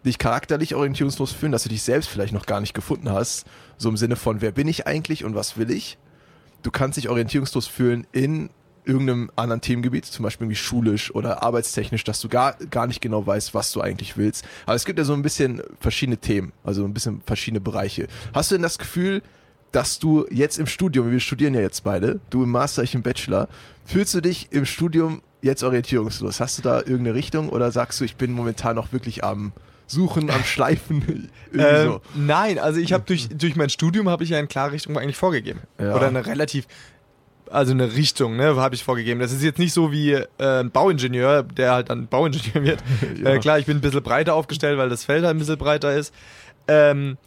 dich 0.06 0.18
charakterlich 0.18 0.76
orientierungslos 0.76 1.32
fühlen, 1.32 1.52
dass 1.52 1.64
du 1.64 1.70
dich 1.70 1.82
selbst 1.82 2.10
vielleicht 2.10 2.34
noch 2.34 2.46
gar 2.46 2.62
nicht 2.62 2.74
gefunden 2.74 3.12
hast, 3.12 3.46
so 3.78 3.90
im 3.90 3.98
Sinne 3.98 4.16
von, 4.16 4.42
wer 4.42 4.52
bin 4.52 4.68
ich 4.68 4.88
eigentlich 4.88 5.24
und 5.26 5.36
was 5.36 5.58
will 5.58 5.72
ich? 5.72 5.98
Du 6.62 6.72
kannst 6.72 6.98
dich 6.98 7.10
orientierungslos 7.10 7.68
fühlen 7.68 8.08
in 8.12 8.50
irgendeinem 8.86 9.32
anderen 9.36 9.62
Themengebiet, 9.62 10.06
zum 10.06 10.24
Beispiel 10.24 10.46
irgendwie 10.46 10.58
schulisch 10.58 11.14
oder 11.14 11.44
arbeitstechnisch, 11.44 12.04
dass 12.04 12.22
du 12.22 12.30
gar, 12.30 12.54
gar 12.70 12.88
nicht 12.88 13.02
genau 13.02 13.26
weißt, 13.26 13.54
was 13.54 13.72
du 13.72 13.82
eigentlich 13.82 14.16
willst. 14.16 14.46
Aber 14.66 14.76
es 14.76 14.86
gibt 14.86 15.00
ja 15.00 15.06
so 15.06 15.14
ein 15.14 15.24
bisschen 15.24 15.62
verschiedene 15.80 16.18
Themen, 16.18 16.54
also 16.64 16.86
ein 16.86 16.94
bisschen 16.94 17.22
verschiedene 17.26 17.62
Bereiche. 17.62 18.08
Hast 18.34 18.52
du 18.52 18.56
denn 18.56 18.62
das 18.62 18.78
Gefühl, 18.78 19.24
dass 19.72 20.00
du 20.00 20.26
jetzt 20.30 20.58
im 20.58 20.68
Studium, 20.68 21.12
wir 21.12 21.20
studieren 21.20 21.54
ja 21.54 21.62
jetzt 21.62 21.84
beide, 21.84 22.20
du 22.30 22.44
im 22.44 22.52
Master, 22.52 22.84
ich 22.84 22.96
im 22.96 23.02
Bachelor, 23.02 23.50
fühlst 23.86 24.14
du 24.14 24.22
dich 24.22 24.48
im 24.52 24.66
Studium 24.66 25.22
jetzt 25.42 25.64
orientierungslos? 25.64 26.40
Hast 26.40 26.58
du 26.58 26.62
da 26.62 26.80
irgendeine 26.80 27.14
Richtung 27.14 27.50
oder 27.50 27.72
sagst 27.72 28.00
du, 28.00 28.06
ich 28.06 28.16
bin 28.16 28.32
momentan 28.32 28.76
noch 28.76 28.92
wirklich 28.92 29.24
am 29.24 29.52
Suchen, 29.88 30.30
am 30.32 30.44
Schleifen? 30.44 31.30
Irgendwie 31.52 31.68
Ähm, 31.68 31.88
so. 31.88 32.02
Nein, 32.16 32.60
also 32.60 32.80
ich 32.80 32.94
habe 32.94 33.04
durch, 33.06 33.30
durch 33.30 33.56
mein 33.56 33.70
Studium 33.70 34.10
habe 34.10 34.24
ich 34.24 34.32
ja 34.32 34.38
eine 34.38 34.48
klare 34.48 34.72
Richtung 34.72 34.98
eigentlich 34.98 35.18
vorgegeben. 35.18 35.62
Ja. 35.80 35.96
Oder 35.96 36.08
eine 36.08 36.26
relativ, 36.26 36.66
also 37.52 37.72
eine 37.74 37.94
Richtung, 37.94 38.36
ne, 38.38 38.56
habe 38.56 38.74
ich 38.76 38.84
vorgegeben. 38.84 39.20
Das 39.20 39.32
ist 39.32 39.44
jetzt 39.44 39.60
nicht 39.60 39.74
so 39.74 39.92
wie 39.92 40.14
äh, 40.14 40.26
ein 40.40 40.72
Bauingenieur, 40.72 41.44
der 41.44 41.72
halt 41.74 41.90
dann 41.90 42.08
Bauingenieur 42.08 42.64
wird. 42.64 42.84
Ja. 43.24 43.32
äh, 43.34 43.40
klar, 43.40 43.60
ich 43.60 43.66
bin 43.68 43.78
ein 43.78 43.82
bisschen 43.82 44.02
breiter 44.02 44.34
aufgestellt, 44.34 44.78
weil 44.78 44.90
das 44.90 45.06
Feld 45.06 45.24
halt 45.24 45.36
ein 45.36 45.40
bisschen 45.40 45.58
breiter 45.58 45.96
ist. 45.96 46.14
Ähm, 46.68 47.18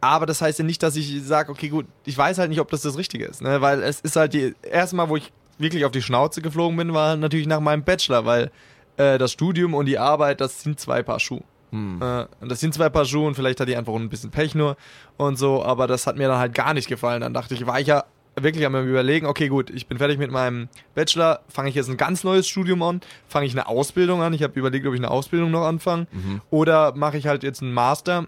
aber 0.00 0.26
das 0.26 0.40
heißt 0.42 0.58
ja 0.58 0.64
nicht, 0.64 0.82
dass 0.82 0.96
ich 0.96 1.22
sage, 1.24 1.50
okay, 1.50 1.68
gut, 1.70 1.86
ich 2.04 2.16
weiß 2.16 2.38
halt 2.38 2.50
nicht, 2.50 2.60
ob 2.60 2.70
das 2.70 2.82
das 2.82 2.98
Richtige 2.98 3.24
ist, 3.24 3.40
ne? 3.42 3.60
Weil 3.62 3.82
es 3.82 4.00
ist 4.00 4.16
halt 4.16 4.34
die 4.34 4.54
erste 4.62 4.96
Mal, 4.96 5.08
wo 5.08 5.16
ich 5.16 5.32
wirklich 5.64 5.84
auf 5.84 5.90
die 5.90 6.02
Schnauze 6.02 6.42
geflogen 6.42 6.76
bin, 6.76 6.94
war 6.94 7.16
natürlich 7.16 7.48
nach 7.48 7.60
meinem 7.60 7.82
Bachelor, 7.82 8.24
weil 8.24 8.50
äh, 8.96 9.18
das 9.18 9.32
Studium 9.32 9.74
und 9.74 9.86
die 9.86 9.98
Arbeit, 9.98 10.40
das 10.40 10.62
sind 10.62 10.78
zwei 10.78 11.02
Paar 11.02 11.18
Schuhe. 11.18 11.42
Hm. 11.70 12.00
Äh, 12.00 12.26
und 12.40 12.52
das 12.52 12.60
sind 12.60 12.72
zwei 12.74 12.88
Paar 12.88 13.04
Schuhe 13.04 13.26
und 13.26 13.34
vielleicht 13.34 13.58
hatte 13.58 13.72
ich 13.72 13.76
einfach 13.76 13.94
ein 13.94 14.08
bisschen 14.08 14.30
Pech 14.30 14.54
nur 14.54 14.76
und 15.16 15.36
so, 15.36 15.64
aber 15.64 15.86
das 15.88 16.06
hat 16.06 16.16
mir 16.16 16.28
dann 16.28 16.38
halt 16.38 16.54
gar 16.54 16.74
nicht 16.74 16.86
gefallen. 16.86 17.22
Dann 17.22 17.34
dachte 17.34 17.54
ich, 17.54 17.66
war 17.66 17.80
ich 17.80 17.88
ja 17.88 18.04
wirklich 18.40 18.66
am 18.66 18.74
überlegen, 18.76 19.26
okay 19.26 19.48
gut, 19.48 19.70
ich 19.70 19.86
bin 19.86 19.98
fertig 19.98 20.18
mit 20.18 20.30
meinem 20.30 20.68
Bachelor, 20.94 21.40
fange 21.48 21.68
ich 21.68 21.74
jetzt 21.74 21.88
ein 21.88 21.96
ganz 21.96 22.24
neues 22.24 22.48
Studium 22.48 22.82
an, 22.82 23.00
fange 23.28 23.46
ich 23.46 23.52
eine 23.52 23.68
Ausbildung 23.68 24.22
an, 24.22 24.32
ich 24.34 24.42
habe 24.42 24.58
überlegt, 24.58 24.86
ob 24.86 24.94
ich 24.94 25.00
eine 25.00 25.10
Ausbildung 25.10 25.50
noch 25.50 25.64
anfange 25.64 26.06
oder 26.50 26.94
mache 26.96 27.16
ich 27.16 27.26
halt 27.26 27.42
jetzt 27.42 27.62
einen 27.62 27.72
Master. 27.72 28.26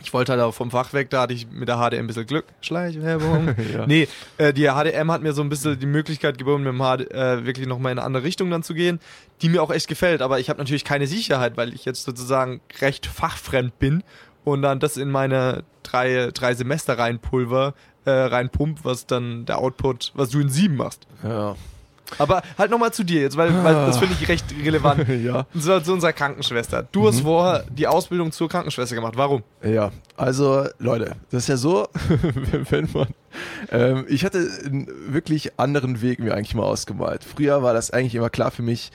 Ich 0.00 0.12
wollte 0.12 0.32
halt 0.32 0.42
auch 0.42 0.52
vom 0.52 0.70
Fach 0.70 0.92
weg, 0.92 1.10
da 1.10 1.22
hatte 1.22 1.34
ich 1.34 1.48
mit 1.50 1.68
der 1.68 1.76
HDM 1.76 2.00
ein 2.00 2.06
bisschen 2.06 2.26
Glück. 2.26 2.44
Schleichwerbung. 2.60 3.54
Ja. 3.72 3.86
Nee, 3.86 4.08
äh, 4.38 4.52
die 4.52 4.68
HDM 4.68 5.10
hat 5.10 5.22
mir 5.22 5.32
so 5.32 5.42
ein 5.42 5.48
bisschen 5.48 5.78
die 5.78 5.86
Möglichkeit 5.86 6.38
geboten, 6.38 6.64
mit 6.64 6.72
dem 6.72 6.80
HD, 6.80 7.10
äh, 7.12 7.46
wirklich 7.46 7.66
nochmal 7.66 7.92
in 7.92 7.98
eine 7.98 8.06
andere 8.06 8.24
Richtung 8.24 8.50
dann 8.50 8.62
zu 8.62 8.74
gehen, 8.74 8.98
die 9.40 9.48
mir 9.48 9.62
auch 9.62 9.70
echt 9.70 9.88
gefällt. 9.88 10.20
Aber 10.22 10.40
ich 10.40 10.48
habe 10.50 10.58
natürlich 10.58 10.84
keine 10.84 11.06
Sicherheit, 11.06 11.56
weil 11.56 11.72
ich 11.74 11.84
jetzt 11.84 12.04
sozusagen 12.04 12.60
recht 12.80 13.06
fachfremd 13.06 13.78
bin 13.78 14.02
und 14.44 14.62
dann 14.62 14.80
das 14.80 14.96
in 14.96 15.10
meine 15.10 15.62
drei, 15.82 16.30
drei 16.34 16.54
Semester 16.54 16.98
reinpulver, 16.98 17.74
äh, 18.04 18.10
reinpump, 18.10 18.80
was 18.84 19.06
dann 19.06 19.46
der 19.46 19.58
Output, 19.58 20.12
was 20.14 20.30
du 20.30 20.40
in 20.40 20.48
sieben 20.48 20.76
machst. 20.76 21.06
Ja. 21.22 21.56
Aber 22.18 22.42
halt 22.58 22.70
nochmal 22.70 22.92
zu 22.92 23.04
dir 23.04 23.22
jetzt, 23.22 23.36
weil, 23.36 23.52
weil 23.64 23.74
das 23.74 23.98
finde 23.98 24.16
ich 24.20 24.28
recht 24.28 24.44
relevant. 24.64 25.08
ja. 25.24 25.46
Zwar 25.58 25.82
zu 25.82 25.92
unserer 25.92 26.12
Krankenschwester. 26.12 26.86
Du 26.92 27.06
hast 27.08 27.20
vorher 27.20 27.64
die 27.70 27.86
Ausbildung 27.86 28.32
zur 28.32 28.48
Krankenschwester 28.48 28.94
gemacht. 28.94 29.14
Warum? 29.16 29.42
Ja, 29.62 29.92
also 30.16 30.66
Leute, 30.78 31.16
das 31.30 31.44
ist 31.44 31.48
ja 31.48 31.56
so, 31.56 31.88
wenn 32.70 32.88
man. 32.92 33.08
Ähm, 33.70 34.06
ich 34.08 34.24
hatte 34.24 34.46
einen 34.64 34.88
wirklich 35.12 35.58
anderen 35.58 36.02
Weg 36.02 36.18
mir 36.18 36.34
eigentlich 36.34 36.54
mal 36.54 36.64
ausgemalt. 36.64 37.24
Früher 37.24 37.62
war 37.62 37.74
das 37.74 37.90
eigentlich 37.90 38.14
immer 38.14 38.30
klar 38.30 38.50
für 38.50 38.62
mich, 38.62 38.92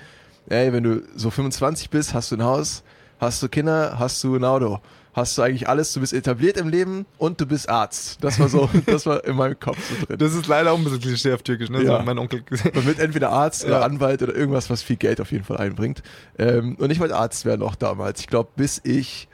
ey, 0.49 0.73
wenn 0.73 0.83
du 0.83 1.01
so 1.15 1.29
25 1.29 1.89
bist, 1.89 2.13
hast 2.13 2.31
du 2.31 2.35
ein 2.35 2.43
Haus, 2.43 2.83
hast 3.19 3.41
du 3.41 3.49
Kinder, 3.49 3.95
hast 3.97 4.23
du 4.23 4.35
ein 4.35 4.43
Auto, 4.43 4.79
hast 5.17 5.35
du 5.37 5.41
eigentlich 5.41 5.67
alles, 5.67 5.91
du 5.93 5.99
bist 5.99 6.13
etabliert 6.13 6.57
im 6.57 6.69
Leben 6.69 7.07
und 7.17 7.41
du 7.41 7.47
bist 7.47 7.67
Arzt. 7.69 8.23
Das 8.23 8.39
war 8.39 8.49
so, 8.49 8.69
das 8.85 9.07
war 9.07 9.25
in 9.25 9.35
meinem 9.35 9.59
Kopf 9.59 9.77
so 9.89 10.05
drin. 10.05 10.19
Das 10.19 10.35
ist 10.35 10.45
leider 10.47 10.71
auch 10.71 10.77
ein 10.77 10.83
bisschen 10.83 11.01
klischee 11.01 11.33
auf 11.33 11.41
Türkisch, 11.41 11.69
ne? 11.69 11.83
Ja. 11.83 11.97
So 11.97 12.05
mein 12.05 12.19
Onkel. 12.19 12.43
Man 12.75 12.85
wird 12.85 12.99
entweder 12.99 13.31
Arzt 13.31 13.65
oder 13.65 13.79
Ja. 13.79 13.81
Anwalt 13.81 14.21
oder 14.21 14.35
irgendwas, 14.35 14.69
was 14.69 14.83
viel 14.83 14.95
Geld 14.95 15.19
auf 15.19 15.31
jeden 15.31 15.43
Fall 15.43 15.57
einbringt. 15.57 16.03
Ähm, 16.37 16.75
und 16.75 16.91
ich 16.91 16.99
wollte 16.99 17.15
Arzt 17.15 17.45
werden 17.45 17.63
auch 17.63 17.75
damals. 17.75 18.19
Ich 18.19 18.27
glaube, 18.27 18.49
bis 18.55 18.79
ich 18.83 19.27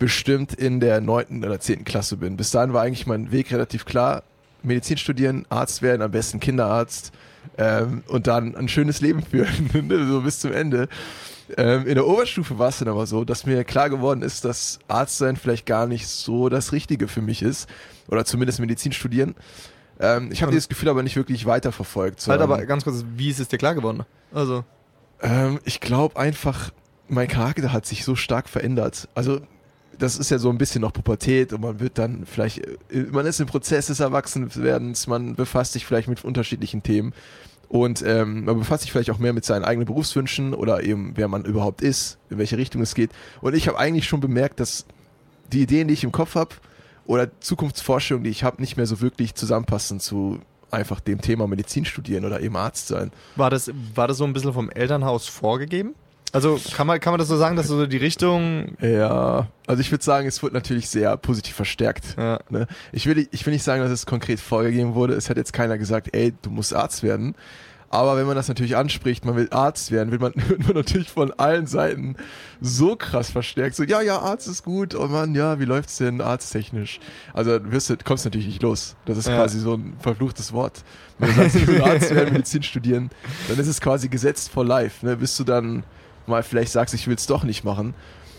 bestimmt 0.00 0.52
in 0.52 0.80
der 0.80 1.00
neunten 1.00 1.44
oder 1.44 1.60
zehnten 1.60 1.84
Klasse 1.84 2.16
bin. 2.16 2.36
Bis 2.36 2.50
dahin 2.50 2.72
war 2.72 2.82
eigentlich 2.82 3.06
mein 3.06 3.30
Weg 3.30 3.52
relativ 3.52 3.84
klar. 3.84 4.24
Medizin 4.64 4.96
studieren, 4.98 5.46
Arzt 5.48 5.82
werden, 5.82 6.02
am 6.02 6.10
besten 6.10 6.40
Kinderarzt 6.40 7.12
ähm, 7.58 8.02
und 8.08 8.26
dann 8.26 8.56
ein 8.56 8.68
schönes 8.68 9.00
Leben 9.00 9.22
führen, 9.22 9.70
ne, 9.86 10.06
so 10.08 10.22
bis 10.22 10.40
zum 10.40 10.52
Ende. 10.52 10.88
Ähm, 11.56 11.86
in 11.86 11.94
der 11.94 12.06
Oberstufe 12.06 12.58
war 12.58 12.68
es 12.70 12.78
dann 12.78 12.88
aber 12.88 13.06
so, 13.06 13.24
dass 13.24 13.46
mir 13.46 13.62
klar 13.64 13.88
geworden 13.90 14.22
ist, 14.22 14.44
dass 14.44 14.78
Arzt 14.88 15.18
sein 15.18 15.36
vielleicht 15.36 15.66
gar 15.66 15.86
nicht 15.86 16.08
so 16.08 16.48
das 16.48 16.72
Richtige 16.72 17.08
für 17.08 17.22
mich 17.22 17.42
ist. 17.42 17.68
Oder 18.08 18.24
zumindest 18.24 18.58
Medizin 18.60 18.92
studieren. 18.92 19.34
Ähm, 20.00 20.30
ich 20.32 20.42
habe 20.42 20.52
dieses 20.52 20.68
Gefühl 20.68 20.88
aber 20.88 21.02
nicht 21.02 21.16
wirklich 21.16 21.46
weiterverfolgt. 21.46 22.16
Halt 22.18 22.40
sondern- 22.40 22.42
aber 22.42 22.66
ganz 22.66 22.84
kurz, 22.84 23.04
wie 23.16 23.30
ist 23.30 23.40
es 23.40 23.48
dir 23.48 23.58
klar 23.58 23.74
geworden? 23.74 24.02
Also, 24.32 24.64
ähm, 25.22 25.60
ich 25.64 25.80
glaube 25.80 26.16
einfach, 26.18 26.70
mein 27.08 27.28
Charakter 27.28 27.72
hat 27.72 27.86
sich 27.86 28.04
so 28.04 28.14
stark 28.16 28.48
verändert. 28.48 29.08
Also, 29.14 29.40
das 29.98 30.18
ist 30.18 30.30
ja 30.30 30.38
so 30.38 30.50
ein 30.50 30.58
bisschen 30.58 30.82
noch 30.82 30.92
Pubertät 30.92 31.54
und 31.54 31.62
man 31.62 31.80
wird 31.80 31.96
dann 31.96 32.26
vielleicht, 32.26 32.58
äh, 32.58 33.04
man 33.10 33.24
ist 33.24 33.40
im 33.40 33.46
Prozess 33.46 33.86
des 33.86 34.00
Erwachsenwerdens, 34.00 35.06
man 35.06 35.34
befasst 35.36 35.72
sich 35.72 35.86
vielleicht 35.86 36.08
mit 36.08 36.22
unterschiedlichen 36.24 36.82
Themen 36.82 37.14
und 37.68 38.02
ähm, 38.06 38.44
man 38.44 38.58
befasst 38.58 38.82
sich 38.82 38.92
vielleicht 38.92 39.10
auch 39.10 39.18
mehr 39.18 39.32
mit 39.32 39.44
seinen 39.44 39.64
eigenen 39.64 39.86
Berufswünschen 39.86 40.54
oder 40.54 40.82
eben, 40.82 41.12
wer 41.16 41.28
man 41.28 41.44
überhaupt 41.44 41.82
ist, 41.82 42.18
in 42.30 42.38
welche 42.38 42.56
Richtung 42.56 42.80
es 42.82 42.94
geht. 42.94 43.10
Und 43.40 43.54
ich 43.54 43.68
habe 43.68 43.78
eigentlich 43.78 44.06
schon 44.06 44.20
bemerkt, 44.20 44.60
dass 44.60 44.86
die 45.52 45.62
Ideen, 45.62 45.88
die 45.88 45.94
ich 45.94 46.04
im 46.04 46.12
Kopf 46.12 46.34
habe 46.34 46.54
oder 47.06 47.28
Zukunftsvorstellungen, 47.40 48.24
die 48.24 48.30
ich 48.30 48.44
habe, 48.44 48.60
nicht 48.60 48.76
mehr 48.76 48.86
so 48.86 49.00
wirklich 49.00 49.34
zusammenpassen 49.34 50.00
zu 50.00 50.40
einfach 50.70 51.00
dem 51.00 51.20
Thema 51.20 51.46
Medizin 51.46 51.84
studieren 51.84 52.24
oder 52.24 52.40
eben 52.40 52.56
Arzt 52.56 52.88
sein. 52.88 53.12
war 53.36 53.50
das, 53.50 53.70
war 53.94 54.08
das 54.08 54.18
so 54.18 54.24
ein 54.24 54.32
bisschen 54.32 54.52
vom 54.52 54.70
Elternhaus 54.70 55.26
vorgegeben? 55.26 55.94
Also, 56.32 56.60
kann 56.74 56.86
man, 56.86 57.00
kann 57.00 57.12
man 57.12 57.18
das 57.18 57.28
so 57.28 57.36
sagen, 57.36 57.56
dass 57.56 57.68
so 57.68 57.86
die 57.86 57.96
Richtung. 57.96 58.76
Ja, 58.80 59.48
also 59.66 59.80
ich 59.80 59.90
würde 59.90 60.04
sagen, 60.04 60.26
es 60.26 60.42
wurde 60.42 60.54
natürlich 60.54 60.88
sehr 60.88 61.16
positiv 61.16 61.54
verstärkt. 61.54 62.16
Ja. 62.18 62.40
Ne? 62.50 62.66
Ich, 62.92 63.06
will, 63.06 63.26
ich 63.30 63.46
will 63.46 63.52
nicht 63.52 63.62
sagen, 63.62 63.82
dass 63.82 63.90
es 63.90 64.06
konkret 64.06 64.40
vorgegeben 64.40 64.94
wurde. 64.94 65.14
Es 65.14 65.30
hat 65.30 65.36
jetzt 65.36 65.52
keiner 65.52 65.78
gesagt, 65.78 66.14
ey, 66.14 66.34
du 66.42 66.50
musst 66.50 66.74
Arzt 66.74 67.02
werden. 67.02 67.34
Aber 67.88 68.16
wenn 68.16 68.26
man 68.26 68.34
das 68.34 68.48
natürlich 68.48 68.76
anspricht, 68.76 69.24
man 69.24 69.36
will 69.36 69.48
Arzt 69.52 69.92
werden, 69.92 70.10
wird 70.10 70.20
man, 70.20 70.32
wird 70.48 70.64
man 70.66 70.74
natürlich 70.74 71.08
von 71.08 71.32
allen 71.38 71.66
Seiten 71.66 72.16
so 72.60 72.96
krass 72.96 73.30
verstärkt. 73.30 73.76
So, 73.76 73.84
ja, 73.84 74.02
ja, 74.02 74.18
Arzt 74.18 74.48
ist 74.48 74.64
gut. 74.64 74.94
Oh 74.94 75.06
Mann, 75.06 75.34
ja, 75.34 75.60
wie 75.60 75.64
läuft's 75.64 75.96
denn 75.98 76.20
arzttechnisch? 76.20 76.98
Also 77.32 77.58
wirst, 77.70 77.88
du 77.88 77.96
kommst 78.04 78.24
natürlich 78.24 78.48
nicht 78.48 78.62
los. 78.62 78.96
Das 79.06 79.16
ist 79.16 79.28
Ja. 79.28 79.36
quasi 79.36 79.60
so 79.60 79.74
ein 79.74 79.94
verfluchtes 80.00 80.52
Wort. 80.52 80.82
Wenn 81.18 81.28
du 81.30 81.34
sagst, 81.36 81.56
ich 81.56 81.66
will 81.66 81.80
Arzt 81.80 82.12
werden, 82.14 82.32
Medizin 82.32 82.64
studieren, 82.64 83.10
dann 83.48 83.58
ist 83.58 83.68
es 83.68 83.80
quasi 83.80 84.08
gesetzt 84.08 84.50
for 84.50 84.64
life. 84.64 85.06
Ne? 85.06 85.16
Bis 85.16 85.36
du 85.36 85.44
dann 85.44 85.84
mal 86.28 86.42
vielleicht 86.42 86.72
sagst, 86.72 86.94
ich 86.94 87.06
will 87.06 87.14
es 87.14 87.26
doch 87.26 87.44
nicht 87.44 87.64
machen. 87.64 87.94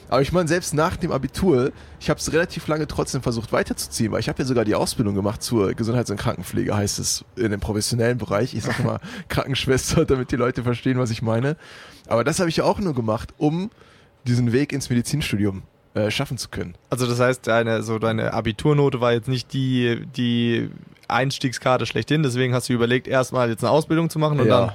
Aber 0.10 0.22
ich 0.22 0.32
meine, 0.32 0.48
selbst 0.48 0.74
nach 0.74 0.96
dem 0.96 1.12
Abitur, 1.12 1.72
ich 2.00 2.10
habe 2.10 2.20
es 2.20 2.32
relativ 2.32 2.68
lange 2.68 2.88
trotzdem 2.88 3.22
versucht 3.22 3.52
weiterzuziehen, 3.52 4.12
weil 4.12 4.22
ich 4.22 4.30
habe 4.30 4.40
ja 4.40 4.46
sogar 4.46 4.64
die 4.64 4.76
Ausbildung 4.76 5.16
gemacht 5.16 5.44
zur 5.44 5.74
Gesundheits- 5.74 6.10
und 6.10 6.18
Krankenpflege, 6.18 6.76
heißt 6.76 7.00
es 7.00 7.26
in 7.36 7.52
dem 7.52 7.60
professionellen 7.60 8.18
Bereich. 8.18 8.54
Ich 8.54 8.64
sage 8.64 8.84
mal 8.84 9.00
Krankenschwester, 9.28 10.06
damit 10.06 10.32
die 10.32 10.38
Leute 10.38 10.64
verstehen, 10.64 10.98
was 10.98 11.12
ich 11.12 11.22
meine. 11.22 11.58
Aber 12.08 12.24
das 12.24 12.40
habe 12.40 12.50
ich 12.50 12.58
ja 12.58 12.64
auch 12.64 12.80
nur 12.80 12.94
gemacht, 12.94 13.34
um 13.38 13.70
diesen 14.26 14.54
Weg 14.54 14.72
ins 14.72 14.90
Medizinstudium 14.90 15.64
äh, 15.94 16.10
schaffen 16.10 16.38
zu 16.38 16.50
können. 16.50 16.76
Also 16.90 17.06
das 17.06 17.20
heißt, 17.20 17.46
deine, 17.48 17.84
so 17.84 18.00
deine 18.00 18.34
Abiturnote 18.34 19.02
war 19.02 19.12
jetzt 19.12 19.28
nicht 19.28 19.52
die, 19.52 20.06
die 20.16 20.70
Einstiegskarte 21.10 21.86
schlechthin, 21.86 22.24
deswegen 22.24 22.54
hast 22.54 22.70
du 22.70 22.74
überlegt, 22.74 23.08
erstmal 23.08 23.50
jetzt 23.50 23.64
eine 23.64 23.72
Ausbildung 23.72 24.10
zu 24.10 24.20
machen 24.20 24.40
und 24.40 24.48
Ja, 24.48 24.60
dann 24.60 24.72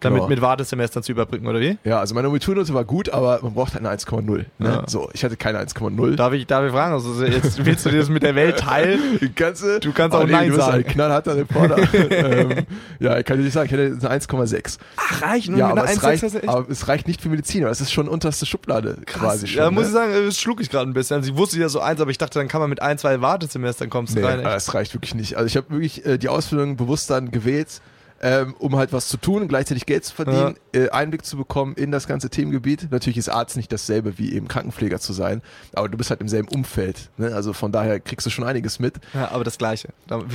damit 0.00 0.18
genau. 0.18 0.28
mit 0.28 0.40
Wartesemestern 0.40 1.02
zu 1.02 1.12
überbrücken, 1.12 1.46
oder 1.46 1.60
wie? 1.60 1.78
Ja, 1.84 2.00
also 2.00 2.14
meine 2.14 2.28
Abiturnote 2.28 2.74
war 2.74 2.84
gut, 2.84 3.08
aber 3.10 3.40
man 3.42 3.54
braucht 3.54 3.74
halt 3.74 3.84
eine 3.86 3.96
1,0. 3.96 4.22
Ne? 4.36 4.46
Ja. 4.58 4.82
So, 4.86 5.08
ich 5.12 5.24
hatte 5.24 5.36
keine 5.36 5.58
1,0. 5.64 6.16
Darf 6.16 6.32
ich, 6.32 6.46
darf 6.46 6.64
ich 6.64 6.72
fragen? 6.72 6.94
Also 6.94 7.24
jetzt 7.24 7.64
willst 7.64 7.86
du 7.86 7.90
dir 7.90 7.98
das 7.98 8.08
mit 8.08 8.22
der 8.22 8.34
Welt 8.34 8.58
teilen? 8.58 9.00
Kannst 9.34 9.62
du, 9.62 9.80
Du 9.80 9.92
kannst 9.92 10.14
Oh, 10.16 10.20
auch 10.20 10.26
Nein 10.26 10.50
du 10.50 10.56
bist 10.56 10.66
sagen. 10.66 10.84
Ein 10.84 10.92
knallharter 10.92 11.36
Reporter. 11.36 11.76
ähm, 12.10 12.66
ja, 13.00 13.18
ich 13.18 13.24
kann 13.24 13.38
dir 13.38 13.44
nicht 13.44 13.52
sagen, 13.52 13.66
ich 13.66 13.72
hätte 13.72 14.06
eine 14.08 14.20
1,6. 14.20 14.78
Ach, 14.96 15.22
reicht 15.22 15.48
Ja, 15.48 15.68
aber 15.68 15.84
es, 15.88 16.02
reicht, 16.02 16.48
aber 16.48 16.68
es 16.68 16.88
reicht 16.88 17.08
nicht 17.08 17.20
für 17.22 17.28
Mediziner. 17.28 17.68
Das 17.68 17.80
ist 17.80 17.92
schon 17.92 18.08
unterste 18.08 18.46
Schublade 18.46 18.98
quasi 19.06 19.46
schon. 19.46 19.62
ja, 19.62 19.70
muss 19.70 19.82
ne? 19.84 19.88
ich 19.88 19.92
sagen, 19.94 20.12
das 20.26 20.38
schlug 20.38 20.60
ich 20.60 20.70
gerade 20.70 20.88
ein 20.90 20.94
bisschen. 20.94 21.16
Also 21.16 21.30
ich 21.30 21.36
wusste 21.36 21.58
ja 21.58 21.68
so 21.68 21.80
eins, 21.80 22.00
aber 22.00 22.10
ich 22.10 22.18
dachte, 22.18 22.38
dann 22.38 22.48
kann 22.48 22.60
man 22.60 22.70
mit 22.70 22.82
ein, 22.82 22.98
zwei 22.98 23.20
Wartesemestern 23.20 23.90
kommst 23.90 24.14
du 24.14 24.20
Nee, 24.20 24.26
rein. 24.26 24.40
aber 24.40 24.54
es 24.54 24.74
reicht 24.74 24.94
wirklich 24.94 25.14
nicht. 25.14 25.36
Also 25.36 25.46
ich 25.46 25.56
habe 25.56 25.70
wirklich 25.70 26.04
äh, 26.04 26.18
die 26.18 26.28
Ausbildung 26.28 26.76
bewusst 26.76 27.10
dann 27.10 27.30
gewählt, 27.30 27.80
ähm, 28.24 28.54
um 28.58 28.76
halt 28.76 28.94
was 28.94 29.08
zu 29.08 29.18
tun 29.18 29.42
und 29.42 29.48
gleichzeitig 29.48 29.84
Geld 29.84 30.02
zu 30.06 30.14
verdienen, 30.14 30.56
äh, 30.72 30.88
Einblick 30.88 31.26
zu 31.26 31.36
bekommen 31.36 31.74
in 31.74 31.92
das 31.92 32.08
ganze 32.08 32.30
Themengebiet. 32.30 32.90
Natürlich 32.90 33.18
ist 33.18 33.28
Arzt 33.28 33.54
nicht 33.56 33.70
dasselbe 33.70 34.18
wie 34.18 34.32
eben 34.32 34.48
Krankenpfleger 34.48 34.98
zu 34.98 35.12
sein, 35.12 35.42
aber 35.74 35.90
du 35.90 35.98
bist 35.98 36.08
halt 36.08 36.22
im 36.22 36.28
selben 36.28 36.48
Umfeld. 36.48 37.10
Ne? 37.18 37.34
Also 37.34 37.52
von 37.52 37.70
daher 37.70 38.00
kriegst 38.00 38.26
du 38.26 38.30
schon 38.30 38.44
einiges 38.44 38.78
mit. 38.78 38.94
Ja, 39.12 39.30
aber 39.30 39.44
das 39.44 39.58
Gleiche. 39.58 39.88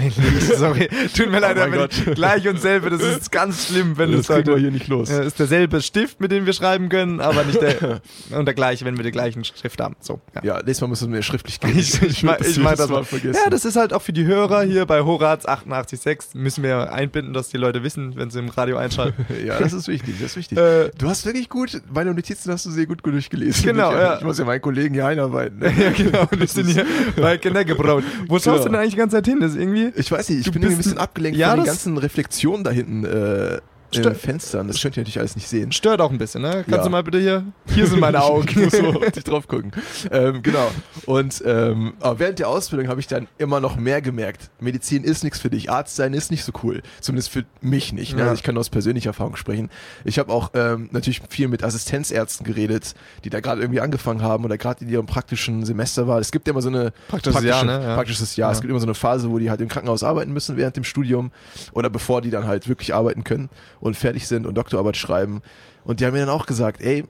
Ich, 0.06 0.45
sorry, 0.58 0.88
tut 1.15 1.32
mir 1.32 1.39
leid, 1.39 1.58
Oh 1.58 1.62
aber 1.62 1.88
gleich 1.88 2.47
und 2.47 2.62
selbe, 2.62 2.91
das 2.91 3.02
ist 3.02 3.32
ganz 3.32 3.67
schlimm, 3.67 3.97
wenn 3.97 4.12
du 4.12 4.17
das 4.17 4.30
wir 4.30 4.58
hier 4.58 4.69
nicht 4.69 4.88
los. 4.88 5.10
Ja, 5.10 5.21
ist 5.21 5.39
derselbe 5.39 5.82
Stift, 5.82 6.21
mit 6.21 6.32
dem 6.32 6.45
wir 6.45 6.54
schreiben 6.54 6.89
können, 6.89 7.19
aber 7.19 7.43
nicht 7.43 7.60
der 7.60 8.02
und 8.38 8.45
der 8.45 8.54
gleiche, 8.54 8.86
wenn 8.86 8.97
wir 8.97 9.04
den 9.04 9.12
gleichen 9.12 9.43
Stift 9.43 9.82
haben. 9.82 9.95
So. 9.99 10.21
Ja. 10.36 10.43
Ja, 10.43 10.56
nächstes 10.58 10.82
Mal 10.82 10.88
müssen 10.88 11.10
wir 11.10 11.17
mir 11.17 11.23
schriftlich 11.23 11.60
geben. 11.60 11.78
Ich, 11.78 11.99
ich, 12.04 12.21
mach, 12.21 12.39
ich 12.39 12.60
mach 12.60 12.75
das 12.75 12.89
mal. 12.89 13.04
vergessen. 13.04 13.39
Ja, 13.43 13.49
das 13.49 13.65
ist 13.65 13.75
halt 13.75 13.93
auch 13.93 14.04
für 14.04 14.13
die 14.13 14.25
Hörer 14.25 14.62
hier 14.62 14.86
bei 14.86 15.02
Horaz 15.02 15.45
88.6 15.47 16.38
müssen 16.38 16.63
wir 16.63 16.93
einbinden, 16.93 17.34
dass 17.34 17.49
die 17.49 17.58
Leute 17.58 17.79
wissen, 17.84 18.15
wenn 18.15 18.30
sie 18.30 18.39
im 18.39 18.50
Radio 18.50 18.78
einschalten. 18.78 19.26
ja, 19.46 19.60
das 19.60 19.74
ist 19.74 19.88
wichtig, 19.88 20.15
das 20.20 20.32
ist 20.32 20.36
wichtig. 20.38 20.58
Äh, 20.58 20.89
du 20.98 21.10
hast 21.10 21.26
wirklich 21.26 21.50
gut, 21.50 21.82
meine 21.94 22.13
Notizen 22.13 22.52
hast 22.52 22.65
du 22.65 22.72
sehr 22.72 22.86
gut 22.86 23.06
durchgelesen. 23.06 23.63
Genau, 23.65 23.92
ich, 23.92 23.98
ja. 23.98 24.18
Ich 24.18 24.24
muss 24.24 24.38
ja 24.38 24.46
meinen 24.46 24.62
Kollegen 24.62 24.94
hier 24.94 25.06
einarbeiten. 25.08 25.60
Ne? 25.60 25.74
ja, 25.80 25.92
genau, 25.92 26.28
wir 26.32 26.48
sind 26.48 26.68
hier 26.68 26.86
bei 27.18 27.38
Geneckebraut. 27.38 28.04
Wo 28.28 28.36
schaust 28.36 28.46
Genau. 28.46 28.58
du 28.58 28.63
denn 28.70 28.76
eigentlich 28.76 28.94
die 28.94 28.98
ganze 28.98 29.15
Zeit 29.18 29.26
hin? 29.28 29.39
Das 29.39 29.52
ist 29.52 29.58
irgendwie. 29.60 29.92
Ich 29.96 30.12
weiß 30.12 30.30
nicht, 30.30 30.46
ich 30.48 30.52
bin 30.52 30.63
ein 30.65 30.78
bisschen 30.78 30.98
abgelenkt 30.98 31.38
Ja, 31.38 31.50
von 31.52 31.60
den 31.60 31.65
ganzen 31.65 31.98
Reflexionen 31.98 32.63
da 32.63 32.72
hinten 32.72 33.06
äh, 33.06 33.60
in 33.91 34.02
Stö- 34.02 34.04
den 34.10 34.15
Fenstern. 34.15 34.67
Das 34.67 34.82
könnt 34.82 34.97
ihr 34.97 35.02
natürlich 35.02 35.19
alles 35.19 35.36
nicht 35.36 35.47
sehen. 35.47 35.71
Stört 35.71 36.02
auch 36.02 36.12
ein 36.12 36.17
bisschen, 36.17 36.41
ne? 36.41 36.52
Kannst 36.65 36.69
Ja. 36.71 36.84
du 36.84 36.89
mal 36.89 37.04
bitte 37.04 37.19
hier? 37.19 37.43
Hier 37.67 37.88
sind 37.88 37.99
meine 37.99 38.21
Augen. 38.23 38.47
Ich 38.49 38.56
muss 38.56 38.71
so 38.73 38.91
dich 39.15 39.23
drauf 39.23 39.47
gucken. 39.47 39.71
Ähm, 40.12 40.41
genau. 40.43 40.69
Und 41.06 41.41
ähm, 41.45 41.93
aber 41.99 42.19
während 42.19 42.39
der 42.39 42.47
Ausbildung 42.49 42.88
habe 42.88 42.99
ich 42.99 43.08
dann 43.08 43.28
immer 43.38 43.60
noch 43.60 43.78
mehr 43.78 44.02
gemerkt. 44.02 44.49
Medizin 44.60 45.04
ist 45.04 45.23
nichts 45.23 45.39
für 45.39 45.49
dich. 45.49 45.69
Arzt 45.71 45.95
sein 45.95 46.13
ist 46.13 46.32
nicht 46.32 46.43
so 46.43 46.52
cool. 46.63 46.82
Zumindest 47.02 47.30
für 47.32 47.45
mich 47.62 47.93
nicht. 47.93 48.13
Ne? 48.13 48.19
Ja. 48.21 48.25
Also 48.30 48.36
ich 48.39 48.43
kann 48.43 48.56
nur 48.56 48.60
aus 48.62 48.69
persönlicher 48.69 49.10
Erfahrung 49.10 49.36
sprechen. 49.36 49.69
Ich 50.06 50.19
habe 50.19 50.32
auch 50.32 50.52
ähm, 50.54 50.89
natürlich 50.91 51.21
viel 51.30 51.47
mit 51.47 51.63
Assistenzärzten 51.63 52.45
geredet, 52.45 52.93
die 53.23 53.30
da 53.30 53.39
gerade 53.39 53.62
irgendwie 53.62 53.82
angefangen 53.82 54.21
haben 54.21 54.45
oder 54.45 54.58
gerade 54.58 54.84
in 54.84 54.89
ihrem 54.89 55.06
praktischen 55.06 55.65
Semester 55.65 56.08
war. 56.08 56.19
Es 56.19 56.32
gibt 56.32 56.47
ja 56.47 56.52
immer 56.54 56.62
so 56.62 56.69
eine 56.69 56.91
Praktisches 57.08 57.43
Jahr, 57.43 57.63
ne? 57.63 57.82
Ja. 57.84 57.95
praktisches 57.95 58.36
Jahr. 58.36 58.52
Es 58.52 58.62
gibt 58.62 58.69
immer 58.69 58.80
so 58.80 58.86
eine 58.86 58.93
Phase, 58.95 59.30
wo 59.30 59.39
die 59.39 59.49
halt 59.49 59.62
im 59.62 59.67
Krankenhaus 59.67 60.04
arbeiten 60.04 60.32
müssen 60.34 60.58
während 60.58 60.75
dem 60.75 60.84
Studium 60.84 61.32
oder 61.73 61.89
bevor 61.89 62.21
die 62.21 62.30
dann 62.30 62.45
halt 62.47 62.67
wirklich 62.67 62.93
arbeiten 62.93 63.23
können 63.23 63.49
und 63.80 63.96
fertig 63.96 64.28
sind 64.28 64.46
und 64.46 64.56
Doktorarbeit 64.56 64.98
schreiben. 64.98 65.42
Und 65.84 66.00
die 66.00 66.06
haben 66.06 66.13
mir 66.13 66.20
dann 66.26 66.30
auch 66.30 66.46
gesagt, 66.46 66.82
ey, 66.82 67.06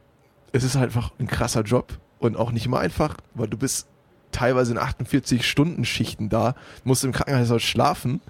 es 0.51 0.63
ist 0.63 0.75
halt 0.75 0.85
einfach 0.85 1.11
ein 1.19 1.27
krasser 1.27 1.61
Job 1.61 1.97
und 2.19 2.37
auch 2.37 2.51
nicht 2.51 2.65
immer 2.65 2.79
einfach, 2.79 3.17
weil 3.33 3.47
du 3.47 3.57
bist 3.57 3.87
teilweise 4.31 4.73
in 4.73 4.79
48-Stunden-Schichten 4.79 6.29
da, 6.29 6.55
musst 6.83 7.03
im 7.03 7.11
Krankenhaus 7.11 7.49
halt 7.49 7.61
schlafen 7.61 8.21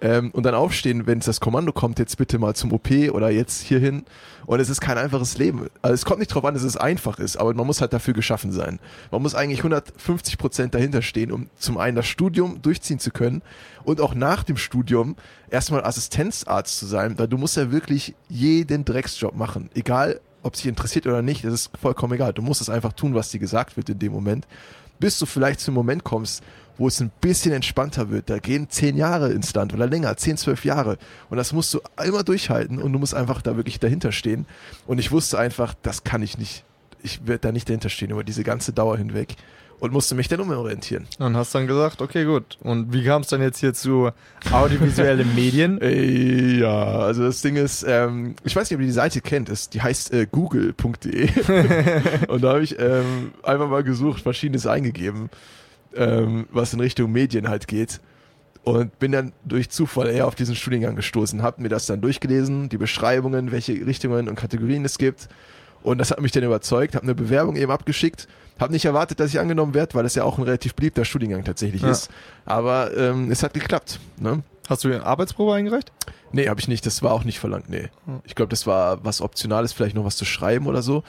ähm, 0.00 0.30
und 0.32 0.44
dann 0.44 0.54
aufstehen, 0.54 1.06
wenn 1.06 1.20
das 1.20 1.40
Kommando 1.40 1.72
kommt, 1.72 1.98
jetzt 1.98 2.18
bitte 2.18 2.38
mal 2.38 2.54
zum 2.54 2.72
OP 2.72 2.90
oder 3.12 3.30
jetzt 3.30 3.62
hierhin. 3.62 4.04
Und 4.46 4.60
es 4.60 4.68
ist 4.68 4.80
kein 4.80 4.98
einfaches 4.98 5.38
Leben. 5.38 5.68
Also 5.80 5.94
es 5.94 6.04
kommt 6.04 6.18
nicht 6.18 6.28
drauf 6.28 6.44
an, 6.44 6.54
dass 6.54 6.62
es 6.62 6.76
einfach 6.76 7.18
ist, 7.18 7.36
aber 7.36 7.54
man 7.54 7.66
muss 7.66 7.80
halt 7.80 7.92
dafür 7.92 8.12
geschaffen 8.12 8.52
sein. 8.52 8.78
Man 9.10 9.22
muss 9.22 9.34
eigentlich 9.34 9.60
150 9.60 10.36
Prozent 10.36 10.74
dahinter 10.74 11.00
stehen, 11.00 11.32
um 11.32 11.48
zum 11.56 11.78
einen 11.78 11.96
das 11.96 12.06
Studium 12.06 12.60
durchziehen 12.60 12.98
zu 12.98 13.10
können 13.10 13.42
und 13.84 14.00
auch 14.00 14.14
nach 14.14 14.42
dem 14.42 14.56
Studium 14.56 15.16
erstmal 15.50 15.84
Assistenzarzt 15.84 16.78
zu 16.78 16.86
sein, 16.86 17.18
weil 17.18 17.28
du 17.28 17.38
musst 17.38 17.56
ja 17.56 17.70
wirklich 17.70 18.14
jeden 18.28 18.84
Drecksjob 18.84 19.34
machen. 19.34 19.70
Egal, 19.74 20.20
ob 20.42 20.54
es 20.54 20.60
dich 20.60 20.68
interessiert 20.68 21.06
oder 21.06 21.22
nicht, 21.22 21.44
das 21.44 21.54
ist 21.54 21.70
vollkommen 21.80 22.12
egal. 22.12 22.34
Du 22.34 22.42
musst 22.42 22.60
es 22.60 22.68
einfach 22.68 22.92
tun, 22.92 23.14
was 23.14 23.30
dir 23.30 23.40
gesagt 23.40 23.78
wird 23.78 23.88
in 23.88 23.98
dem 23.98 24.12
Moment, 24.12 24.46
bis 25.00 25.18
du 25.18 25.26
vielleicht 25.26 25.60
zum 25.60 25.74
Moment 25.74 26.04
kommst, 26.04 26.42
wo 26.78 26.88
es 26.88 27.00
ein 27.00 27.10
bisschen 27.20 27.52
entspannter 27.52 28.10
wird. 28.10 28.30
Da 28.30 28.38
gehen 28.38 28.68
zehn 28.68 28.96
Jahre 28.96 29.32
ins 29.32 29.54
Land 29.54 29.74
oder 29.74 29.86
länger, 29.86 30.16
zehn, 30.16 30.36
zwölf 30.36 30.64
Jahre. 30.64 30.98
Und 31.30 31.36
das 31.36 31.52
musst 31.52 31.72
du 31.74 31.80
immer 32.04 32.24
durchhalten 32.24 32.80
und 32.80 32.92
du 32.92 32.98
musst 32.98 33.14
einfach 33.14 33.42
da 33.42 33.56
wirklich 33.56 33.80
dahinter 33.80 34.12
stehen. 34.12 34.46
Und 34.86 34.98
ich 34.98 35.12
wusste 35.12 35.38
einfach, 35.38 35.74
das 35.82 36.04
kann 36.04 36.22
ich 36.22 36.38
nicht. 36.38 36.64
Ich 37.02 37.26
werde 37.26 37.40
da 37.40 37.52
nicht 37.52 37.68
dahinter 37.68 37.90
stehen 37.90 38.10
über 38.10 38.24
diese 38.24 38.44
ganze 38.44 38.72
Dauer 38.72 38.96
hinweg 38.96 39.36
und 39.80 39.92
musste 39.92 40.14
mich 40.14 40.28
dann 40.28 40.40
umorientieren. 40.40 41.06
Und 41.18 41.36
hast 41.36 41.54
dann 41.54 41.66
gesagt, 41.66 42.00
okay, 42.00 42.24
gut. 42.24 42.58
Und 42.62 42.92
wie 42.92 43.04
kam 43.04 43.22
es 43.22 43.28
dann 43.28 43.42
jetzt 43.42 43.58
hier 43.58 43.74
zu 43.74 44.10
audiovisuellen 44.50 45.34
Medien? 45.34 45.80
Ey, 45.80 46.58
ja, 46.60 46.84
also 46.84 47.24
das 47.24 47.42
Ding 47.42 47.56
ist, 47.56 47.84
ähm, 47.86 48.34
ich 48.44 48.56
weiß 48.56 48.70
nicht, 48.70 48.76
ob 48.76 48.80
ihr 48.80 48.86
die 48.86 48.92
Seite 48.92 49.20
kennt, 49.20 49.48
ist, 49.48 49.74
die 49.74 49.82
heißt 49.82 50.12
äh, 50.12 50.26
google.de 50.30 51.28
und 52.28 52.42
da 52.42 52.48
habe 52.54 52.62
ich 52.62 52.78
ähm, 52.78 53.32
einfach 53.42 53.68
mal 53.68 53.84
gesucht, 53.84 54.22
verschiedenes 54.22 54.66
eingegeben, 54.66 55.28
ähm, 55.96 56.46
was 56.50 56.72
in 56.72 56.80
Richtung 56.80 57.12
Medien 57.12 57.48
halt 57.48 57.68
geht 57.68 58.00
und 58.62 58.98
bin 58.98 59.12
dann 59.12 59.32
durch 59.44 59.70
Zufall 59.70 60.08
eher 60.08 60.26
auf 60.26 60.34
diesen 60.34 60.54
Studiengang 60.56 60.96
gestoßen, 60.96 61.42
habe 61.42 61.62
mir 61.62 61.68
das 61.68 61.86
dann 61.86 62.00
durchgelesen, 62.00 62.68
die 62.68 62.78
Beschreibungen, 62.78 63.52
welche 63.52 63.72
Richtungen 63.86 64.28
und 64.28 64.36
Kategorien 64.36 64.84
es 64.84 64.98
gibt 64.98 65.28
und 65.82 65.98
das 65.98 66.10
hat 66.10 66.20
mich 66.20 66.32
dann 66.32 66.44
überzeugt, 66.44 66.94
habe 66.94 67.04
eine 67.04 67.14
Bewerbung 67.14 67.56
eben 67.56 67.70
abgeschickt, 67.70 68.26
habe 68.58 68.72
nicht 68.72 68.84
erwartet, 68.84 69.20
dass 69.20 69.30
ich 69.30 69.40
angenommen 69.40 69.74
werde, 69.74 69.94
weil 69.94 70.04
das 70.04 70.14
ja 70.14 70.24
auch 70.24 70.38
ein 70.38 70.44
relativ 70.44 70.74
beliebter 70.74 71.04
Studiengang 71.04 71.44
tatsächlich 71.44 71.82
Ja. 71.82 71.90
ist, 71.90 72.10
aber 72.46 72.96
ähm, 72.96 73.30
es 73.30 73.42
hat 73.42 73.54
geklappt, 73.54 73.98
ne? 74.18 74.42
Hast 74.66 74.82
du 74.82 74.88
eine 74.88 75.04
Arbeitsprobe 75.04 75.52
eingereicht? 75.52 75.92
Nee, 76.32 76.48
habe 76.48 76.58
ich 76.58 76.68
nicht. 76.68 76.86
Das 76.86 77.02
war 77.02 77.12
auch 77.12 77.24
nicht 77.24 77.38
verlangt. 77.38 77.68
Nee. 77.68 77.90
Hm. 78.06 78.20
Ich 78.24 78.34
glaube, 78.34 78.48
das 78.48 78.66
war 78.66 79.04
was 79.04 79.20
Optionales, 79.20 79.74
vielleicht 79.74 79.94
noch 79.94 80.06
was 80.06 80.16
zu 80.16 80.24
schreiben 80.24 80.66
oder 80.66 80.80
so. 80.80 81.02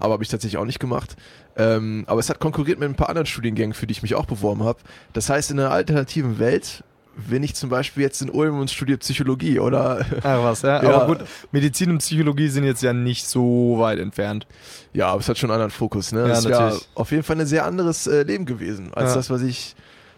Aber 0.00 0.14
habe 0.14 0.22
ich 0.22 0.30
tatsächlich 0.30 0.56
auch 0.56 0.64
nicht 0.64 0.80
gemacht. 0.80 1.14
Ähm, 1.56 2.04
aber 2.06 2.20
es 2.20 2.30
hat 2.30 2.38
konkurriert 2.38 2.78
mit 2.78 2.88
ein 2.88 2.94
paar 2.94 3.08
anderen 3.08 3.26
Studiengängen, 3.26 3.74
für 3.74 3.86
die 3.86 3.92
ich 3.92 4.02
mich 4.02 4.14
auch 4.14 4.26
beworben 4.26 4.62
habe. 4.64 4.78
Das 5.12 5.28
heißt, 5.28 5.50
in 5.50 5.60
einer 5.60 5.70
alternativen 5.70 6.38
Welt, 6.38 6.82
wenn 7.14 7.42
ich 7.42 7.54
zum 7.54 7.68
Beispiel 7.68 8.02
jetzt 8.04 8.22
in 8.22 8.30
Ulm 8.30 8.58
und 8.58 8.70
studiere 8.70 8.96
Psychologie 8.98 9.58
oder 9.60 10.06
Ach 10.22 10.42
was, 10.42 10.62
ja. 10.62 10.82
Ja. 10.82 10.94
Aber 10.94 11.06
gut, 11.14 11.28
Medizin 11.50 11.90
und 11.90 11.98
Psychologie 11.98 12.48
sind 12.48 12.64
jetzt 12.64 12.82
ja 12.82 12.94
nicht 12.94 13.26
so 13.26 13.74
weit 13.78 13.98
entfernt. 13.98 14.46
ja, 14.94 15.08
aber 15.08 15.20
es 15.20 15.28
hat 15.28 15.36
schon 15.36 15.50
einen 15.50 15.60
anderen 15.60 15.70
Fokus. 15.70 16.12
Ne? 16.12 16.20
Ja, 16.26 16.42
wäre 16.42 16.62
natürlich. 16.62 16.88
auf 16.94 17.10
jeden 17.10 17.22
Fall 17.22 17.38
ein 17.38 17.46
sehr 17.46 17.66
anderes 17.66 18.06
äh, 18.06 18.22
Leben 18.22 18.46
gewesen 18.46 18.94
als 18.94 19.10
Ja. 19.10 19.16
das, 19.16 19.28
was 19.28 19.42
ich 19.42 19.74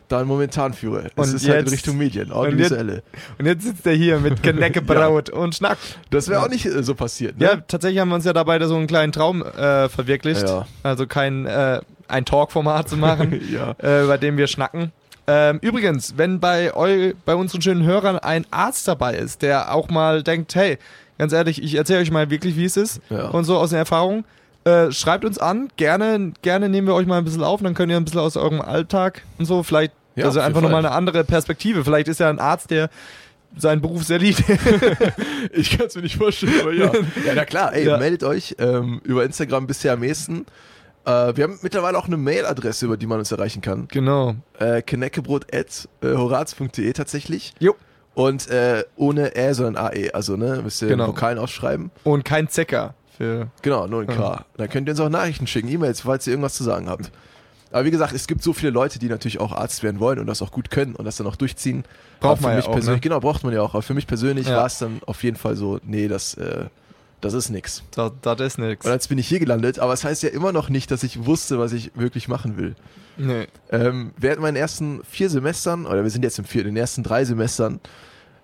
da 0.08 0.24
momentan 0.24 0.72
führe. 0.74 1.10
Und 1.16 1.24
es 1.24 1.32
ist 1.34 1.48
halt 1.48 1.60
in 1.60 1.64
jetzt- 1.64 1.72
Richtung 1.72 1.96
Medien, 1.98 2.26
jetzt- 2.28 2.34
audiovisuelle. 2.36 3.02
Und 3.38 3.46
jetzt 3.46 3.64
sitzt 3.64 3.86
er 3.86 3.94
hier 3.94 4.18
mit 4.20 4.42
Geneckebraut 4.42 5.30
und 5.30 5.54
schnackt. 5.54 5.98
Das 6.10 6.28
wäre 6.28 6.42
auch 6.42 6.48
nicht 6.48 6.66
äh, 6.66 6.82
so 6.82 6.94
passiert. 6.94 7.38
Ne? 7.38 7.44
Ja, 7.46 7.56
tatsächlich 7.56 8.00
haben 8.00 8.08
wir 8.10 8.16
uns 8.16 8.24
ja 8.24 8.32
dabei 8.32 8.62
so 8.64 8.76
einen 8.76 8.86
kleinen 8.86 9.12
Traum 9.12 9.42
äh, 9.42 9.88
verwirklicht. 9.88 10.42
Ja. 10.48 10.66
Also 10.82 11.06
kein 11.06 11.46
äh, 11.46 11.80
ein 12.08 12.24
Talk-Format 12.24 12.88
zu 12.88 12.96
machen, 12.96 13.40
ja. 13.52 13.70
äh, 13.78 14.06
bei 14.06 14.18
dem 14.18 14.36
wir 14.36 14.46
schnacken. 14.46 14.92
Ähm, 15.26 15.58
übrigens, 15.62 16.18
wenn 16.18 16.38
bei, 16.38 16.74
eu, 16.76 17.12
bei 17.24 17.34
unseren 17.34 17.62
schönen 17.62 17.82
Hörern 17.84 18.18
ein 18.18 18.44
Arzt 18.50 18.86
dabei 18.86 19.14
ist, 19.14 19.40
der 19.40 19.74
auch 19.74 19.88
mal 19.88 20.22
denkt, 20.22 20.54
hey, 20.54 20.76
ganz 21.16 21.32
ehrlich, 21.32 21.62
ich 21.62 21.76
erzähle 21.76 22.00
euch 22.00 22.10
mal 22.10 22.28
wirklich, 22.28 22.56
wie 22.56 22.66
es 22.66 22.76
ist 22.76 23.00
Ja. 23.08 23.28
und 23.28 23.44
so 23.44 23.56
aus 23.56 23.70
der 23.70 23.78
Erfahrung, 23.78 24.24
äh, 24.64 24.90
schreibt 24.92 25.24
uns 25.24 25.38
an, 25.38 25.68
gerne, 25.76 26.32
gerne 26.42 26.68
nehmen 26.68 26.86
wir 26.86 26.94
euch 26.94 27.06
mal 27.06 27.18
ein 27.18 27.24
bisschen 27.24 27.42
auf, 27.44 27.60
dann 27.62 27.74
könnt 27.74 27.90
ihr 27.92 27.96
ein 27.98 28.04
bisschen 28.04 28.20
aus 28.20 28.36
eurem 28.36 28.60
Alltag 28.60 29.22
und 29.38 29.44
so, 29.44 29.62
vielleicht, 29.62 29.92
Ja, 30.16 30.24
also 30.26 30.40
einfach 30.40 30.60
nochmal 30.62 30.84
eine 30.84 30.92
andere 30.94 31.24
Perspektive. 31.24 31.84
Vielleicht 31.84 32.08
ist 32.08 32.20
ja 32.20 32.28
ein 32.30 32.38
Arzt, 32.38 32.70
der 32.70 32.88
seinen 33.56 33.80
Beruf 33.80 34.04
sehr 34.04 34.18
liebt. 34.18 34.42
Ich 35.52 35.76
kann 35.76 35.86
es 35.86 35.94
mir 35.94 36.02
nicht 36.02 36.16
vorstellen, 36.16 36.60
aber 36.62 36.72
ja. 36.72 36.86
ja, 37.26 37.34
na 37.34 37.44
klar, 37.44 37.74
ey, 37.74 37.86
Ja. 37.86 37.98
meldet 37.98 38.24
euch 38.24 38.56
ähm, 38.58 39.00
über 39.04 39.24
Instagram 39.24 39.66
bisher 39.66 39.92
am 39.92 40.02
ehesten. 40.02 40.46
Äh, 41.04 41.36
wir 41.36 41.44
haben 41.44 41.58
mittlerweile 41.62 41.98
auch 41.98 42.06
eine 42.06 42.16
Mailadresse, 42.16 42.86
über 42.86 42.96
die 42.96 43.06
man 43.06 43.18
uns 43.18 43.30
erreichen 43.30 43.60
kann. 43.60 43.86
genau. 43.88 44.34
Äh, 44.58 44.80
kneckebrot.horaz.de 44.82 46.92
tatsächlich. 46.92 47.54
Jo. 47.60 47.74
Und 48.14 48.48
äh, 48.48 48.84
ohne 48.96 49.36
Ä, 49.36 49.52
sondern 49.54 49.84
AE. 49.86 50.10
Also, 50.14 50.36
ne, 50.36 50.60
müsst 50.62 50.80
ihr 50.82 50.88
Genau. 50.88 51.08
Vokalen 51.08 51.38
ausschreiben. 51.38 51.90
Und 52.04 52.24
kein 52.24 52.48
Zecker. 52.48 52.94
Für 53.16 53.48
Genau, 53.62 53.86
nur 53.86 54.00
ein 54.02 54.06
K. 54.06 54.14
Ja. 54.14 54.44
Dann 54.56 54.68
könnt 54.68 54.88
ihr 54.88 54.92
uns 54.92 55.00
auch 55.00 55.08
Nachrichten 55.08 55.46
schicken, 55.46 55.68
E-Mails, 55.68 56.00
falls 56.02 56.26
ihr 56.26 56.32
irgendwas 56.32 56.54
zu 56.54 56.64
sagen 56.64 56.88
habt. 56.88 57.10
Aber 57.70 57.84
wie 57.84 57.90
gesagt, 57.90 58.12
es 58.12 58.26
gibt 58.28 58.42
so 58.42 58.52
viele 58.52 58.70
Leute, 58.70 58.98
die 59.00 59.08
natürlich 59.08 59.40
auch 59.40 59.50
Arzt 59.52 59.82
werden 59.82 59.98
wollen 59.98 60.20
und 60.20 60.26
das 60.26 60.42
auch 60.42 60.52
gut 60.52 60.70
können 60.70 60.94
und 60.94 61.04
das 61.04 61.16
dann 61.16 61.26
auch 61.26 61.34
durchziehen. 61.36 61.84
Braucht 62.20 62.40
man 62.40 62.56
ja 62.56 62.64
auch, 62.64 62.80
ne? 62.80 63.00
Genau, 63.00 63.18
braucht 63.18 63.42
man 63.42 63.52
ja 63.52 63.62
auch. 63.62 63.74
Aber 63.74 63.82
für 63.82 63.94
mich 63.94 64.06
persönlich 64.06 64.46
Ja. 64.46 64.58
war 64.58 64.66
es 64.66 64.78
dann 64.78 65.00
auf 65.06 65.22
jeden 65.24 65.36
Fall 65.36 65.56
so, 65.56 65.80
nee, 65.82 66.06
das, 66.06 66.34
äh, 66.34 66.66
das 67.20 67.34
ist 67.34 67.50
nix. 67.50 67.82
Das, 67.96 68.12
das 68.22 68.40
ist 68.40 68.58
nix. 68.58 68.86
Und 68.86 68.92
jetzt 68.92 69.08
bin 69.08 69.18
ich 69.18 69.26
hier 69.26 69.40
gelandet, 69.40 69.80
aber 69.80 69.92
es 69.92 70.00
das 70.02 70.10
heißt 70.10 70.22
ja 70.22 70.28
immer 70.28 70.52
noch 70.52 70.68
nicht, 70.68 70.90
dass 70.92 71.02
ich 71.02 71.26
wusste, 71.26 71.58
was 71.58 71.72
ich 71.72 71.90
wirklich 71.96 72.28
machen 72.28 72.56
will. 72.56 72.76
Nee. 73.16 73.48
Ähm, 73.70 74.12
während 74.18 74.40
meinen 74.42 74.56
ersten 74.56 75.02
vier 75.08 75.28
Semestern, 75.28 75.86
oder 75.86 76.02
wir 76.04 76.10
sind 76.10 76.22
jetzt 76.22 76.38
im 76.38 76.44
vierten, 76.44 76.68
in 76.68 76.74
den 76.76 76.80
ersten 76.80 77.02
drei 77.02 77.24
Semestern, 77.24 77.80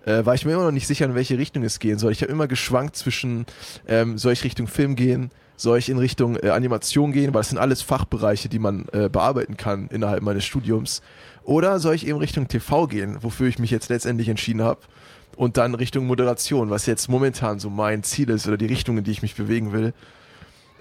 äh, 0.05 0.25
war 0.25 0.35
ich 0.35 0.45
mir 0.45 0.53
immer 0.53 0.65
noch 0.65 0.71
nicht 0.73 0.87
sicher, 0.87 1.05
in 1.05 1.15
welche 1.15 1.39
Richtung 1.39 1.63
es 1.63 1.79
gehen 1.79 1.99
soll. 1.99 2.13
Ich 2.13 2.23
habe 2.23 2.33
immer 2.33 2.49
geschwankt 2.49 2.97
zwischen, 2.97 3.47
ähm, 3.87 4.19
soll 4.19 4.33
ich 4.33 4.45
Richtung 4.45 4.67
Film 4.67 4.97
gehen, 4.97 5.31
soll 5.57 5.79
ich 5.79 5.89
in 5.89 5.99
Richtung 5.99 6.37
äh, 6.37 6.51
Animation 6.51 7.13
gehen, 7.13 7.35
weil 7.35 7.41
das 7.41 7.51
sind 7.51 7.59
alles 7.59 7.83
Fachbereiche, 7.83 8.49
die 8.49 8.59
man 8.59 8.87
äh, 8.93 9.09
bearbeiten 9.09 9.57
kann 9.57 9.89
innerhalb 9.89 10.23
meines 10.23 10.45
Studiums. 10.45 11.03
Oder 11.43 11.79
soll 11.81 11.95
ich 11.95 12.07
eben 12.07 12.19
Richtung 12.19 12.49
TV 12.49 12.87
gehen, 12.87 13.19
wofür 13.21 13.49
ich 13.49 13.59
mich 13.59 13.71
jetzt 13.71 13.89
letztendlich 13.89 14.29
entschieden 14.29 14.63
habe. 14.63 14.81
Und 15.37 15.57
dann 15.57 15.75
Richtung 15.75 16.07
Moderation, 16.07 16.71
was 16.71 16.87
jetzt 16.87 17.09
momentan 17.09 17.59
so 17.61 17.71
mein 17.71 18.03
Ziel 18.03 18.31
ist 18.31 18.47
oder 18.47 18.57
die 18.57 18.67
Richtung, 18.67 18.99
in 18.99 19.05
die 19.05 19.11
ich 19.11 19.23
mich 19.23 19.35
bewegen 19.35 19.73
will. 19.73 19.95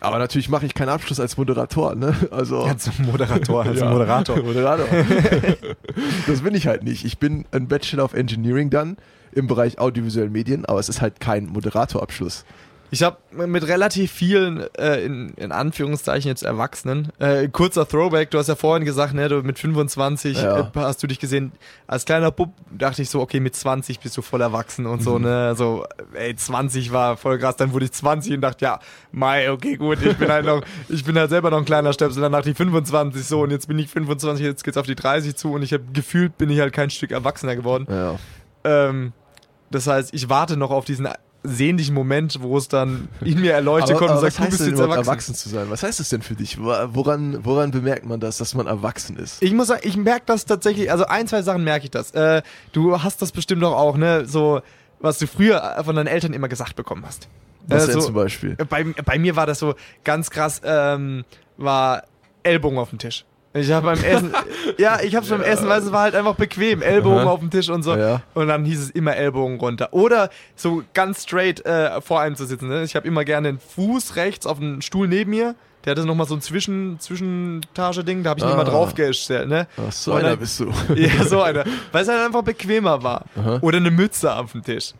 Aber 0.01 0.17
natürlich 0.17 0.49
mache 0.49 0.65
ich 0.65 0.73
keinen 0.73 0.89
Abschluss 0.89 1.19
als 1.19 1.37
Moderator, 1.37 1.95
ne? 1.95 2.15
Also 2.31 2.59
Als 2.63 2.89
Moderator, 2.99 3.65
als 3.65 3.79
Ja. 3.79 3.89
Moderator. 3.89 4.37
Moderator. 4.43 4.85
das 6.27 6.41
bin 6.41 6.55
ich 6.55 6.67
halt 6.67 6.83
nicht. 6.83 7.05
Ich 7.05 7.17
bin 7.17 7.45
ein 7.51 7.67
Bachelor 7.67 8.05
of 8.05 8.13
Engineering 8.13 8.69
dann 8.69 8.97
im 9.31 9.47
Bereich 9.47 9.77
audiovisuellen 9.79 10.31
Medien, 10.31 10.65
aber 10.65 10.79
es 10.79 10.89
ist 10.89 11.01
halt 11.01 11.19
kein 11.19 11.45
Moderatorabschluss. 11.47 12.45
Ich 12.91 13.03
habe 13.03 13.17
mit 13.47 13.67
relativ 13.67 14.11
vielen, 14.11 14.65
äh, 14.75 15.03
in, 15.05 15.29
in 15.35 15.51
Anführungszeichen 15.51 16.27
jetzt 16.27 16.41
Erwachsenen, 16.43 17.09
äh, 17.19 17.47
kurzer 17.47 17.87
Throwback, 17.87 18.31
du 18.31 18.39
hast 18.39 18.47
ja 18.47 18.55
vorhin 18.55 18.83
gesagt, 18.83 19.13
ne, 19.13 19.29
du 19.29 19.43
mit 19.43 19.59
25 19.59 20.37
Ja. 20.41 20.59
äh, 20.61 20.63
hast 20.75 21.03
du 21.03 21.07
dich 21.07 21.19
gesehen. 21.19 21.51
Als 21.85 22.05
kleiner 22.05 22.31
Bub 22.31 22.49
dachte 22.71 23.01
ich 23.03 23.09
so, 23.11 23.21
okay, 23.21 23.39
mit 23.39 23.55
20 23.55 23.99
bist 23.99 24.17
du 24.17 24.21
voll 24.23 24.41
erwachsen 24.41 24.87
und 24.87 25.01
Mhm. 25.01 25.03
so, 25.03 25.19
ne, 25.19 25.55
so, 25.55 25.85
ey, 26.13 26.35
20 26.35 26.91
war 26.91 27.15
voll 27.17 27.37
krass, 27.37 27.55
dann 27.57 27.73
wurde 27.73 27.85
ich 27.85 27.91
20 27.91 28.33
und 28.33 28.41
dachte, 28.41 28.65
ja, 28.65 28.79
Mai, 29.11 29.51
okay, 29.51 29.75
gut, 29.77 30.01
ich 30.01 30.17
bin 30.17 30.29
halt 30.29 30.45
noch, 30.45 30.61
ich 30.89 31.03
bin 31.03 31.17
halt 31.17 31.29
selber 31.29 31.51
noch 31.51 31.59
ein 31.59 31.65
kleiner 31.65 31.93
Stöpsel, 31.93 32.21
dann 32.23 32.31
dachte 32.31 32.49
ich 32.49 32.57
25 32.57 33.23
so 33.25 33.41
und 33.41 33.51
jetzt 33.51 33.67
bin 33.67 33.77
ich 33.77 33.87
25, 33.89 34.43
jetzt 34.43 34.63
geht's 34.63 34.77
auf 34.77 34.87
die 34.87 34.95
30 34.95 35.35
zu 35.35 35.51
und 35.53 35.61
ich 35.61 35.73
habe 35.73 35.83
gefühlt, 35.93 36.37
bin 36.39 36.49
ich 36.49 36.59
halt 36.59 36.73
kein 36.73 36.89
Stück 36.89 37.11
erwachsener 37.11 37.55
geworden. 37.55 37.85
Ja. 37.89 38.15
Ähm, 38.63 39.13
das 39.71 39.85
heißt, 39.85 40.13
ich 40.13 40.29
warte 40.29 40.57
noch 40.57 40.71
auf 40.71 40.85
diesen 40.85 41.07
sehnlichen 41.43 41.95
Moment, 41.95 42.41
wo 42.41 42.57
es 42.57 42.67
dann 42.67 43.07
in 43.21 43.39
mir 43.39 43.53
erleuchtet 43.53 43.97
kommt 43.97 44.11
und 44.11 44.19
sagt, 44.19 44.39
du 44.39 44.45
bist 44.45 44.59
denn 44.59 44.69
jetzt 44.71 44.79
erwachsen. 44.79 44.99
erwachsen 45.07 45.35
zu 45.35 45.49
sein? 45.49 45.69
Was 45.69 45.83
heißt 45.83 45.99
es 45.99 46.09
denn 46.09 46.21
für 46.21 46.35
dich? 46.35 46.59
Wo- 46.61 46.73
Woran, 46.93 47.43
woran 47.45 47.71
bemerkt 47.71 48.05
man 48.05 48.19
das, 48.19 48.37
dass 48.37 48.53
man 48.55 48.67
erwachsen 48.67 49.15
ist? 49.17 49.41
Ich 49.41 49.53
muss 49.53 49.67
sagen, 49.67 49.81
ich 49.83 49.95
merke 49.95 50.23
das 50.25 50.45
tatsächlich, 50.45 50.91
also 50.91 51.05
ein, 51.05 51.27
zwei 51.27 51.41
Sachen 51.41 51.63
merke 51.63 51.85
ich 51.85 51.91
das. 51.91 52.11
Äh, 52.11 52.41
du 52.73 53.01
hast 53.01 53.21
das 53.21 53.31
bestimmt 53.31 53.63
doch 53.63 53.73
auch, 53.73 53.95
ne, 53.95 54.25
so, 54.25 54.61
was 54.99 55.17
du 55.19 55.27
früher 55.27 55.81
von 55.85 55.95
deinen 55.95 56.07
Eltern 56.07 56.33
immer 56.33 56.49
gesagt 56.49 56.75
bekommen 56.75 57.05
hast. 57.05 57.29
Was 57.67 57.83
Äh, 57.83 57.85
denn 57.87 57.95
so, 58.01 58.07
zum 58.07 58.15
Beispiel? 58.15 58.55
bei, 58.69 58.83
bei 58.83 59.17
mir 59.17 59.35
war 59.37 59.45
das 59.45 59.59
so 59.59 59.75
ganz 60.03 60.29
krass, 60.31 60.61
ähm, 60.65 61.23
war 61.57 62.03
Ellbogen 62.43 62.77
auf 62.79 62.89
dem 62.89 62.99
Tisch. 62.99 63.23
Ich 63.53 63.71
habe 63.71 63.87
beim 63.87 64.03
Essen, 64.03 64.31
ja, 64.77 64.99
ich 65.01 65.15
habe 65.15 65.25
beim 65.25 65.41
Essen, 65.41 65.67
weil 65.67 65.81
es 65.81 65.91
war 65.91 66.01
halt 66.03 66.15
einfach 66.15 66.35
bequem, 66.35 66.81
Ellbogen 66.83 67.19
Aha. 67.19 67.29
auf 67.31 67.39
dem 67.39 67.49
Tisch 67.49 67.69
und 67.69 67.81
so. 67.83 67.95
Ja. 67.95 68.21
Und 68.35 68.47
dann 68.47 68.63
hieß 68.63 68.79
es 68.79 68.89
immer 68.91 69.15
Ellbogen 69.15 69.59
runter. 69.59 69.89
Oder 69.91 70.29
so 70.55 70.83
ganz 70.93 71.23
straight 71.23 71.65
äh, 71.65 71.99
vor 72.01 72.21
einem 72.21 72.35
zu 72.35 72.45
sitzen. 72.45 72.69
Ne? 72.69 72.83
Ich 72.83 72.95
habe 72.95 73.07
immer 73.07 73.25
gerne 73.25 73.49
den 73.53 73.59
Fuß 73.59 74.15
rechts 74.17 74.45
auf 74.45 74.59
den 74.59 74.81
Stuhl 74.83 75.07
neben 75.07 75.31
mir. 75.31 75.55
Der 75.85 75.91
hatte 75.91 76.05
nochmal 76.05 76.27
so 76.27 76.35
ein 76.35 76.41
Zwischen, 76.41 76.99
Zwischentage-Ding, 76.99 78.21
da 78.23 78.31
habe 78.31 78.39
ich 78.39 78.45
Ah. 78.45 78.51
immer 78.51 78.65
draufgestellt, 78.65 79.47
ne? 79.49 79.65
Ach, 79.77 79.91
so 79.91 80.11
Und 80.11 80.19
einer 80.19 80.29
dann- 80.31 80.39
bist 80.39 80.59
du. 80.59 80.71
Ja, 80.95 81.23
so 81.23 81.41
einer. 81.41 81.63
Weil 81.91 82.03
es 82.03 82.09
halt 82.09 82.19
einfach 82.19 82.43
bequemer 82.43 83.01
war. 83.01 83.25
Aha. 83.39 83.59
Oder 83.61 83.77
eine 83.77 83.89
Mütze 83.89 84.35
auf 84.35 84.51
dem 84.51 84.61
Tisch. 84.63 84.91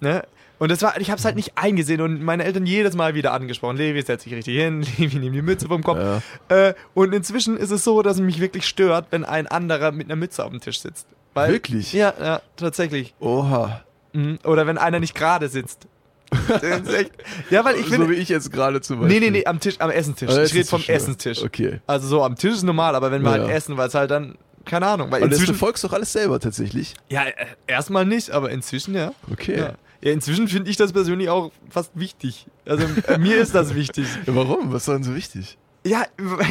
Ne? 0.00 0.22
Und 0.58 0.70
das 0.70 0.82
war, 0.82 1.00
ich 1.00 1.10
habe 1.10 1.18
es 1.18 1.24
halt 1.24 1.36
nicht 1.36 1.52
eingesehen 1.56 2.00
und 2.00 2.20
meine 2.22 2.44
Eltern 2.44 2.66
jedes 2.66 2.94
Mal 2.96 3.14
wieder 3.14 3.32
angesprochen. 3.32 3.76
Levi, 3.76 4.02
setz 4.02 4.24
dich 4.24 4.34
richtig 4.34 4.56
hin, 4.56 4.82
Levi, 4.98 5.18
nimm 5.18 5.32
die 5.32 5.42
Mütze 5.42 5.68
vom 5.68 5.82
Kopf. 5.84 5.98
Ja. 5.98 6.20
Äh, 6.68 6.74
und 6.94 7.14
inzwischen 7.14 7.56
ist 7.56 7.70
es 7.70 7.84
so, 7.84 8.02
dass 8.02 8.16
es 8.16 8.22
mich 8.22 8.40
wirklich 8.40 8.66
stört, 8.66 9.06
wenn 9.10 9.24
ein 9.24 9.46
anderer 9.46 9.92
mit 9.92 10.06
einer 10.08 10.16
Mütze 10.16 10.44
auf 10.44 10.50
dem 10.50 10.60
Tisch 10.60 10.80
sitzt. 10.80 11.06
Weil, 11.34 11.52
Wirklich? 11.52 11.92
Ja, 11.92 12.12
ja, 12.20 12.40
tatsächlich. 12.56 13.14
Oha. 13.20 13.84
Mhm. 14.12 14.38
Oder 14.44 14.66
wenn 14.66 14.78
einer 14.78 14.98
nicht 14.98 15.14
gerade 15.14 15.48
sitzt. 15.48 15.86
Echt, 16.94 17.12
ja, 17.50 17.64
weil 17.64 17.76
ich 17.76 17.84
so 17.86 17.92
finde. 17.92 18.10
wie 18.10 18.14
ich 18.14 18.28
jetzt 18.28 18.52
gerade 18.52 18.80
zum 18.80 18.98
nee, 18.98 19.04
Beispiel. 19.04 19.20
nee, 19.20 19.38
nee, 19.38 19.46
am 19.46 19.60
Tisch, 19.60 19.76
am 19.78 19.90
Essenstisch. 19.90 20.30
Ah, 20.30 20.42
ich 20.42 20.52
rede 20.54 20.66
vom 20.66 20.82
Essenstisch. 20.86 21.42
Okay. 21.42 21.80
Also 21.86 22.06
so 22.08 22.22
am 22.22 22.36
Tisch 22.36 22.52
ist 22.54 22.64
normal, 22.64 22.94
aber 22.96 23.10
wenn 23.10 23.22
wir 23.22 23.34
Ja. 23.36 23.42
halt 23.44 23.50
essen, 23.50 23.76
weil 23.76 23.88
es 23.88 23.94
halt 23.94 24.10
dann, 24.10 24.36
keine 24.66 24.86
Ahnung, 24.86 25.10
weil 25.10 25.22
Und 25.22 25.30
das, 25.30 25.38
du 25.38 25.44
inzwischen. 25.44 25.58
folgst 25.58 25.84
doch 25.84 25.92
alles 25.94 26.12
selber 26.12 26.38
tatsächlich. 26.40 26.94
Ja, 27.08 27.22
äh, 27.24 27.32
erstmal 27.66 28.04
nicht, 28.04 28.30
aber 28.30 28.50
inzwischen 28.50 28.94
ja. 28.94 29.12
Okay. 29.32 29.58
Ja, 29.58 29.72
ja 30.02 30.12
inzwischen 30.12 30.48
finde 30.48 30.70
ich 30.70 30.76
das 30.76 30.92
persönlich 30.92 31.28
auch 31.28 31.50
fast 31.70 31.92
wichtig. 31.94 32.46
Also 32.66 32.86
äh, 33.06 33.18
mir 33.18 33.36
ist 33.36 33.54
das 33.54 33.74
wichtig. 33.74 34.06
Ja, 34.26 34.34
warum? 34.34 34.72
Was 34.72 34.82
ist 34.82 34.88
denn 34.88 35.02
so 35.04 35.14
wichtig? 35.14 35.58
Ja, 35.86 36.04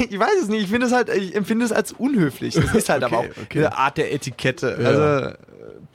ich 0.09 0.17
weiß 0.17 0.43
es 0.43 0.47
nicht. 0.47 0.63
Ich 0.63 0.69
finde 0.69 0.87
es 0.87 0.93
halt, 0.93 1.09
ich 1.09 1.35
empfinde 1.35 1.65
es 1.65 1.71
als 1.71 1.91
unhöflich. 1.91 2.55
Das 2.55 2.73
ist 2.73 2.89
halt 2.89 3.03
aber 3.05 3.19
auch 3.19 3.23
Okay, 3.25 3.41
okay. 3.43 3.59
eine 3.59 3.77
Art 3.77 3.97
der 3.97 4.13
Etikette. 4.13 4.77
Ja. 4.81 4.87
Also 4.87 5.27
äh, 5.27 5.37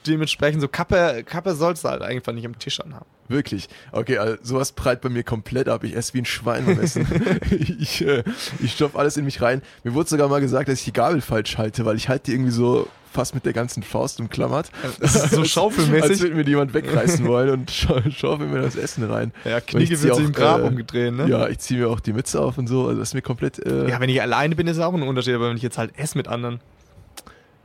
dementsprechend 0.07 0.61
so 0.61 0.69
Kappe, 0.69 1.25
Kappe 1.25 1.55
sollst 1.55 1.85
du 1.85 1.89
halt 1.89 2.03
einfach 2.03 2.33
nicht 2.33 2.47
am 2.47 2.59
Tisch 2.59 2.81
anhaben. 2.81 3.07
Wirklich. 3.29 3.69
Okay, 3.93 4.19
also 4.19 4.37
sowas 4.43 4.73
prallt 4.73 5.01
bei 5.01 5.09
mir 5.09 5.23
komplett 5.25 5.69
ab. 5.69 5.85
Ich 5.85 5.97
esse 5.97 6.15
wie 6.15 6.19
ein 6.19 6.25
Schwein 6.27 6.67
beim 6.67 6.81
Essen. 6.81 7.07
ich 7.51 8.05
äh, 8.07 8.23
ich 8.61 8.73
stopfe 8.73 8.99
alles 8.99 9.17
in 9.17 9.25
mich 9.25 9.41
rein. 9.41 9.63
Mir 9.85 9.95
wurde 9.95 10.09
sogar 10.11 10.29
mal 10.29 10.41
gesagt, 10.41 10.69
dass 10.69 10.81
ich 10.81 10.85
die 10.85 10.93
Gabel 10.93 11.21
falsch 11.21 11.57
halte, 11.57 11.85
weil 11.85 11.97
ich 11.97 12.09
halte 12.09 12.27
die 12.27 12.33
irgendwie 12.33 12.51
so 12.53 12.89
fast 13.13 13.35
mit 13.35 13.45
der 13.47 13.53
ganzen 13.53 13.83
Faust 13.83 14.21
umklammert. 14.21 14.71
Das 15.01 15.15
ist 15.15 15.31
so 15.31 15.41
Als 15.41 15.51
schaufelmäßig. 15.51 16.21
würde 16.21 16.35
mir 16.35 16.45
jemand 16.47 16.75
wegreißen 16.75 17.27
wollen 17.27 17.51
und 17.51 17.71
scha 17.71 18.03
schaufeln 18.11 18.51
mir 18.53 18.61
das 18.63 18.77
Essen 18.77 19.05
rein. 19.11 19.33
Ja, 19.45 19.61
zieh 19.65 19.75
wird 20.03 20.15
sich 20.17 20.25
im 20.25 20.33
Grab 20.33 20.61
äh, 20.61 20.65
umgedreht, 20.65 21.13
ne? 21.15 21.29
Ja, 21.29 21.49
ich 21.49 21.59
ziehe 21.59 21.81
mir 21.81 21.89
auch 21.89 22.01
die 22.01 22.13
Mütze 22.13 22.41
auf 22.41 22.59
und 22.59 22.67
so. 22.67 22.87
Also 22.89 22.99
das 23.01 23.11
ist 23.11 23.15
mir 23.15 23.23
komplett. 23.23 23.59
Äh, 23.65 23.89
Ja, 23.89 24.01
wenn 24.01 24.09
ich 24.09 24.21
alleine 24.21 24.57
bin, 24.57 24.67
ist 24.67 24.77
es 24.79 24.83
auch 24.83 24.95
ein 24.95 25.03
Unterschied, 25.03 25.35
aber 25.35 25.49
wenn 25.51 25.57
ich 25.57 25.63
jetzt 25.63 25.79
halt 25.79 25.97
esse 25.99 26.17
mit 26.17 26.29
anderen. 26.29 26.61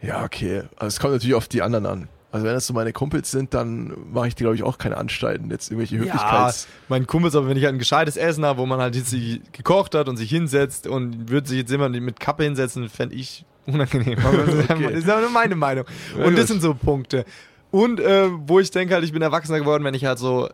Ja, 0.02 0.24
okay. 0.24 0.64
Also 0.76 0.88
es 0.88 1.00
kommt 1.00 1.14
natürlich 1.14 1.36
auf 1.36 1.48
die 1.48 1.62
anderen 1.62 1.86
an. 1.86 2.08
Also 2.30 2.46
wenn 2.46 2.54
das 2.54 2.68
so 2.68 2.74
meine 2.74 2.92
Kumpels 2.92 3.32
sind, 3.32 3.54
dann 3.54 3.94
mache 4.12 4.28
ich 4.28 4.36
die, 4.36 4.44
glaube 4.44 4.56
ich, 4.58 4.62
auch 4.62 4.78
keine 4.78 4.98
Anstalten, 4.98 5.50
jetzt 5.50 5.72
irgendwelche 5.72 5.96
Ja, 5.96 6.02
Höflichkeits... 6.04 6.68
mein 6.90 7.08
Kumpels, 7.08 7.36
aber 7.36 7.48
wenn 7.48 7.58
ich 7.58 7.64
halt 7.64 7.74
ein 7.74 7.80
gescheites 7.80 8.18
Essen 8.18 8.46
habe, 8.46 8.60
wo 8.60 8.66
man 8.66 8.80
halt 8.82 8.96
jetzt 8.96 9.10
sich 9.10 9.42
gekocht 9.54 9.96
hat 9.96 10.10
und 10.10 10.18
sich 10.18 10.30
hinsetzt 10.30 10.88
und 10.88 11.30
würde 11.30 11.48
sich 11.48 11.58
jetzt 11.60 11.72
jemand 11.72 12.00
mit 12.00 12.20
Kappe 12.20 12.44
hinsetzen, 12.44 12.90
fände 12.90 13.16
ich 13.16 13.46
unangenehm. 13.68 14.18
Aber 14.24 14.38
das 14.46 14.56
ist 14.56 14.70
einfach- 14.72 14.90
das 14.92 15.00
ist 15.04 15.10
aber 15.10 15.22
nur 15.22 15.30
meine 15.30 15.56
Meinung. 15.56 15.86
Und 16.24 16.38
das 16.38 16.48
sind 16.48 16.62
so 16.62 16.74
Punkte. 16.74 17.26
Und 17.72 18.00
äh, 18.00 18.28
wo 18.32 18.60
ich 18.60 18.72
denke 18.72 18.94
halt, 18.94 19.04
ich 19.04 19.12
bin 19.14 19.22
erwachsener 19.22 19.60
geworden, 19.60 19.84
wenn 19.84 19.94
ich 19.94 20.06
halt 20.06 20.20
so 20.20 20.50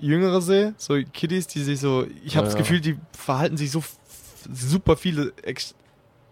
Jüngere 0.00 0.40
sehe, 0.42 0.74
so 0.76 0.96
Kiddies, 1.12 1.46
die 1.46 1.60
sich 1.62 1.78
so, 1.78 2.06
ich 2.24 2.36
habe 2.36 2.46
Ja, 2.46 2.52
das. 2.52 2.56
Gefühl, 2.56 2.80
die 2.80 2.96
verhalten 3.16 3.56
sich 3.56 3.70
so 3.70 3.82
super 4.52 4.96
viele 4.96 5.32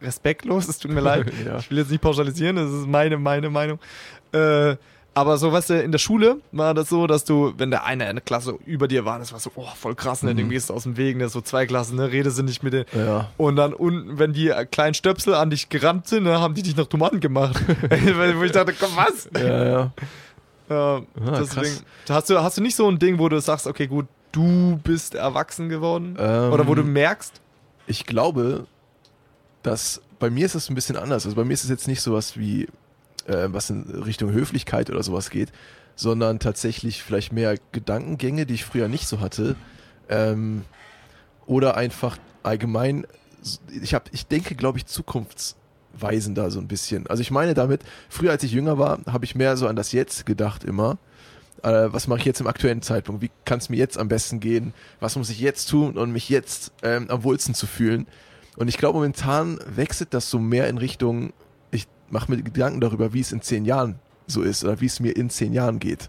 respektlos, 0.01 0.69
es 0.69 0.79
tut 0.79 0.91
mir 0.91 1.01
leid. 1.01 1.33
Ja. 1.47 1.59
Ich 1.59 1.71
will 1.71 1.79
jetzt 1.79 1.91
nicht 1.91 2.01
pauschalisieren, 2.03 2.57
das 2.57 2.71
ist 2.73 2.87
meine, 2.87 3.19
meine 3.19 3.51
Meinung. 3.51 3.79
Äh, 4.33 4.77
aber 5.15 5.37
so, 5.37 5.53
weißt 5.53 5.71
du, 5.71 5.83
in 5.83 5.93
der 5.93 5.99
Schule 5.99 6.39
war 6.53 6.73
das 6.75 6.89
so, 6.89 7.07
dass 7.07 7.25
du, 7.25 7.53
wenn 7.59 7.71
der 7.71 7.85
eine 7.85 8.09
in 8.09 8.17
der 8.17 8.23
Klasse 8.25 8.55
über 8.65 8.89
dir 8.89 9.05
war, 9.05 9.19
das 9.19 9.33
war 9.33 9.41
so, 9.41 9.51
oh, 9.57 9.67
voll 9.77 9.95
krass, 9.95 10.23
ne, 10.23 10.33
Mhm. 10.33 10.37
dem 10.39 10.49
gehst 10.51 10.71
du 10.71 10.75
aus 10.75 10.85
dem 10.85 10.97
Weg, 10.97 11.17
ne, 11.19 11.29
so 11.29 11.41
zwei 11.43 11.67
Klassen, 11.67 11.97
ne, 11.97 12.11
redest 12.11 12.39
du 12.39 12.43
nicht 12.43 12.63
mit 12.63 12.73
denen. 12.73 12.87
Ja. 12.95 13.31
Und 13.37 13.57
dann 13.57 13.75
unten, 13.75 14.19
wenn 14.19 14.33
die 14.33 14.49
äh, 14.49 14.65
kleinen 14.65 14.95
Stöpsel 14.95 15.35
an 15.35 15.51
dich 15.51 15.69
gerannt 15.69 16.07
sind, 16.09 16.25
ne, 16.25 16.41
haben 16.41 16.55
die 16.55 16.63
dich 16.63 16.77
noch 16.77 16.87
Tomaten 16.87 17.21
gemacht. 17.21 17.61
Wo 18.37 18.43
ich 18.43 18.53
dachte, 18.53 18.73
komm, 18.79 18.91
was? 18.97 19.29
Ja, 19.39 19.65
ja. 19.65 19.91
Ja, 20.71 21.03
Ah, 21.27 21.39
deswegen, 21.39 21.85
hast 22.09 22.31
du, 22.31 22.41
hast 22.43 22.57
du 22.57 22.63
nicht 22.63 22.77
so 22.77 22.89
ein 22.89 22.99
Ding, 22.99 23.19
wo 23.19 23.29
du 23.29 23.39
sagst, 23.41 23.67
okay, 23.67 23.87
gut, 23.89 24.07
du 24.31 24.81
bist 24.83 25.15
erwachsen 25.15 25.69
geworden? 25.69 26.17
Ähm, 26.19 26.51
Oder 26.53 26.67
wo 26.67 26.75
du 26.75 26.83
merkst, 26.83 27.35
Ich 27.87 28.07
glaube, 28.07 28.65
dass 29.63 30.01
bei 30.19 30.31
mir 30.31 30.47
ist 30.47 30.55
es 30.55 30.71
ein 30.71 30.75
bisschen 30.75 30.97
anders. 30.97 31.25
Also 31.27 31.37
bei 31.37 31.45
mir 31.45 31.53
ist 31.53 31.65
es 31.65 31.69
jetzt 31.69 31.89
nicht 31.89 32.01
sowas 32.01 32.39
wie, 32.39 32.69
äh, 33.27 33.49
was 33.49 33.71
in 33.71 33.83
Richtung 33.83 34.33
Höflichkeit 34.33 34.91
oder 34.91 35.03
sowas 35.03 35.31
geht, 35.31 35.53
sondern 35.97 36.39
tatsächlich 36.39 37.03
vielleicht 37.03 37.33
mehr 37.33 37.57
Gedankengänge, 37.73 38.47
die 38.47 38.55
ich 38.55 38.65
früher 38.65 38.89
nicht 38.89 39.07
so 39.07 39.21
hatte. 39.21 39.57
Ähm, 40.09 40.65
oder 41.47 41.77
einfach 41.77 42.19
allgemein, 42.43 43.07
ich, 43.83 43.95
hab, 43.95 44.09
ich 44.13 44.27
denke, 44.27 44.55
glaube 44.55 44.79
ich, 44.79 44.87
zukunftsweisender 44.87 46.51
so 46.51 46.61
ein 46.61 46.69
bisschen. 46.69 47.07
Also 47.07 47.21
ich 47.21 47.31
meine 47.31 47.55
damit, 47.55 47.83
früher 48.09 48.31
als 48.31 48.43
ich 48.43 48.53
jünger 48.53 48.79
war, 48.79 49.01
habe 49.07 49.25
ich 49.25 49.35
mehr 49.35 49.57
so 49.57 49.67
an 49.67 49.77
das 49.77 49.93
Jetzt 49.93 50.27
gedacht 50.27 50.65
immer. 50.65 50.99
Äh, 51.63 51.93
was 51.93 52.09
mache 52.09 52.21
ich 52.21 52.25
jetzt 52.25 52.41
im 52.41 52.47
aktuellen 52.47 52.83
Zeitpunkt? 52.83 53.23
Wie 53.23 53.31
kann 53.45 53.59
es 53.59 53.69
mir 53.69 53.77
jetzt 53.77 53.99
am 53.99 54.09
besten 54.09 54.41
gehen? 54.41 54.75
Was 55.01 55.17
muss 55.17 55.31
ich 55.31 55.41
jetzt 55.41 55.69
tun, 55.69 55.97
um 55.97 56.13
mich 56.13 56.29
jetzt 56.29 56.73
ähm, 56.83 57.09
am 57.11 57.23
wohlsten 57.23 57.55
zu 57.55 57.67
fühlen? 57.67 58.07
Und 58.57 58.69
ich 58.69 58.79
glaube, 58.79 58.99
momentan 58.99 59.59
wechselt 59.67 60.13
das 60.13 60.29
so 60.29 60.39
mehr 60.39 60.69
in 60.69 60.79
Richtung, 60.79 61.33
ich 61.41 61.42
mache 62.13 62.31
mir 62.31 62.43
Gedanken 62.43 62.81
darüber, 62.81 63.13
wie 63.13 63.21
es 63.21 63.33
in 63.33 63.43
zehn 63.43 63.65
Jahren 63.65 63.99
so 64.27 64.43
ist 64.43 64.65
oder 64.65 64.81
wie 64.81 64.87
es 64.87 65.01
mir 65.01 65.17
in 65.17 65.31
zehn 65.31 65.53
Jahren 65.53 65.79
geht. 65.79 66.09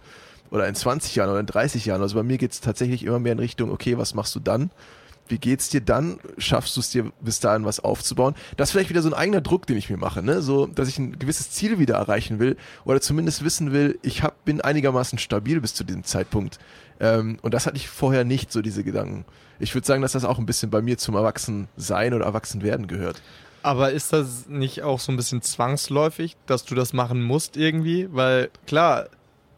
Oder 0.51 0.67
in 0.67 0.75
20 0.75 1.15
Jahren 1.15 1.31
oder 1.31 1.39
in 1.39 1.47
30 1.47 1.85
Jahren. 1.85 2.01
Also 2.01 2.15
bei 2.15 2.23
mir 2.23 2.37
geht 2.37 2.51
es 2.51 2.61
tatsächlich 2.61 3.03
immer 3.03 3.19
mehr 3.19 3.31
in 3.31 3.39
Richtung, 3.39 3.71
okay, 3.71 3.97
was 3.97 4.13
machst 4.13 4.35
du 4.35 4.39
dann? 4.39 4.69
wie 5.27 5.37
geht's 5.37 5.69
dir 5.69 5.81
dann? 5.81 6.19
Schaffst 6.37 6.75
du 6.75 6.81
es 6.81 6.89
dir 6.89 7.11
bis 7.21 7.39
dahin 7.39 7.65
was 7.65 7.79
aufzubauen? 7.79 8.35
Das 8.57 8.69
ist 8.69 8.71
vielleicht 8.73 8.89
wieder 8.89 9.01
so 9.01 9.09
ein 9.09 9.13
eigener 9.13 9.41
Druck, 9.41 9.65
den 9.67 9.77
ich 9.77 9.89
mir 9.89 9.97
mache, 9.97 10.21
ne? 10.21 10.41
So, 10.41 10.67
dass 10.67 10.89
ich 10.89 10.99
ein 10.99 11.17
gewisses 11.17 11.51
Ziel 11.51 11.79
wieder 11.79 11.95
erreichen 11.95 12.39
will 12.39 12.57
oder 12.85 13.01
zumindest 13.01 13.43
wissen 13.43 13.71
will, 13.71 13.99
ich 14.01 14.23
hab, 14.23 14.43
bin 14.45 14.61
einigermaßen 14.61 15.17
stabil 15.17 15.61
bis 15.61 15.73
zu 15.73 15.83
diesem 15.83 16.03
Zeitpunkt. 16.03 16.59
Ähm, 16.99 17.37
und 17.41 17.53
das 17.53 17.65
hatte 17.65 17.77
ich 17.77 17.87
vorher 17.87 18.23
nicht, 18.25 18.51
so 18.51 18.61
diese 18.61 18.83
Gedanken. 18.83 19.25
Ich 19.59 19.73
würde 19.73 19.87
sagen, 19.87 20.01
dass 20.01 20.11
das 20.11 20.25
auch 20.25 20.39
ein 20.39 20.45
bisschen 20.45 20.69
bei 20.69 20.81
mir 20.81 20.97
zum 20.97 21.15
Erwachsensein 21.15 22.13
oder 22.13 22.25
Erwachsenwerden 22.25 22.87
gehört. 22.87 23.21
Aber 23.63 23.91
ist 23.91 24.13
das 24.13 24.47
nicht 24.47 24.83
auch 24.83 24.99
so 24.99 25.11
ein 25.11 25.15
bisschen 25.15 25.41
zwangsläufig, 25.41 26.35
dass 26.45 26.65
du 26.65 26.75
das 26.75 26.93
machen 26.93 27.23
musst 27.23 27.57
irgendwie? 27.57 28.07
Weil 28.11 28.49
klar, 28.67 29.05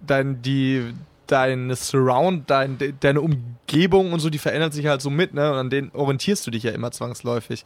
dein, 0.05 0.41
die, 0.41 0.93
deine 1.27 1.75
Surround, 1.75 2.49
dein, 2.49 2.77
deine 2.99 3.21
Umgebung 3.21 4.13
und 4.13 4.19
so, 4.19 4.29
die 4.29 4.37
verändert 4.37 4.73
sich 4.73 4.85
halt 4.85 5.01
so 5.01 5.09
mit, 5.09 5.33
ne? 5.33 5.51
Und 5.51 5.57
an 5.57 5.69
denen 5.69 5.91
orientierst 5.91 6.45
du 6.45 6.51
dich 6.51 6.63
ja 6.63 6.71
immer 6.71 6.91
zwangsläufig. 6.91 7.65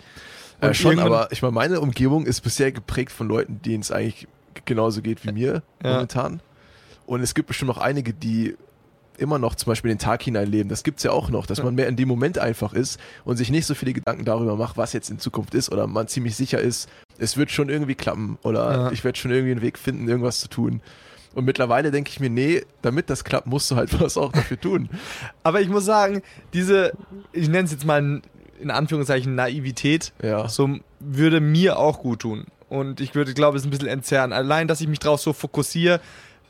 Äh, 0.62 0.73
schon, 0.73 0.99
aber 0.99 1.28
ich 1.32 1.41
meine, 1.41 1.54
meine 1.54 1.80
Umgebung 1.82 2.25
ist 2.25 2.41
bisher 2.41 2.71
geprägt 2.71 3.12
von 3.12 3.28
Leuten, 3.28 3.62
denen 3.62 3.82
es 3.82 3.91
eigentlich 3.91 4.28
genauso 4.65 5.02
geht 5.02 5.25
wie 5.25 5.32
mir 5.32 5.62
Ja. 5.84 5.91
momentan. 5.91 6.41
Und 7.06 7.21
es 7.21 7.34
gibt 7.34 7.47
bestimmt 7.47 7.69
noch 7.69 7.78
einige, 7.80 8.13
die 8.13 8.56
immer 9.19 9.39
noch 9.39 9.55
zum 9.55 9.71
Beispiel 9.71 9.89
den 9.89 9.99
Tag 9.99 10.23
hineinleben. 10.23 10.69
Das 10.69 10.84
gibt's 10.84 11.03
ja 11.03 11.12
auch 11.12 11.29
noch, 11.29 11.45
dass 11.45 11.62
man 11.63 11.75
mehr 11.75 11.88
in 11.88 11.95
dem 11.95 12.08
Moment 12.08 12.39
einfach 12.39 12.73
ist 12.73 12.99
und 13.25 13.38
sich 13.38 13.51
nicht 13.51 13.65
so 13.65 13.75
viele 13.75 13.93
Gedanken 13.93 14.25
darüber 14.25 14.55
macht, 14.55 14.77
was 14.77 14.93
jetzt 14.93 15.10
in 15.10 15.19
Zukunft 15.19 15.53
ist 15.53 15.71
oder 15.71 15.88
man 15.88 16.08
ziemlich 16.08 16.36
sicher 16.36 16.60
ist, 16.60 16.89
es 17.17 17.38
wird 17.38 17.51
schon 17.51 17.69
irgendwie 17.69 17.95
klappen 17.95 18.38
oder 18.43 18.71
Ja. 18.71 18.91
ich 18.91 19.03
werde 19.03 19.17
schon 19.19 19.32
irgendwie 19.32 19.51
einen 19.51 19.62
Weg 19.62 19.77
finden, 19.77 20.08
irgendwas 20.08 20.39
zu 20.39 20.47
tun. 20.47 20.82
Und 21.36 21.45
mittlerweile 21.45 21.91
denke 21.91 22.10
ich 22.10 22.19
mir, 22.19 22.29
nee, 22.29 22.63
damit 22.82 23.10
das 23.10 23.23
klappt, 23.23 23.45
musst 23.45 23.69
du 23.69 23.75
halt 23.75 23.91
was 24.01 24.17
auch 24.17 24.32
dafür 24.32 24.60
tun. 24.60 24.89
Aber 25.43 25.62
ich 25.62 25.69
muss 25.69 25.86
sagen, 25.86 26.21
diese, 26.53 26.93
ich 27.34 27.49
nenne 27.49 27.65
es 27.65 27.71
jetzt 27.71 27.86
mal 27.86 28.21
in 28.60 28.71
Anführungszeichen 28.71 29.36
Naivität, 29.36 30.12
Ja. 30.23 30.47
so 30.49 30.69
würde 30.99 31.39
mir 31.39 31.77
auch 31.77 31.99
gut 31.99 32.19
tun. 32.21 32.45
Und 32.67 32.99
ich 33.01 33.15
würde, 33.15 33.34
glaube 33.34 33.58
ich, 33.58 33.62
es 33.63 33.67
ein 33.67 33.71
bisschen 33.71 33.88
entzerren. 33.88 34.32
Allein, 34.34 34.67
dass 34.67 34.79
ich 34.82 34.88
mich 34.88 34.99
drauf 34.99 35.19
so 35.21 35.34
fokussiere 35.34 35.99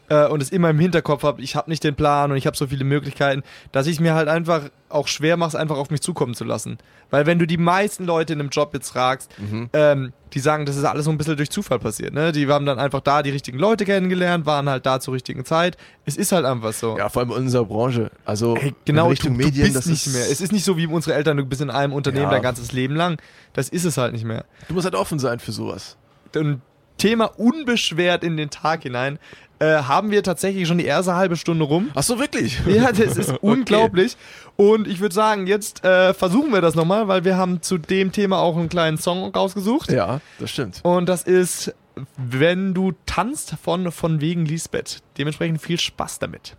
äh, 0.09 0.27
und 0.27 0.41
es 0.41 0.49
immer 0.49 0.69
im 0.69 0.79
Hinterkopf 0.79 1.23
habe, 1.23 1.41
ich 1.41 1.55
habe 1.55 1.69
nicht 1.69 1.83
den 1.83 1.95
Plan 1.95 2.31
und 2.31 2.37
ich 2.37 2.45
habe 2.47 2.57
so 2.57 2.67
viele 2.67 2.83
Möglichkeiten, 2.83 3.43
dass 3.71 3.87
ich 3.87 3.93
es 3.93 3.99
mir 3.99 4.13
halt 4.15 4.27
einfach 4.27 4.63
auch 4.89 5.07
schwer 5.07 5.37
mache, 5.37 5.49
es 5.49 5.55
einfach 5.55 5.77
auf 5.77 5.91
mich 5.91 6.01
zukommen 6.01 6.33
zu 6.33 6.43
lassen. 6.43 6.79
Weil 7.11 7.25
wenn 7.27 7.37
du 7.39 7.45
die 7.45 7.57
meisten 7.57 8.05
Leute 8.05 8.33
in 8.33 8.39
einem 8.39 8.49
Job 8.49 8.73
jetzt 8.73 8.89
fragst, 8.89 9.29
Mhm. 9.39 9.69
ähm, 9.73 10.13
die 10.33 10.39
sagen, 10.39 10.65
das 10.65 10.75
ist 10.77 10.83
alles 10.83 11.05
so 11.05 11.11
ein 11.11 11.17
bisschen 11.17 11.37
durch 11.37 11.49
Zufall 11.51 11.79
passiert. 11.79 12.13
Ne? 12.13 12.31
Die 12.31 12.47
haben 12.47 12.65
dann 12.65 12.77
einfach 12.79 13.01
da 13.01 13.21
die 13.23 13.29
richtigen 13.31 13.57
Leute 13.59 13.85
kennengelernt, 13.85 14.45
waren 14.45 14.67
halt 14.69 14.85
da 14.85 14.99
zur 14.99 15.13
richtigen 15.15 15.45
Zeit. 15.45 15.77
Es 16.05 16.17
ist 16.17 16.31
halt 16.31 16.45
einfach 16.45 16.73
so. 16.73 16.97
Ja, 16.97 17.09
vor 17.09 17.21
allem 17.21 17.31
in 17.31 17.37
unserer 17.37 17.65
Branche. 17.65 18.11
Also 18.25 18.55
Ey, 18.55 18.73
genau, 18.85 19.05
in 19.05 19.09
Richtung 19.11 19.37
du, 19.37 19.43
Medien, 19.45 19.67
du 19.67 19.73
bist 19.73 19.75
das 19.75 19.85
nicht 19.87 20.07
ist, 20.07 20.13
mehr. 20.13 20.29
Es 20.31 20.41
ist 20.41 20.51
nicht 20.51 20.65
so 20.65 20.75
wie 20.77 20.87
unsere 20.87 21.15
Eltern, 21.15 21.37
du 21.37 21.45
bist 21.45 21.61
in 21.61 21.69
einem 21.69 21.93
Unternehmen 21.93 22.25
Ja. 22.25 22.31
dein 22.31 22.41
ganzes 22.43 22.71
Leben 22.71 22.95
lang. 22.95 23.19
Das 23.53 23.69
ist 23.69 23.85
es 23.85 23.97
halt 23.97 24.13
nicht 24.13 24.25
mehr. 24.25 24.45
du 24.67 24.73
musst 24.73 24.85
halt 24.85 24.95
offen 24.95 25.17
sein 25.19 25.39
für 25.39 25.51
sowas. 25.51 25.97
Und 26.35 26.61
Thema 26.99 27.25
unbeschwert 27.25 28.23
in 28.23 28.37
den 28.37 28.51
Tag 28.51 28.83
hinein 28.83 29.17
äh, 29.59 29.83
haben 29.83 30.11
wir 30.11 30.23
tatsächlich 30.23 30.67
schon 30.67 30.77
die 30.77 30.85
erste 30.85 31.15
halbe 31.15 31.35
Stunde 31.35 31.65
rum. 31.65 31.89
Ach 31.95 32.03
so, 32.03 32.19
wirklich? 32.19 32.59
Ja, 32.67 32.91
das 32.91 33.17
ist 33.17 33.33
unglaublich. 33.41 34.15
Und 34.55 34.87
ich 34.87 34.99
würde 34.99 35.13
sagen, 35.15 35.47
jetzt 35.47 35.83
äh, 35.83 36.13
versuchen 36.13 36.53
wir 36.53 36.61
das 36.61 36.75
nochmal, 36.75 37.07
weil 37.07 37.25
wir 37.25 37.35
haben 37.35 37.61
zu 37.61 37.77
dem 37.77 38.11
Thema 38.11 38.39
auch 38.39 38.55
einen 38.55 38.69
kleinen 38.69 38.97
Song 38.97 39.33
rausgesucht. 39.33 39.91
Ja, 39.91 40.21
das 40.39 40.51
stimmt. 40.51 40.79
Und 40.83 41.09
das 41.09 41.23
ist 41.23 41.73
Wenn 42.15 42.73
du 42.73 42.93
tanzt 43.05 43.55
von, 43.61 43.91
von 43.91 44.21
wegen 44.21 44.45
Lisbeth. 44.45 45.01
Dementsprechend 45.17 45.61
viel 45.61 45.79
Spaß 45.79 46.19
damit. 46.19 46.55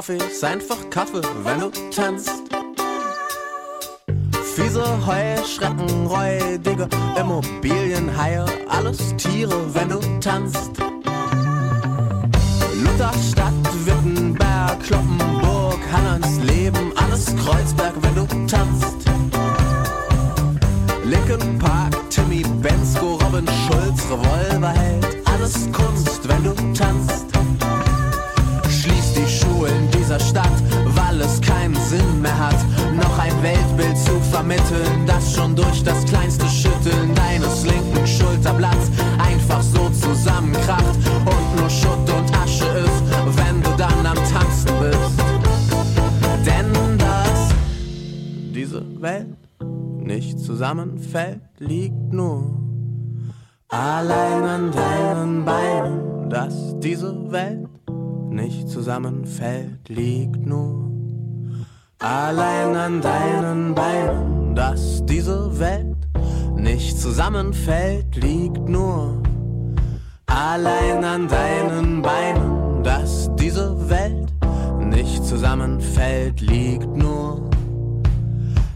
Coffee, 0.00 0.16
ist 0.16 0.42
einfach 0.42 0.78
Kaffee, 0.88 1.20
wenn 1.44 1.60
du 1.60 1.70
tanzt. 1.94 2.30
Fiese 4.54 4.82
Heuschrecken, 5.06 6.06
räudige 6.06 6.88
Immobilienhaie, 7.20 8.46
alles 8.70 9.14
Tiere, 9.18 9.62
wenn 9.74 9.90
du 9.90 9.98
tanzt. 10.20 10.70
Lutherstadt, 12.82 13.52
Wittenberg, 13.84 14.82
Kloppenburg, 14.84 15.78
Hannans 15.92 16.38
Leben, 16.44 16.92
alles 16.96 17.26
Kreuzberg, 17.44 17.92
wenn 18.00 18.14
du 18.14 18.26
tanzt. 18.46 18.96
Linkin 21.04 21.58
Park, 21.58 21.94
Timmy 22.08 22.42
Bensko, 22.62 23.18
Robin 23.24 23.46
Schulz, 23.66 24.00
Revolverheld, 24.10 25.06
alles 25.26 25.70
Kunst, 25.72 26.26
wenn 26.26 26.44
du 26.44 26.54
tanzt. 26.72 27.29
Stadt, 30.30 30.62
weil 30.94 31.20
es 31.22 31.40
keinen 31.40 31.74
Sinn 31.74 32.22
mehr 32.22 32.38
hat, 32.38 32.54
noch 32.94 33.18
ein 33.18 33.42
Weltbild 33.42 33.98
zu 33.98 34.12
vermitteln, 34.30 35.04
das 35.04 35.34
schon 35.34 35.56
durch 35.56 35.82
das 35.82 36.04
kleinste 36.04 36.46
Schütteln 36.46 37.12
deines 37.16 37.66
linken 37.66 38.06
Schulterblatts 38.06 38.92
einfach 39.18 39.60
so 39.60 39.90
zusammenkracht 39.90 40.96
und 41.24 41.60
nur 41.60 41.68
Schutt 41.68 42.08
und 42.16 42.32
Asche 42.38 42.64
ist, 42.64 43.02
wenn 43.38 43.60
du 43.60 43.70
dann 43.76 44.06
am 44.06 44.14
Tanzen 44.14 44.70
bist. 44.78 45.18
Denn 46.46 46.98
dass 46.98 47.48
diese 48.54 48.84
Welt 49.02 49.36
nicht 49.98 50.38
zusammenfällt, 50.38 51.40
liegt 51.58 52.12
nur 52.12 52.56
allein 53.68 54.44
an 54.44 54.70
deinen 54.70 55.44
Beinen. 55.44 56.30
Dass 56.30 56.78
diese 56.78 57.32
Welt 57.32 57.69
nicht 58.30 58.68
zusammenfällt, 58.68 59.88
liegt 59.88 60.46
nur 60.46 60.90
allein 61.98 62.76
an 62.76 63.00
deinen 63.00 63.74
Beinen. 63.74 64.54
Dass 64.54 65.04
diese 65.06 65.58
Welt 65.58 65.96
nicht 66.56 66.98
zusammenfällt, 66.98 68.16
liegt 68.16 68.68
nur 68.68 69.22
allein 70.26 71.04
an 71.04 71.28
deinen 71.28 72.02
Beinen. 72.02 72.82
Dass 72.82 73.30
diese 73.36 73.88
Welt 73.88 74.32
nicht 74.78 75.24
zusammenfällt, 75.24 76.40
liegt 76.40 76.88
nur 76.96 77.50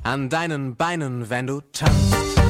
an 0.02 0.28
deinen 0.28 0.76
Beinen, 0.76 1.30
wenn 1.30 1.46
du 1.46 1.60
tanzt. 1.72 2.43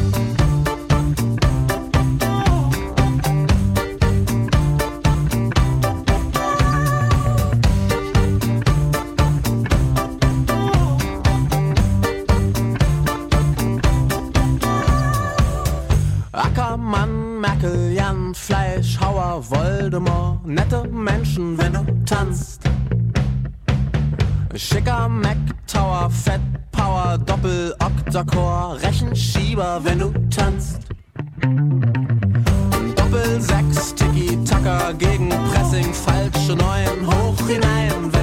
Merkel, 17.64 17.92
Jan, 17.94 18.34
Fleischhauer, 18.34 19.42
Voldemort, 19.42 20.44
nette 20.46 20.86
Menschen, 20.88 21.56
wenn 21.56 21.72
du 21.72 21.84
tanzt. 22.04 22.62
Schicker 24.54 25.08
Mac 25.08 25.36
Tower, 25.66 26.10
Fett 26.10 26.40
Power, 26.72 27.16
Doppel 27.18 27.74
Octacore, 27.80 28.80
Rechenschieber, 28.82 29.80
wenn 29.82 29.98
du 29.98 30.12
tanzt. 30.28 30.80
Doppel 32.96 33.40
sechs 33.40 33.94
Tiki 33.94 34.38
Tacker 34.44 34.92
gegen 34.94 35.30
Pressing, 35.30 35.92
falsche 35.92 36.56
Neun, 36.56 37.06
hoch 37.06 37.48
hinein, 37.48 38.13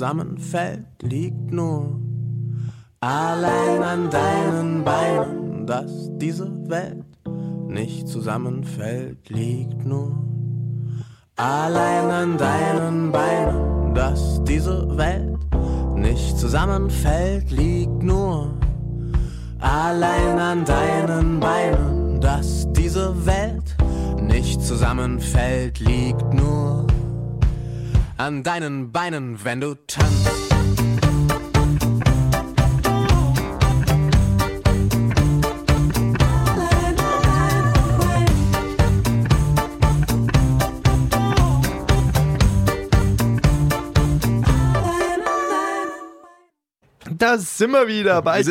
zusammenfällt, 0.00 0.86
liegt 1.02 1.52
nur 1.52 2.00
Allein 3.00 3.82
an 3.82 4.08
deinen 4.08 4.82
Beinen, 4.82 5.66
dass 5.66 6.08
diese 6.16 6.48
Welt 6.70 7.04
nicht 7.68 8.08
zusammenfällt, 8.08 9.28
liegt 9.28 9.84
nur. 9.84 10.16
Allein 11.36 12.10
an 12.10 12.38
deinen 12.38 13.12
Beinen, 13.12 13.94
dass 13.94 14.42
diese 14.44 14.96
Welt 14.96 15.38
nicht 15.96 16.38
zusammenfällt, 16.38 17.50
liegt 17.50 18.02
nur. 18.02 18.54
Allein 19.58 20.38
an 20.38 20.64
deinen 20.64 21.40
Beinen, 21.40 22.22
dass 22.22 22.66
diese 22.72 23.26
Welt 23.26 23.76
nicht 24.22 24.62
zusammenfällt, 24.62 25.78
liegt 25.78 26.32
nur 26.32 26.86
an 28.20 28.42
deinen 28.42 28.92
Beinen, 28.92 29.42
wenn 29.44 29.62
du 29.62 29.74
tanzt. 29.86 30.49
Da 47.20 47.36
sind 47.36 47.70
wir 47.72 47.86
wieder 47.86 48.22
bei. 48.22 48.42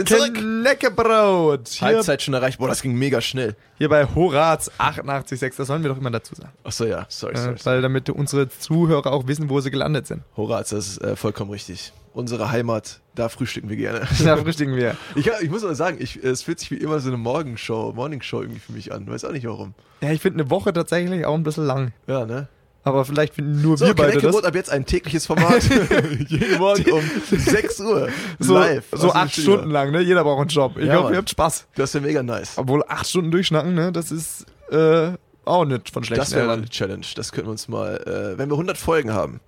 Hier, 1.68 1.88
Halbzeit 1.88 2.22
schon 2.22 2.36
erreicht. 2.36 2.60
Boah, 2.60 2.68
das 2.68 2.84
ging 2.84 2.94
mega 2.94 3.20
schnell. 3.20 3.56
hier 3.80 3.90
bei 3.90 4.06
Horaz 4.06 4.70
88.6. 4.78 5.58
Das 5.58 5.68
sollen 5.68 5.82
wir 5.82 5.90
doch 5.90 5.98
immer 5.98 6.12
dazu 6.12 6.36
sagen. 6.36 6.52
Achso, 6.64 6.86
ja, 6.86 7.08
sorry, 7.10 7.36
sorry. 7.36 7.56
Äh, 7.56 7.66
weil 7.66 7.82
damit 7.82 8.12
unsere 8.12 8.48
Zuhörer 8.48 9.12
auch 9.12 9.26
wissen, 9.26 9.50
wo 9.50 9.60
sie 9.60 9.72
gelandet 9.72 10.06
sind. 10.06 10.22
Horaz, 10.38 10.70
das 10.70 10.88
ist 10.88 10.98
äh, 11.00 11.16
vollkommen 11.16 11.50
richtig. 11.50 11.94
Unsere 12.14 12.52
Heimat, 12.52 13.00
da 13.16 13.28
frühstücken 13.30 13.70
wir 13.70 13.78
gerne. 13.78 14.02
Da 14.24 14.38
frühstücken 14.38 14.76
wir. 14.76 14.96
Ich, 15.16 15.28
ich 15.42 15.50
muss 15.50 15.64
aber 15.64 15.74
sagen, 15.74 15.98
ich, 16.00 16.24
es 16.24 16.44
fühlt 16.44 16.60
sich 16.60 16.70
wie 16.70 16.78
immer 16.78 17.00
so 17.00 17.08
eine 17.08 17.18
Morgenshow, 17.18 17.92
Morningshow 17.96 18.42
irgendwie 18.42 18.60
für 18.60 18.74
mich 18.74 18.94
an. 18.94 19.08
Weiß 19.08 19.26
auch 19.26 19.32
nicht 19.32 19.48
warum. 19.48 19.74
Ja, 20.02 20.12
ich 20.12 20.22
finde 20.22 20.42
eine 20.42 20.52
Woche 20.52 20.74
tatsächlich 20.74 21.26
auch 21.26 21.34
ein 21.34 21.44
bisschen 21.44 21.66
lang. 21.66 21.92
Ja, 22.06 22.28
ne? 22.28 22.48
Aber 22.84 23.04
vielleicht 23.06 23.36
finden 23.36 23.62
nur 23.62 23.78
So, 23.78 23.86
wir 23.88 23.94
beide 23.94 24.20
das. 24.22 24.44
Ab 24.44 24.56
jetzt 24.56 24.70
ein 24.70 24.86
tägliches 24.86 25.26
Format. 25.26 25.64
Jeden 26.28 26.58
Morgen 26.58 26.92
um 26.92 27.02
6 27.30 27.80
Uhr. 27.82 28.10
So, 28.40 28.54
live. 28.56 28.86
so 28.94 29.12
acht. 29.12 29.34
Stunden 29.36 29.70
lang, 29.70 29.92
ne? 29.92 30.02
Jeder 30.02 30.24
braucht 30.24 30.40
einen 30.42 30.50
Job. 30.50 30.78
Ich 30.78 30.86
Ja, 30.86 30.94
hoffe, 30.94 31.04
Mann. 31.04 31.14
ihr 31.14 31.18
habt 31.18 31.30
Spaß. 31.30 31.68
Das 31.76 31.94
wäre 31.94 32.06
mega 32.06 32.24
nice. 32.24 32.58
Obwohl 32.58 32.84
acht 32.88 33.08
Stunden 33.08 33.32
durchschnacken, 33.32 33.74
ne? 33.74 33.92
Das 33.92 34.12
ist 34.12 34.46
äh, 34.72 35.12
auch 35.46 35.66
nicht 35.66 35.90
von 35.90 36.04
schlechten 36.04 36.22
Das 36.24 36.34
wäre 36.34 36.48
mal 36.48 36.58
eine 36.58 36.70
Challenge. 36.70 37.06
Das 37.16 37.32
könnten 37.32 37.48
wir 37.48 37.52
uns 37.52 37.68
mal, 37.68 37.98
äh, 37.98 38.38
wenn 38.38 38.50
wir 38.50 38.54
100 38.54 38.78
Folgen 38.78 39.12
haben, 39.14 39.42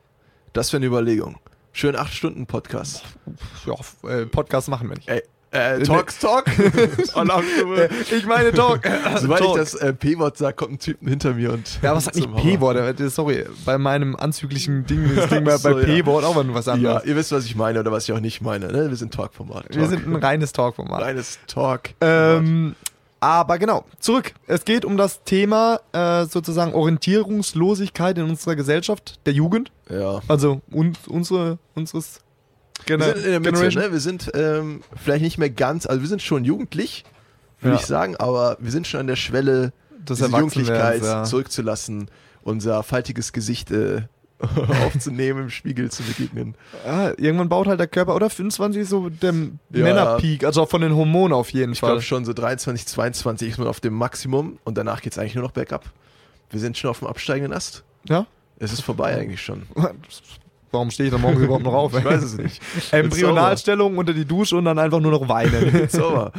das 0.54 0.74
wäre 0.74 0.80
eine 0.80 0.88
Überlegung. 0.88 1.38
Schön 1.72 1.96
8 1.96 2.14
Stunden 2.14 2.46
Podcast. 2.48 3.04
Ja, 3.66 4.10
äh, 4.10 4.26
Podcast 4.26 4.68
machen 4.68 4.90
wir 4.90 4.98
nicht. 4.98 5.08
Ey, 5.08 5.24
äh, 5.52 5.80
Talks 5.84 6.18
Talk. 6.20 6.45
Äh, 6.58 7.89
ich 8.16 8.26
meine 8.26 8.52
Talk. 8.52 8.82
Sobald 9.20 9.41
ich 9.41 9.47
Talk. 9.47 9.58
das 9.58 9.74
äh, 9.76 9.93
P-Wort 9.93 10.38
sage, 10.38 10.56
kommt 10.56 10.72
ein 10.74 10.80
Typ 10.80 10.97
hinter 11.08 11.34
mir 11.34 11.52
und. 11.54 11.80
Ja, 11.82 11.95
was 11.95 12.06
sagt 12.06 12.16
nicht. 12.16 12.36
P-Wort? 12.36 12.78
Äh, 12.99 13.10
Sorry, 13.10 13.45
bei 13.66 13.78
meinem 13.78 14.16
anzüglichen 14.16 14.86
Ding, 14.86 15.10
das 15.16 15.30
Ding 15.30 15.49
so, 15.49 15.70
bei 15.70 15.80
ja. 15.80 15.86
P-Wort 15.86 16.24
auch 16.26 16.36
mal 16.36 16.43
nur 16.43 16.56
was 16.56 16.66
Ja, 16.68 16.74
anderes. 16.74 17.06
ihr 17.06 17.16
wisst, 17.16 17.32
was 17.32 17.45
ich 17.45 17.56
meine 17.56 17.80
oder 17.80 17.91
was 17.91 18.06
ich 18.08 18.14
auch 18.14 18.20
nicht 18.20 18.41
meine. 18.41 18.68
Ne? 18.72 18.89
Wir 18.89 18.95
sind 18.97 19.14
Talk-Format. 19.14 19.66
Wir 19.76 19.88
sind 19.88 20.08
ein 20.08 20.16
reines 20.16 20.52
Talk-Format. 20.54 21.02
reines 21.02 21.39
Talk. 21.47 21.89
Ähm, 22.02 22.76
aber 23.20 23.60
genau, 23.60 23.86
zurück. 23.99 24.34
Es 24.47 24.66
geht 24.66 24.84
um 24.86 24.97
das 24.97 25.24
Thema 25.24 25.80
äh, 25.93 26.26
sozusagen 26.26 26.74
Orientierungslosigkeit 26.74 28.18
in 28.18 28.24
unserer 28.26 28.56
Gesellschaft, 28.56 29.20
der 29.26 29.34
Jugend. 29.34 29.72
ja. 29.89 30.22
Also 30.28 30.62
uns, 30.72 30.97
unsere, 31.08 31.60
unseres 31.76 32.22
Wir 32.86 32.98
Gener 32.98 33.06
sind 33.14 33.26
in 33.26 33.32
der 33.32 33.40
Mitte, 33.40 33.52
Generation. 33.54 33.84
ne? 33.84 33.92
Wir 33.92 34.00
sind 34.00 34.32
ähm, 34.34 34.82
vielleicht 35.02 35.24
nicht 35.24 35.38
mehr 35.38 35.50
ganz, 35.50 35.86
also 35.86 36.02
wir 36.02 36.10
sind 36.10 36.22
schon 36.22 36.44
jugendlich, 36.46 37.04
würde 37.60 37.76
Ja. 37.76 37.80
ich 37.82 37.86
sagen, 37.88 38.16
aber 38.18 38.58
wir 38.60 38.72
sind 38.72 38.88
schon 38.88 39.00
an 39.02 39.08
der 39.08 39.16
Schwelle, 39.16 39.74
Das 40.06 40.18
diese 40.20 40.30
Jugendlichkeit 40.30 41.04
ja. 41.04 41.24
zurückzulassen, 41.24 42.10
unser 42.44 42.82
faltiges 42.84 43.34
Gesicht 43.34 43.72
äh, 43.72 44.02
aufzunehmen, 44.88 45.44
im 45.44 45.50
Spiegel 45.52 45.92
zu 45.92 46.02
begegnen. 46.02 46.56
Ja, 46.86 47.10
irgendwann 47.18 47.48
baut 47.50 47.68
halt 47.68 47.80
der 47.80 47.88
Körper, 47.88 48.16
oder 48.16 48.30
25 48.30 48.82
ist 48.82 48.90
so 48.90 49.10
der 49.10 49.34
Ja. 49.34 49.84
Männerpeak, 49.84 50.44
also 50.44 50.64
auch 50.64 50.70
von 50.70 50.82
den 50.82 50.96
Hormonen 50.96 51.34
auf 51.34 51.52
jeden 51.52 51.74
Ich 51.74 51.80
Fall. 51.80 51.90
glaube 51.92 52.02
schon 52.02 52.26
so 52.26 52.34
23, 52.34 52.88
22 52.88 53.50
ist 53.50 53.58
man 53.60 53.68
auf 53.68 53.80
dem 53.80 53.94
Maximum 53.94 54.58
und 54.64 54.78
danach 54.80 55.02
geht 55.02 55.14
es 55.14 55.20
eigentlich 55.20 55.36
nur 55.36 55.44
noch 55.44 55.52
bergab. 55.52 55.86
Wir 56.50 56.60
sind 56.60 56.76
schon 56.78 56.90
auf 56.90 57.00
dem 57.00 57.08
absteigenden 57.08 57.54
Ast. 57.54 57.84
Ja? 58.10 58.26
Es 58.58 58.74
ist 58.74 58.82
vorbei 58.82 59.16
eigentlich 59.16 59.42
schon. 59.42 59.64
Warum 60.72 60.90
stehe 60.90 61.08
ich 61.08 61.14
da 61.14 61.20
morgens 61.20 61.42
überhaupt 61.42 61.66
noch 61.66 61.74
auf? 61.74 61.98
Ich 61.98 62.06
weiß 62.06 62.24
es 62.24 62.38
nicht. 62.38 62.62
Embryonalstellung 62.92 63.98
unter 63.98 64.14
die 64.14 64.26
Dusche 64.26 64.56
und 64.56 64.66
dann 64.66 64.80
einfach 64.80 65.00
nur 65.02 65.12
noch 65.12 65.28
weinen. 65.28 65.88
Sauber. 65.90 66.32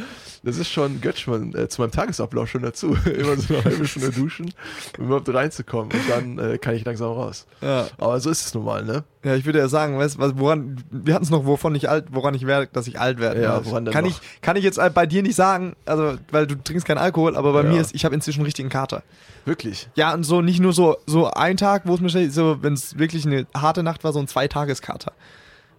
Das 0.45 0.57
ist 0.57 0.69
schon, 0.69 0.99
schon 1.15 1.55
äh, 1.55 1.69
zu 1.69 1.81
meinem 1.81 1.91
Tagesablauf 1.91 2.49
schon 2.49 2.63
dazu. 2.63 2.97
Immer 3.05 3.37
so 3.37 3.53
eine 3.55 3.63
halbe 3.63 3.87
Stunde 3.87 4.09
duschen, 4.15 4.53
um 4.99 5.05
überhaupt 5.05 5.33
reinzukommen. 5.33 5.89
Und 5.93 6.09
dann 6.09 6.37
äh, 6.37 6.57
kann 6.57 6.75
ich 6.75 6.83
langsam 6.83 7.11
raus. 7.13 7.45
ja. 7.61 7.87
Aber 7.97 8.19
so 8.19 8.29
ist 8.29 8.45
es 8.45 8.53
nun 8.53 8.65
mal, 8.65 8.83
ne? 8.83 9.05
ja, 9.23 9.35
ich 9.35 9.45
würde 9.45 9.59
ja 9.59 9.69
sagen, 9.69 9.97
weißt, 9.97 10.19
was, 10.19 10.33
woran, 10.37 10.83
wir 10.91 11.13
hatten 11.13 11.23
es 11.23 11.29
noch, 11.29 11.45
wovon 11.45 11.75
ich 11.75 11.89
alt, 11.89 12.07
woran 12.11 12.33
ich 12.33 12.45
werde, 12.45 12.67
dass 12.73 12.87
ich 12.87 12.99
alt 12.99 13.19
werde. 13.19 13.41
Ja, 13.41 13.53
Also, 13.55 13.71
woran 13.71 13.85
denn 13.85 13.93
kann 13.93 14.03
noch? 14.03 14.11
ich, 14.11 14.41
kann 14.41 14.57
ich 14.57 14.65
jetzt 14.65 14.79
bei 14.93 15.05
dir 15.05 15.23
nicht 15.23 15.35
sagen, 15.35 15.77
also, 15.85 16.17
weil 16.31 16.45
du 16.45 16.55
trinkst 16.61 16.85
keinen 16.85 16.97
Alkohol, 16.97 17.37
aber 17.37 17.53
bei 17.53 17.63
Ja. 17.63 17.69
mir 17.69 17.79
ist, 17.79 17.95
ich 17.95 18.03
habe 18.03 18.13
inzwischen 18.13 18.39
einen 18.39 18.45
richtigen 18.45 18.67
Kater. 18.69 19.03
Wirklich. 19.45 19.87
Ja, 19.95 20.13
und 20.13 20.23
so 20.23 20.41
nicht 20.41 20.59
nur 20.59 20.73
so, 20.73 20.97
so 21.05 21.31
ein 21.31 21.55
Tag, 21.55 21.83
wo 21.85 21.95
es 21.95 22.01
mir 22.01 22.29
so, 22.31 22.57
wenn 22.61 22.73
es 22.73 22.97
wirklich 22.99 23.25
eine 23.25 23.47
harte 23.55 23.81
Nacht 23.81 24.03
war, 24.03 24.11
so 24.11 24.19
ein 24.19 24.27
Zweitageskater. 24.27 25.13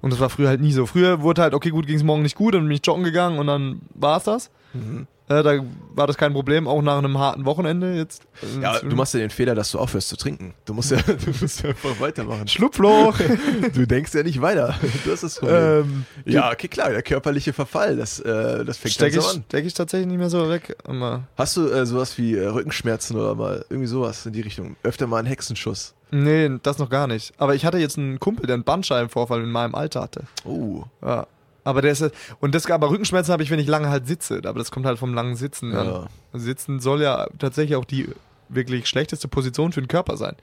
Und 0.04 0.12
das 0.12 0.20
war 0.20 0.28
früher 0.28 0.48
halt 0.48 0.60
nie 0.60 0.70
so. 0.72 0.84
Früher 0.84 1.22
wurde 1.22 1.40
halt, 1.40 1.54
okay, 1.54 1.70
gut, 1.70 1.86
ging 1.86 1.96
es 1.96 2.02
morgen 2.02 2.20
nicht 2.20 2.36
gut, 2.36 2.52
dann 2.54 2.64
bin 2.64 2.72
ich 2.72 2.84
joggen 2.86 3.04
gegangen 3.04 3.38
und 3.38 3.46
dann 3.46 3.80
war 3.94 4.18
es 4.18 4.24
das. 4.24 4.50
Mhm. 4.74 5.06
Äh, 5.26 5.42
da 5.42 5.64
war 5.94 6.06
das 6.06 6.18
kein 6.18 6.34
Problem, 6.34 6.68
auch 6.68 6.82
nach 6.82 6.98
einem 6.98 7.16
harten 7.16 7.46
Wochenende 7.46 7.94
jetzt. 7.96 8.24
äh, 8.42 8.60
Ja, 8.60 8.78
du 8.80 8.94
machst 8.94 9.14
ja 9.14 9.20
den 9.20 9.30
Fehler, 9.30 9.54
dass 9.54 9.70
du 9.70 9.78
aufhörst 9.78 10.10
zu 10.10 10.18
trinken. 10.18 10.52
Du 10.66 10.74
musst 10.74 10.90
ja, 10.90 10.98
du 11.06 11.30
musst 11.40 11.62
ja 11.62 11.70
einfach 11.70 11.98
weitermachen. 12.00 12.46
Schlupfloch. 12.48 13.18
Du 13.74 13.86
denkst 13.86 14.12
ja 14.12 14.22
nicht 14.22 14.42
weiter. 14.42 14.74
Das 15.06 15.22
ist 15.22 15.40
ähm, 15.42 16.04
ja, 16.26 16.52
okay, 16.52 16.68
klar, 16.68 16.90
der 16.90 17.00
körperliche 17.02 17.54
Verfall, 17.54 17.96
das, 17.96 18.20
äh, 18.20 18.62
das 18.66 18.76
fängt 18.76 18.92
stecke 18.96 19.16
ich, 19.16 19.22
so 19.24 19.30
an. 19.30 19.44
steck 19.48 19.64
ich 19.64 19.72
tatsächlich 19.72 20.08
nicht 20.08 20.18
mehr 20.18 20.28
so 20.28 20.50
weg. 20.50 20.76
Immer. 20.86 21.22
Hast 21.38 21.56
du 21.56 21.68
äh, 21.70 21.86
sowas 21.86 22.18
wie 22.18 22.34
äh, 22.34 22.46
Rückenschmerzen 22.46 23.16
oder 23.16 23.34
mal 23.34 23.64
irgendwie 23.70 23.88
sowas 23.88 24.26
in 24.26 24.34
die 24.34 24.42
Richtung? 24.42 24.76
Öfter 24.82 25.06
mal 25.06 25.16
einen 25.20 25.28
Hexenschuss. 25.28 25.94
Nee, 26.10 26.50
das 26.62 26.78
noch 26.78 26.90
gar 26.90 27.06
nicht. 27.06 27.32
Aber 27.38 27.54
ich 27.54 27.64
hatte 27.64 27.78
jetzt 27.78 27.98
einen 27.98 28.20
Kumpel, 28.20 28.46
der 28.46 28.54
einen 28.54 28.64
Bandscheibenvorfall 28.64 29.42
in 29.42 29.50
meinem 29.50 29.74
Alter 29.74 30.02
hatte. 30.02 30.24
Oh. 30.44 30.84
Ja. 31.02 31.26
Aber 31.64 31.80
der 31.80 31.92
ist 31.92 32.10
und 32.40 32.54
das 32.54 32.70
aber 32.70 32.90
Rückenschmerzen 32.90 33.32
habe 33.32 33.42
ich, 33.42 33.50
wenn 33.50 33.58
ich 33.58 33.66
lange 33.66 33.88
halt 33.88 34.06
sitze. 34.06 34.40
Aber 34.44 34.58
das 34.58 34.70
kommt 34.70 34.86
halt 34.86 34.98
vom 34.98 35.14
langen 35.14 35.34
Sitzen. 35.34 35.72
Ja. 35.72 36.06
Sitzen 36.34 36.80
soll 36.80 37.02
ja 37.02 37.26
tatsächlich 37.38 37.76
auch 37.76 37.86
die 37.86 38.08
wirklich 38.48 38.86
schlechteste 38.86 39.28
Position 39.28 39.72
für 39.72 39.80
den 39.80 39.88
Körper 39.88 40.16
sein. 40.16 40.36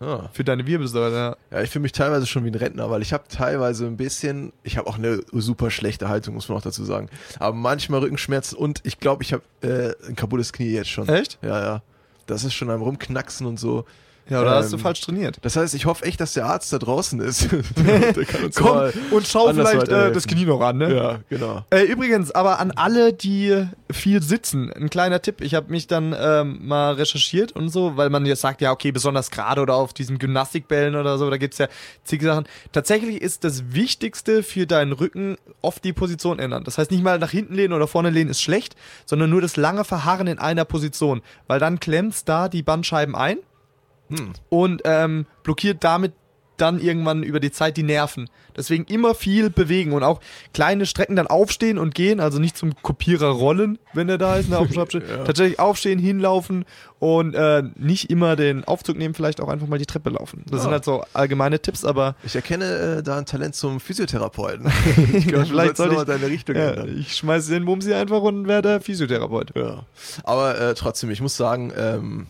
Ja. 0.00 0.30
Für 0.32 0.44
deine 0.44 0.66
Wirbelsäule. 0.66 1.36
Ja, 1.50 1.62
ich 1.62 1.70
fühle 1.70 1.82
mich 1.82 1.92
teilweise 1.92 2.26
schon 2.26 2.44
wie 2.44 2.50
ein 2.50 2.54
Rentner, 2.54 2.90
weil 2.90 3.02
ich 3.02 3.12
habe 3.12 3.24
teilweise 3.28 3.86
ein 3.86 3.96
bisschen, 3.96 4.52
ich 4.62 4.76
habe 4.76 4.86
auch 4.88 4.96
eine 4.96 5.20
super 5.32 5.70
schlechte 5.70 6.08
Haltung, 6.08 6.34
muss 6.34 6.48
man 6.48 6.58
auch 6.58 6.62
dazu 6.62 6.84
sagen. 6.84 7.08
Aber 7.40 7.56
manchmal 7.56 8.00
Rückenschmerzen 8.00 8.56
und 8.56 8.80
ich 8.84 9.00
glaube, 9.00 9.24
ich 9.24 9.32
habe 9.32 9.42
äh, 9.62 9.94
ein 10.06 10.14
kaputtes 10.14 10.52
Knie 10.52 10.70
jetzt 10.70 10.90
schon. 10.90 11.08
Echt? 11.08 11.38
Ja, 11.42 11.60
ja. 11.60 11.82
Das 12.26 12.44
ist 12.44 12.54
schon 12.54 12.70
am 12.70 12.82
Rumknacksen 12.82 13.46
und 13.46 13.58
so. 13.58 13.86
Ja, 14.28 14.42
oder 14.42 14.56
hast 14.56 14.72
du 14.72 14.76
Ähm, 14.76 14.82
falsch 14.82 15.00
trainiert? 15.00 15.38
Das 15.42 15.56
heißt, 15.56 15.74
ich 15.74 15.86
hoffe 15.86 16.04
echt, 16.04 16.20
dass 16.20 16.34
der 16.34 16.46
Arzt 16.46 16.72
da 16.72 16.78
draußen 16.78 17.20
ist. 17.20 17.48
der 17.76 18.24
kann 18.24 18.44
uns 18.44 18.56
Komm 18.56 18.90
und 19.10 19.26
schau 19.26 19.52
vielleicht 19.52 19.88
äh, 19.88 20.12
das 20.12 20.26
Knie 20.26 20.44
noch 20.44 20.60
an, 20.60 20.78
ne? 20.78 20.94
Ja, 20.94 21.18
genau. 21.28 21.64
Äh, 21.70 21.84
übrigens, 21.84 22.30
aber 22.32 22.60
an 22.60 22.70
alle, 22.72 23.12
die 23.12 23.66
viel 23.90 24.22
sitzen, 24.22 24.72
ein 24.72 24.90
kleiner 24.90 25.22
Tipp. 25.22 25.40
Ich 25.40 25.54
habe 25.54 25.70
mich 25.70 25.86
dann 25.86 26.14
ähm, 26.18 26.58
mal 26.66 26.94
recherchiert 26.94 27.52
und 27.52 27.70
so, 27.70 27.96
weil 27.96 28.10
man 28.10 28.26
jetzt 28.26 28.42
sagt, 28.42 28.60
ja, 28.60 28.70
okay, 28.72 28.92
besonders 28.92 29.30
gerade 29.30 29.62
oder 29.62 29.74
auf 29.74 29.94
diesen 29.94 30.18
Gymnastikbällen 30.18 30.94
oder 30.96 31.16
so, 31.16 31.30
da 31.30 31.38
gibt's 31.38 31.58
ja 31.58 31.68
zig 32.04 32.22
Sachen. 32.22 32.44
Tatsächlich 32.72 33.22
ist 33.22 33.44
das 33.44 33.72
Wichtigste 33.72 34.42
für 34.42 34.66
deinen 34.66 34.92
Rücken 34.92 35.36
oft 35.62 35.82
die 35.84 35.92
Position 35.92 36.38
ändern. 36.38 36.64
Das 36.64 36.78
heißt, 36.78 36.90
nicht 36.90 37.02
mal 37.02 37.18
nach 37.18 37.30
hinten 37.30 37.54
lehnen 37.54 37.72
oder 37.72 37.86
vorne 37.86 38.10
lehnen 38.10 38.30
ist 38.30 38.42
schlecht, 38.42 38.76
sondern 39.06 39.30
nur 39.30 39.40
das 39.40 39.56
lange 39.56 39.84
Verharren 39.84 40.26
in 40.26 40.38
einer 40.38 40.64
Position, 40.64 41.22
weil 41.46 41.58
dann 41.60 41.80
klemmt's 41.80 42.24
da 42.24 42.48
die 42.48 42.62
Bandscheiben 42.62 43.14
ein 43.14 43.38
Hm. 44.08 44.32
und 44.48 44.82
ähm, 44.84 45.26
blockiert 45.42 45.84
damit 45.84 46.12
dann 46.56 46.80
irgendwann 46.80 47.22
über 47.22 47.38
die 47.38 47.52
Zeit 47.52 47.76
die 47.76 47.84
Nerven. 47.84 48.28
Deswegen 48.56 48.82
immer 48.86 49.14
viel 49.14 49.48
bewegen 49.48 49.92
und 49.92 50.02
auch 50.02 50.18
kleine 50.52 50.86
Strecken 50.86 51.14
dann 51.14 51.28
aufstehen 51.28 51.78
und 51.78 51.94
gehen, 51.94 52.18
also 52.18 52.40
nicht 52.40 52.56
zum 52.56 52.74
Kopierer 52.82 53.28
rollen, 53.28 53.78
wenn 53.94 54.08
er 54.08 54.18
da 54.18 54.34
ist, 54.38 54.50
ne, 54.50 54.58
auf 54.58 54.66
dem 54.66 54.72
Schreibtisch. 54.74 55.04
Tatsächlich 55.24 55.60
aufstehen, 55.60 56.00
hinlaufen 56.00 56.64
und 56.98 57.34
äh, 57.36 57.62
nicht 57.76 58.10
immer 58.10 58.34
den 58.34 58.64
Aufzug 58.64 58.98
nehmen, 58.98 59.14
vielleicht 59.14 59.40
auch 59.40 59.46
einfach 59.46 59.68
mal 59.68 59.78
die 59.78 59.86
Treppe 59.86 60.10
laufen. 60.10 60.42
Das 60.50 60.62
sind 60.62 60.70
Ja. 60.70 60.72
halt 60.72 60.84
so 60.84 61.04
allgemeine 61.12 61.60
Tipps, 61.60 61.84
aber 61.84 62.16
Ich 62.24 62.34
erkenne 62.34 62.64
äh, 62.98 63.02
da 63.04 63.18
ein 63.18 63.26
Talent 63.26 63.54
zum 63.54 63.78
Physiotherapeuten. 63.78 64.66
ich 65.14 65.28
glaube, 65.28 65.46
Vielleicht 65.46 65.76
soll 65.76 65.92
mal 65.92 65.98
ich- 66.00 66.06
deine 66.08 66.26
Richtung 66.26 66.56
ja, 66.56 66.70
ändern. 66.70 66.98
ich 66.98 67.14
schmeiße 67.14 67.52
den 67.52 67.66
Bumsi 67.66 67.94
einfach 67.94 68.22
und 68.22 68.48
werde 68.48 68.80
Physiotherapeut. 68.80 69.52
Ja. 69.54 69.84
Aber 70.24 70.60
äh, 70.60 70.74
trotzdem, 70.74 71.10
ich 71.10 71.20
muss 71.20 71.36
sagen, 71.36 71.72
ähm, 71.78 72.26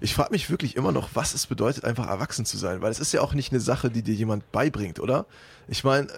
ich 0.00 0.14
frage 0.14 0.30
mich 0.32 0.50
wirklich 0.50 0.76
immer 0.76 0.92
noch, 0.92 1.10
was 1.14 1.34
es 1.34 1.46
bedeutet, 1.46 1.84
einfach 1.84 2.06
erwachsen 2.08 2.44
zu 2.44 2.56
sein. 2.56 2.82
Weil 2.82 2.90
es 2.90 3.00
ist 3.00 3.12
ja 3.12 3.20
auch 3.20 3.34
nicht 3.34 3.52
eine 3.52 3.60
Sache, 3.60 3.90
die 3.90 4.02
dir 4.02 4.14
jemand 4.14 4.50
beibringt, 4.52 5.00
oder? 5.00 5.26
Ich 5.68 5.84
meine, 5.84 6.08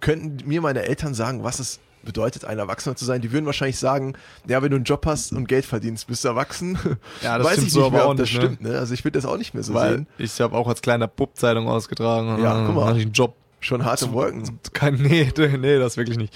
könnten 0.00 0.46
mir 0.48 0.60
meine 0.60 0.82
Eltern 0.82 1.14
sagen, 1.14 1.42
was 1.44 1.58
es 1.58 1.80
bedeutet, 2.02 2.44
ein 2.44 2.58
Erwachsener 2.58 2.94
zu 2.94 3.04
sein. 3.04 3.20
Die 3.20 3.32
würden 3.32 3.46
wahrscheinlich 3.46 3.78
sagen, 3.78 4.14
ja, 4.46 4.62
wenn 4.62 4.70
du 4.70 4.76
einen 4.76 4.84
Job 4.84 5.04
hast 5.06 5.32
und 5.32 5.48
Geld 5.48 5.64
verdienst, 5.64 6.06
bist 6.06 6.24
du 6.24 6.28
erwachsen. 6.28 6.78
Ja, 7.22 7.38
das 7.38 7.46
Weiß 7.46 7.52
stimmt 7.54 7.66
ich 7.68 7.72
so 7.72 7.80
nicht 7.80 7.86
aber 7.88 7.96
mehr, 7.96 8.06
auch 8.06 8.10
ob 8.12 8.16
das 8.18 8.28
nicht, 8.28 8.38
ne? 8.38 8.44
stimmt. 8.46 8.60
Ne? 8.62 8.78
Also 8.78 8.94
ich 8.94 9.04
würde 9.04 9.18
das 9.18 9.24
auch 9.28 9.36
nicht 9.36 9.54
mehr 9.54 9.62
so 9.64 9.74
Weil 9.74 9.92
sehen. 9.94 10.06
ich 10.18 10.40
habe 10.40 10.56
auch 10.56 10.68
als 10.68 10.82
kleiner 10.82 11.08
Bub 11.08 11.36
Zeitung 11.36 11.66
ausgetragen. 11.68 12.34
und 12.34 12.42
Ja, 12.42 12.64
guck 12.66 12.76
mal. 12.76 12.86
hatte 12.86 12.98
ich 12.98 13.04
einen 13.06 13.12
Job. 13.12 13.34
Schon 13.58 13.84
harte 13.84 14.12
Wolken. 14.12 14.60
Kein, 14.72 14.94
nee, 15.02 15.32
nee, 15.36 15.78
das 15.78 15.96
wirklich 15.96 16.18
nicht. 16.18 16.32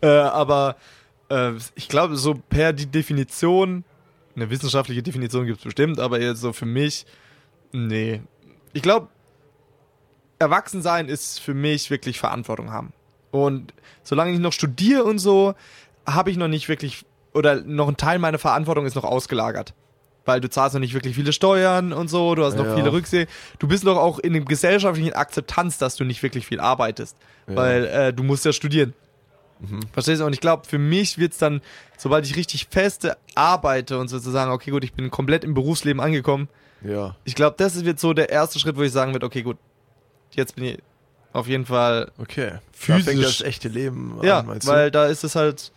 Äh, 0.00 0.06
aber 0.06 0.76
äh, 1.28 1.52
ich 1.74 1.88
glaube, 1.88 2.16
so 2.16 2.34
per 2.34 2.72
die 2.72 2.86
Definition, 2.86 3.84
eine 4.36 4.50
wissenschaftliche 4.50 5.02
Definition 5.02 5.46
gibt 5.46 5.58
es 5.58 5.64
bestimmt, 5.64 5.98
aber 6.00 6.20
jetzt 6.20 6.40
so 6.40 6.52
für 6.52 6.66
mich, 6.66 7.06
nee. 7.72 8.20
Ich 8.72 8.82
glaube, 8.82 9.08
Erwachsensein 10.38 11.08
ist 11.08 11.40
für 11.40 11.54
mich 11.54 11.90
wirklich 11.90 12.18
Verantwortung 12.18 12.70
haben. 12.72 12.92
Und 13.30 13.74
solange 14.02 14.32
ich 14.32 14.38
noch 14.38 14.52
studiere 14.52 15.04
und 15.04 15.18
so, 15.18 15.54
habe 16.06 16.30
ich 16.30 16.36
noch 16.36 16.48
nicht 16.48 16.68
wirklich, 16.68 17.04
oder 17.34 17.60
noch 17.62 17.88
ein 17.88 17.96
Teil 17.96 18.18
meiner 18.18 18.38
Verantwortung 18.38 18.86
ist 18.86 18.94
noch 18.94 19.04
ausgelagert. 19.04 19.74
Weil 20.24 20.40
du 20.40 20.48
zahlst 20.50 20.74
noch 20.74 20.80
nicht 20.80 20.94
wirklich 20.94 21.14
viele 21.14 21.32
Steuern 21.32 21.92
und 21.92 22.08
so, 22.08 22.34
du 22.34 22.44
hast 22.44 22.56
noch 22.56 22.66
Ja. 22.66 22.74
viele 22.76 22.92
Rücksehen. 22.92 23.28
Du 23.58 23.66
bist 23.68 23.84
noch 23.84 23.96
auch 23.96 24.18
in 24.18 24.32
dem 24.32 24.44
gesellschaftlichen 24.44 25.12
Akzeptanz, 25.14 25.78
dass 25.78 25.96
du 25.96 26.04
nicht 26.04 26.22
wirklich 26.22 26.46
viel 26.46 26.60
arbeitest. 26.60 27.16
Ja. 27.46 27.56
Weil 27.56 27.84
äh, 27.86 28.12
du 28.12 28.22
musst 28.22 28.44
ja 28.44 28.52
studieren. 28.52 28.94
Verstehst 29.92 30.20
du? 30.20 30.26
Und 30.26 30.32
ich 30.32 30.40
glaube, 30.40 30.66
für 30.66 30.78
mich 30.78 31.18
wird 31.18 31.32
es 31.32 31.38
dann, 31.38 31.60
sobald 31.98 32.24
ich 32.26 32.36
richtig 32.36 32.68
feste 32.70 33.16
arbeite 33.34 33.98
und 33.98 34.08
sozusagen, 34.08 34.50
okay, 34.50 34.70
gut, 34.70 34.84
ich 34.84 34.92
bin 34.94 35.10
komplett 35.10 35.44
im 35.44 35.54
Berufsleben 35.54 36.00
angekommen, 36.00 36.48
Ja. 36.82 37.14
ich 37.24 37.34
glaube, 37.34 37.56
das 37.58 37.84
wird 37.84 38.00
so 38.00 38.12
der 38.14 38.30
erste 38.30 38.58
Schritt, 38.58 38.76
wo 38.76 38.82
ich 38.82 38.92
sagen 38.92 39.12
würde, 39.12 39.26
okay, 39.26 39.42
gut, 39.42 39.58
jetzt 40.32 40.56
bin 40.56 40.64
ich 40.64 40.78
auf 41.32 41.46
jeden 41.46 41.66
Fall, 41.66 42.10
Okay. 42.18 42.50
Da 42.52 42.60
Physisch- 42.72 43.04
fängt 43.04 43.22
das 43.22 43.40
echte 43.42 43.68
Leben 43.68 44.18
ja, 44.22 44.40
an, 44.40 44.58
weil 44.64 44.90
da 44.90 45.06
ist 45.06 45.22
es 45.24 45.36
halt? 45.36 45.70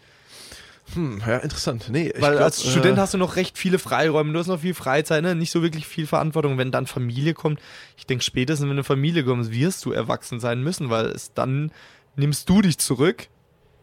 Hm, 0.95 1.21
ja, 1.25 1.37
interessant. 1.37 1.85
Nee, 1.89 2.09
ich 2.13 2.21
weil 2.21 2.31
glaub, 2.33 2.43
als 2.43 2.61
Student 2.63 2.97
äh, 2.97 3.01
hast 3.01 3.13
du 3.13 3.17
noch 3.17 3.35
recht 3.37 3.57
viele 3.57 3.79
Freiräume, 3.79 4.33
du 4.33 4.39
hast 4.39 4.47
noch 4.47 4.59
viel 4.61 4.73
Freizeit, 4.73 5.23
ne? 5.23 5.33
nicht 5.35 5.51
so 5.51 5.61
wirklich 5.61 5.87
viel 5.87 6.07
Verantwortung. 6.07 6.57
Wenn 6.57 6.71
dann 6.71 6.87
Familie 6.87 7.33
kommt, 7.33 7.59
ich 7.97 8.05
denke, 8.05 8.23
spätestens 8.23 8.65
wenn 8.65 8.71
eine 8.73 8.83
Familie 8.83 9.23
kommt, 9.23 9.49
wirst 9.51 9.85
du 9.85 9.91
erwachsen 9.91 10.39
sein 10.39 10.61
müssen, 10.61 10.89
weil 10.89 11.05
es 11.07 11.33
dann 11.33 11.71
nimmst 12.15 12.49
du 12.49 12.61
dich 12.61 12.77
zurück, 12.79 13.27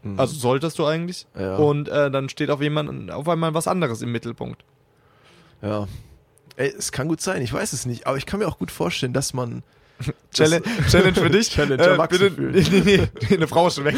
Mhm. 0.03 0.19
also 0.19 0.35
solltest 0.35 0.79
du 0.79 0.85
eigentlich, 0.85 1.27
Ja. 1.37 1.57
und 1.57 1.87
äh, 1.89 2.09
dann 2.09 2.29
steht 2.29 2.49
auf 2.49 2.61
jemand, 2.61 3.11
auf 3.11 3.27
einmal 3.29 3.53
was 3.53 3.67
anderes 3.67 4.01
im 4.01 4.11
Mittelpunkt. 4.11 4.63
Ja. 5.61 5.87
Ey, 6.55 6.73
es 6.77 6.91
kann 6.91 7.07
gut 7.07 7.21
sein, 7.21 7.41
ich 7.41 7.53
weiß 7.53 7.73
es 7.73 7.85
nicht, 7.85 8.07
aber 8.07 8.17
ich 8.17 8.25
kann 8.25 8.39
mir 8.39 8.47
auch 8.47 8.57
gut 8.57 8.71
vorstellen, 8.71 9.13
dass 9.13 9.33
man. 9.33 9.63
Challenge, 10.33 10.65
Challenge 10.89 11.13
für 11.13 11.29
dich. 11.29 11.49
Challenge, 11.51 11.83
äh, 11.83 12.07
bitte, 12.07 12.31
nee, 12.39 12.65
nee, 12.83 13.07
nee, 13.29 13.35
eine 13.35 13.47
Frau 13.47 13.69
schon 13.69 13.85
weg. 13.85 13.95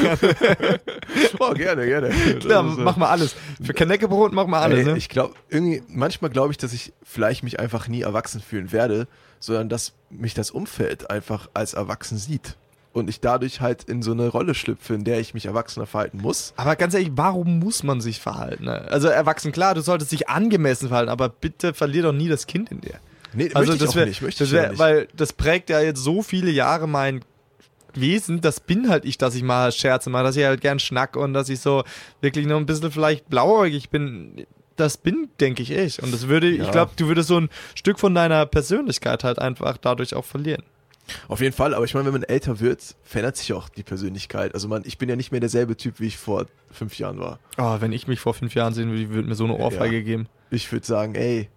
Oh, 1.40 1.54
gerne, 1.54 1.86
gerne. 1.86 2.10
Klar, 2.40 2.68
ist, 2.70 2.78
mach 2.78 2.98
mal 2.98 3.10
alles. 3.10 3.36
Für 3.64 3.74
Kaneckebrot 3.74 4.34
mach 4.34 4.46
mal 4.48 4.62
alles, 4.62 4.80
Ey, 4.80 4.86
ne? 4.86 4.98
Ich 4.98 5.08
glaube, 5.10 5.36
irgendwie, 5.50 5.82
manchmal 5.88 6.30
glaube 6.32 6.52
ich, 6.52 6.58
dass 6.58 6.74
ich 6.74 6.92
vielleicht 7.04 7.44
mich 7.44 7.60
einfach 7.60 7.88
nie 7.88 8.02
erwachsen 8.02 8.42
fühlen 8.42 8.72
werde, 8.74 9.08
sondern 9.40 9.70
dass 9.70 9.94
mich 10.10 10.34
das 10.34 10.52
Umfeld 10.52 11.10
einfach 11.10 11.50
als 11.54 11.74
erwachsen 11.74 12.18
sieht. 12.18 12.58
Und 12.94 13.10
ich 13.10 13.20
dadurch 13.22 13.60
halt 13.60 13.84
in 13.86 14.04
so 14.04 14.12
eine 14.12 14.28
Rolle 14.28 14.54
schlüpfe, 14.54 14.94
in 14.94 15.04
der 15.04 15.20
ich 15.20 15.34
mich 15.34 15.48
erwachsener 15.48 15.88
verhalten 15.88 16.20
muss. 16.22 16.54
Aber 16.58 16.76
ganz 16.76 16.94
ehrlich, 16.94 17.12
warum 17.16 17.58
muss 17.58 17.82
man 17.82 18.02
sich 18.02 18.20
verhalten? 18.20 18.66
Ne? 18.66 18.86
Also 18.92 19.08
erwachsen, 19.08 19.52
klar, 19.52 19.74
du 19.74 19.82
solltest 19.82 20.12
dich 20.12 20.30
angemessen 20.30 20.90
verhalten, 20.90 21.10
aber 21.10 21.28
bitte 21.30 21.74
verlier 21.74 22.04
doch 22.04 22.14
nie 22.14 22.30
das 22.30 22.46
Kind 22.46 22.70
in 22.72 22.82
dir. 22.82 23.00
Nee, 23.34 23.50
Also 23.54 23.60
möchte 23.72 23.74
ich 23.74 23.80
das 23.82 23.90
auch 23.90 23.96
wär, 23.96 24.06
nicht. 24.06 24.22
Möchte 24.22 24.44
das 24.44 24.50
ich 24.50 24.54
wär, 24.54 24.78
weil 24.78 25.08
das 25.18 25.34
prägt 25.34 25.72
ja 25.72 25.82
jetzt 25.82 26.04
so 26.04 26.22
viele 26.22 26.52
Jahre 26.52 26.88
mein 26.88 27.22
Wesen, 27.96 28.42
das 28.42 28.60
bin 28.60 28.90
halt 28.90 29.06
ich, 29.06 29.18
dass 29.18 29.34
ich 29.36 29.42
mal 29.44 29.72
Scherze 29.72 30.10
mache, 30.12 30.24
dass 30.24 30.36
ich 30.36 30.44
halt 30.46 30.62
gern 30.62 30.78
schnack 30.80 31.16
und 31.16 31.34
dass 31.34 31.50
ich 31.50 31.60
so 31.62 31.84
wirklich 32.22 32.46
noch 32.46 32.58
ein 32.58 32.66
bisschen 32.68 32.92
vielleicht 32.92 33.28
blauäugig 33.30 33.90
bin. 33.90 34.46
Das 34.76 34.98
bin, 34.98 35.30
denke 35.40 35.62
ich, 35.62 35.72
ich. 35.72 36.02
Und 36.02 36.12
das 36.14 36.28
würde, 36.28 36.50
ich 36.50 36.60
Ja. 36.60 36.72
glaube, 36.72 36.92
du 36.96 37.08
würdest 37.08 37.28
so 37.30 37.38
ein 37.40 37.50
Stück 37.76 38.00
von 38.00 38.14
deiner 38.16 38.46
Persönlichkeit 38.48 39.24
halt 39.24 39.38
einfach 39.40 39.78
dadurch 39.78 40.16
auch 40.16 40.26
verlieren. 40.26 40.64
Auf 41.28 41.42
jeden 41.42 41.54
Fall, 41.54 41.74
aber 41.74 41.84
ich 41.86 41.94
meine, 41.94 42.06
wenn 42.06 42.14
man 42.14 42.24
älter 42.24 42.60
wird, 42.60 42.96
verändert 43.04 43.38
sich 43.38 43.52
auch 43.54 43.68
die 43.70 43.84
Persönlichkeit. 43.84 44.54
Also 44.54 44.68
man, 44.68 44.84
ich 44.86 44.98
bin 44.98 45.10
ja 45.10 45.16
nicht 45.16 45.32
mehr 45.32 45.42
derselbe 45.42 45.76
Typ, 45.76 46.00
wie 46.00 46.08
ich 46.08 46.18
vor 46.18 46.46
fünf 46.72 46.98
Jahren 46.98 47.20
war. 47.20 47.40
Oh, 47.58 47.78
wenn 47.82 47.92
ich 47.92 48.08
mich 48.08 48.20
vor 48.20 48.34
fünf 48.34 48.56
Jahren 48.56 48.74
sehen 48.74 48.90
würde, 48.92 49.10
würde 49.10 49.28
mir 49.28 49.36
so 49.36 49.44
eine 49.44 49.56
Ohrfeige 49.58 49.98
Ja. 49.98 50.02
geben. 50.04 50.28
Ich 50.50 50.72
würde 50.72 50.86
sagen, 50.86 51.16
ey, 51.16 51.50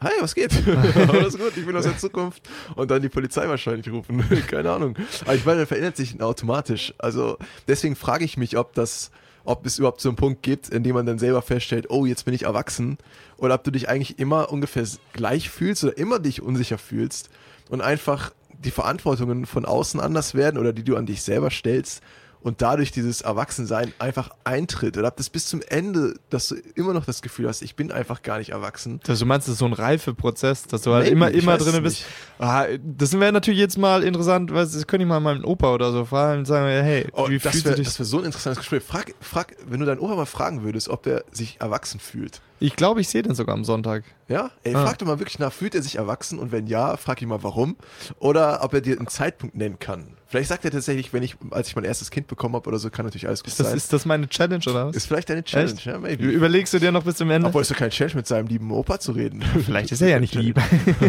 hi, 0.00 0.10
was 0.20 0.34
geht? 0.34 0.52
Alles 1.08 1.36
gut, 1.36 1.56
ich 1.56 1.66
bin 1.66 1.74
aus 1.76 1.84
der 1.84 1.98
Zukunft. 1.98 2.42
Und 2.76 2.90
dann 2.90 3.02
die 3.02 3.08
Polizei 3.08 3.48
wahrscheinlich 3.48 3.90
rufen. 3.90 4.22
Keine 4.48 4.70
Ahnung. 4.70 4.94
Aber 5.24 5.34
ich 5.34 5.44
meine, 5.44 5.58
dann 5.58 5.66
verändert 5.66 5.96
sich 5.96 6.20
automatisch. 6.22 6.94
Also 6.98 7.38
deswegen 7.66 7.96
frage 7.96 8.24
ich 8.24 8.36
mich, 8.36 8.56
ob 8.56 8.72
das, 8.74 9.10
ob 9.44 9.66
es 9.66 9.78
überhaupt 9.78 10.00
so 10.00 10.08
einen 10.10 10.16
Punkt 10.16 10.42
gibt, 10.42 10.68
in 10.68 10.84
dem 10.84 10.94
man 10.94 11.06
dann 11.06 11.18
selber 11.18 11.42
feststellt, 11.42 11.86
oh, 11.90 12.06
jetzt 12.06 12.24
bin 12.24 12.34
ich 12.34 12.44
erwachsen. 12.44 12.98
Oder 13.36 13.54
ob 13.54 13.64
du 13.64 13.70
dich 13.72 13.88
eigentlich 13.88 14.18
immer 14.18 14.50
ungefähr 14.52 14.86
gleich 15.12 15.50
fühlst 15.50 15.82
oder 15.82 15.96
immer 15.98 16.18
dich 16.20 16.40
unsicher 16.40 16.78
fühlst 16.78 17.30
und 17.68 17.80
einfach 17.80 18.32
die 18.64 18.70
Verantwortungen 18.70 19.46
von 19.46 19.64
außen 19.64 20.00
anders 20.00 20.34
werden 20.34 20.58
oder 20.58 20.72
die 20.72 20.84
du 20.84 20.96
an 20.96 21.06
dich 21.06 21.22
selber 21.22 21.50
stellst 21.50 22.02
und 22.42 22.62
dadurch 22.62 22.90
dieses 22.92 23.20
Erwachsensein 23.20 23.92
einfach 23.98 24.30
eintritt 24.44 24.96
oder 24.96 25.10
das 25.10 25.28
bis 25.30 25.46
zum 25.46 25.60
Ende, 25.68 26.14
dass 26.30 26.48
du 26.48 26.56
immer 26.74 26.92
noch 26.94 27.04
das 27.04 27.22
Gefühl 27.22 27.48
hast, 27.48 27.62
ich 27.62 27.76
bin 27.76 27.92
einfach 27.92 28.22
gar 28.22 28.38
nicht 28.38 28.50
erwachsen. 28.50 29.00
Also 29.06 29.24
du 29.24 29.28
meinst, 29.28 29.46
das 29.48 29.52
ist 29.54 29.58
so 29.58 29.66
ein 29.66 29.72
Reifeprozess, 29.72 30.66
dass 30.66 30.82
du 30.82 30.92
halt 30.92 31.04
Maybe, 31.04 31.12
immer, 31.16 31.30
immer 31.30 31.58
drin 31.58 31.82
bist. 31.82 32.04
Ah, 32.38 32.66
das 32.82 33.12
wäre 33.18 33.32
natürlich 33.32 33.60
jetzt 33.60 33.76
mal 33.78 34.02
interessant, 34.02 34.52
weil 34.52 34.64
das 34.64 34.86
könnte 34.86 35.04
ich 35.04 35.08
mal 35.08 35.20
meinen 35.20 35.44
Opa 35.44 35.74
oder 35.74 35.92
so 35.92 36.04
fragen 36.04 36.40
und 36.40 36.44
sagen, 36.46 36.66
hey, 36.66 37.06
Oh, 37.12 37.28
wie 37.28 37.38
das 37.38 37.52
fühlst 37.52 37.64
wäre 37.66 37.76
du 37.76 37.82
dich? 37.82 37.98
wär 37.98 38.06
so 38.06 38.18
ein 38.18 38.24
interessantes 38.24 38.58
Gespräch. 38.60 38.82
Frag, 38.82 39.14
frag, 39.20 39.54
wenn 39.66 39.80
du 39.80 39.86
deinen 39.86 39.98
Opa 40.00 40.14
mal 40.16 40.26
fragen 40.26 40.62
würdest, 40.62 40.88
ob 40.88 41.06
er 41.06 41.24
sich 41.32 41.60
erwachsen 41.60 42.00
fühlt. 42.00 42.40
Ich 42.62 42.76
glaube, 42.76 43.00
ich 43.00 43.08
sehe 43.08 43.22
den 43.22 43.34
sogar 43.34 43.54
am 43.54 43.64
Sonntag. 43.64 44.04
Ja? 44.28 44.50
Ey, 44.64 44.74
Ah. 44.74 44.86
frag 44.86 44.98
doch 44.98 45.06
mal 45.06 45.18
wirklich 45.18 45.38
nach, 45.38 45.52
fühlt 45.52 45.74
er 45.74 45.82
sich 45.82 45.96
erwachsen? 45.96 46.38
Und 46.38 46.52
wenn 46.52 46.66
ja, 46.66 46.96
frag 46.96 47.20
ihn 47.22 47.28
mal 47.28 47.42
warum. 47.42 47.76
Oder 48.18 48.62
ob 48.62 48.74
er 48.74 48.80
dir 48.80 48.98
einen 48.98 49.08
Zeitpunkt 49.08 49.54
nennen 49.56 49.78
kann. 49.78 50.16
Vielleicht 50.30 50.48
sagt 50.48 50.64
er 50.64 50.70
tatsächlich, 50.70 51.12
wenn 51.12 51.24
ich, 51.24 51.34
als 51.50 51.66
ich 51.66 51.74
mein 51.74 51.84
erstes 51.84 52.12
Kind 52.12 52.28
bekommen 52.28 52.54
habe 52.54 52.68
oder 52.68 52.78
so, 52.78 52.88
kann 52.88 53.04
natürlich 53.04 53.26
alles 53.26 53.40
gut 53.42 53.48
Ist 53.48 53.58
das, 53.58 53.66
sein. 53.66 53.76
ist 53.76 53.92
das 53.92 54.06
meine 54.06 54.28
Challenge 54.28 54.62
oder 54.68 54.86
was? 54.86 54.94
ist 54.94 55.06
vielleicht 55.06 55.28
eine 55.28 55.42
Challenge, 55.42 55.72
Echt? 55.72 55.84
ja, 55.84 55.98
maybe. 55.98 56.22
Überlegst 56.24 56.72
du 56.72 56.78
dir 56.78 56.92
noch 56.92 57.02
bis 57.02 57.16
zum 57.16 57.28
Ende? 57.32 57.48
Obwohl 57.48 57.62
es 57.62 57.68
doch 57.68 57.76
kein 57.76 57.90
Challenge 57.90 58.14
mit 58.14 58.28
seinem 58.28 58.46
lieben 58.46 58.70
Opa 58.70 59.00
zu 59.00 59.10
reden. 59.10 59.42
Vielleicht 59.66 59.90
ist 59.90 60.00
er 60.02 60.08
ja 60.08 60.20
nicht 60.20 60.36
lieb. 60.36 60.56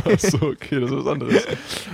Achso, 0.05 0.38
okay, 0.41 0.80
das 0.80 0.89
ist 0.89 0.97
was 0.97 1.05
anderes. 1.05 1.36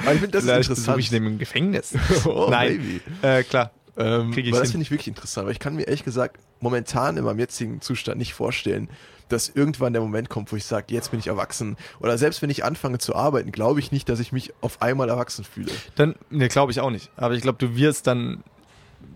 Aber 0.03 0.13
ich 0.13 0.21
finde, 0.21 0.27
das 0.29 0.45
Vielleicht 0.45 0.59
ist 0.61 0.69
interessant. 0.69 0.99
ich 0.99 1.09
den 1.09 1.25
im 1.25 1.37
Gefängnis. 1.37 1.93
oh, 2.25 2.47
Nein, 2.49 2.77
maybe. 3.21 3.37
äh, 3.39 3.43
klar. 3.43 3.71
Ähm, 3.97 4.31
Krieg 4.31 4.45
ich 4.45 4.53
weil 4.53 4.61
das 4.61 4.69
hin. 4.69 4.73
finde 4.75 4.83
ich 4.83 4.91
wirklich 4.91 5.07
interessant, 5.09 5.47
weil 5.47 5.51
ich 5.51 5.59
kann 5.59 5.75
mir 5.75 5.83
ehrlich 5.83 6.05
gesagt 6.05 6.37
momentan 6.61 7.17
in 7.17 7.25
meinem 7.25 7.39
jetzigen 7.39 7.81
Zustand 7.81 8.19
nicht 8.19 8.33
vorstellen, 8.35 8.87
dass 9.29 9.49
irgendwann 9.49 9.93
der 9.93 10.01
Moment 10.01 10.29
kommt, 10.29 10.51
wo 10.51 10.55
ich 10.55 10.65
sage, 10.65 10.93
jetzt 10.93 11.11
bin 11.11 11.19
ich 11.19 11.27
erwachsen. 11.27 11.77
Oder 11.99 12.17
selbst 12.17 12.41
wenn 12.41 12.49
ich 12.49 12.63
anfange 12.63 12.97
zu 12.97 13.15
arbeiten, 13.15 13.51
glaube 13.51 13.79
ich 13.79 13.91
nicht, 13.91 14.09
dass 14.09 14.19
ich 14.19 14.31
mich 14.31 14.53
auf 14.61 14.81
einmal 14.81 15.09
erwachsen 15.09 15.43
fühle. 15.43 15.71
Dann, 15.95 16.15
ne, 16.29 16.47
glaube 16.47 16.71
ich 16.71 16.79
auch 16.79 16.89
nicht. 16.89 17.11
Aber 17.15 17.33
ich 17.33 17.41
glaube, 17.41 17.57
du 17.59 17.75
wirst 17.75 18.07
dann 18.07 18.43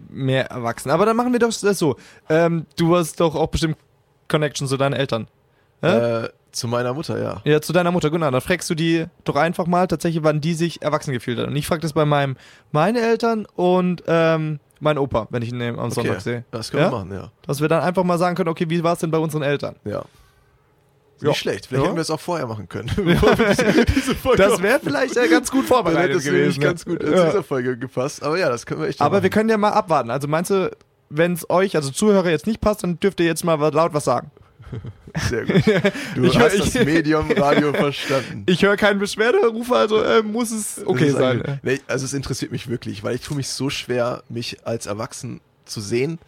mehr 0.10 0.48
erwachsen. 0.48 0.92
Aber 0.92 1.06
dann 1.06 1.16
machen 1.16 1.32
wir 1.32 1.40
doch 1.40 1.54
das 1.54 1.80
so. 1.80 1.96
Ähm, 2.30 2.66
du 2.78 2.96
hast 2.96 3.20
doch 3.20 3.36
auch 3.36 3.48
bestimmt 3.48 3.78
Connection 4.28 4.68
zu 4.68 4.78
deinen 4.78 4.94
Eltern. 4.94 5.28
Äh, 5.82 6.30
zu 6.52 6.68
meiner 6.68 6.94
Mutter, 6.94 7.22
ja. 7.22 7.42
Ja, 7.44 7.62
zu 7.62 7.74
deiner 7.74 7.92
Mutter, 7.92 8.10
genau. 8.10 8.30
Dann 8.30 8.42
fragst 8.42 8.70
du 8.70 8.76
die 8.76 9.06
doch 9.24 9.36
einfach 9.36 9.68
mal 9.68 9.88
tatsächlich, 9.88 10.24
wann 10.24 10.42
die 10.42 10.54
sich 10.54 10.82
erwachsen 10.82 11.14
gefühlt 11.14 11.40
hat. 11.40 11.48
Und 11.48 11.56
ich 11.56 11.66
frage 11.66 11.82
das 11.82 11.94
bei 11.94 12.06
meinem, 12.06 12.36
meine 12.72 13.00
Eltern 13.00 13.48
und 13.56 14.04
ähm, 14.08 14.60
mein 14.82 14.98
Opa, 14.98 15.28
wenn 15.30 15.42
ich 15.42 15.52
ihn 15.54 15.62
am 15.62 15.80
Okay, 15.80 15.92
Sonntag 15.92 16.22
sehe. 16.22 16.44
Das 16.52 16.70
können 16.72 16.84
Ja? 16.84 16.92
wir 16.92 16.98
machen, 16.98 17.12
ja. 17.14 17.32
Dass 17.48 17.62
wir 17.62 17.68
dann 17.70 17.82
einfach 17.82 18.04
mal 18.04 18.18
sagen 18.18 18.36
können, 18.36 18.50
okay, 18.50 18.66
wie 18.70 18.84
war 18.84 18.94
es 18.94 19.00
denn 19.00 19.12
bei 19.12 19.18
unseren 19.20 19.44
Eltern? 19.44 19.76
ja. 19.86 20.04
Ja. 21.24 21.30
Nicht 21.30 21.38
schlecht. 21.38 21.68
Vielleicht 21.68 21.82
Ja. 21.84 21.88
hätten 21.90 21.98
wir 21.98 22.02
es 22.02 22.10
auch 22.10 22.20
vorher 22.20 22.48
machen 22.48 22.68
können. 22.68 22.90
diese, 22.98 23.86
diese 23.86 24.16
Das 24.38 24.60
wäre 24.60 24.80
vielleicht 24.80 25.16
äh, 25.18 25.28
ganz 25.28 25.52
gut 25.52 25.66
vorbereitet 25.68 26.24
nämlich 26.24 26.26
gewesen. 26.26 26.60
ne? 26.62 26.66
ganz 26.66 26.84
gut 26.84 27.00
zu 27.00 27.14
Ja. 27.14 27.26
dieser 27.28 27.44
Folge 27.44 27.78
gepasst. 27.78 28.24
Aber 28.24 28.40
ja, 28.40 28.50
das 28.50 28.66
können 28.66 28.82
wir 28.82 28.88
echt 28.88 29.00
Aber 29.00 29.12
machen. 29.18 29.24
wir 29.24 29.30
können 29.30 29.48
ja 29.50 29.58
mal 29.60 29.70
abwarten. 29.70 30.10
Also 30.10 30.28
meinst 30.28 30.50
du, 30.50 30.72
wenn 31.12 31.34
es 31.34 31.48
euch, 31.48 31.76
also 31.76 31.92
Zuhörer, 31.92 32.32
jetzt 32.32 32.48
nicht 32.48 32.60
passt, 32.60 32.82
dann 32.82 33.00
dürft 33.00 33.20
ihr 33.20 33.28
jetzt 33.28 33.44
mal 33.46 33.54
laut 33.72 33.94
was 33.94 34.04
sagen. 34.06 34.32
Sehr 35.30 35.46
gut. 35.46 35.64
Du 36.16 36.24
Ich- 36.24 36.40
hast 36.40 36.54
ich- 36.56 36.74
das 36.74 36.86
Medium 36.86 37.30
Radio 37.38 37.74
verstanden. 37.74 38.44
Ich 38.46 38.64
höre 38.64 38.78
keinen 38.78 39.00
Beschwerderufe, 39.00 39.76
also 39.76 40.02
äh, 40.02 40.22
muss 40.22 40.52
es 40.52 40.82
okay 40.86 41.10
sein. 41.12 41.60
Nee, 41.64 41.80
also 41.88 42.06
es 42.06 42.14
interessiert 42.14 42.52
mich 42.52 42.68
wirklich, 42.70 43.04
weil 43.04 43.16
ich 43.16 43.22
tue 43.22 43.36
mich 43.38 43.50
so 43.50 43.70
schwer, 43.70 44.24
mich 44.30 44.66
als 44.66 44.86
erwachsen 44.86 45.42
zu 45.66 45.82
sehen 45.82 46.20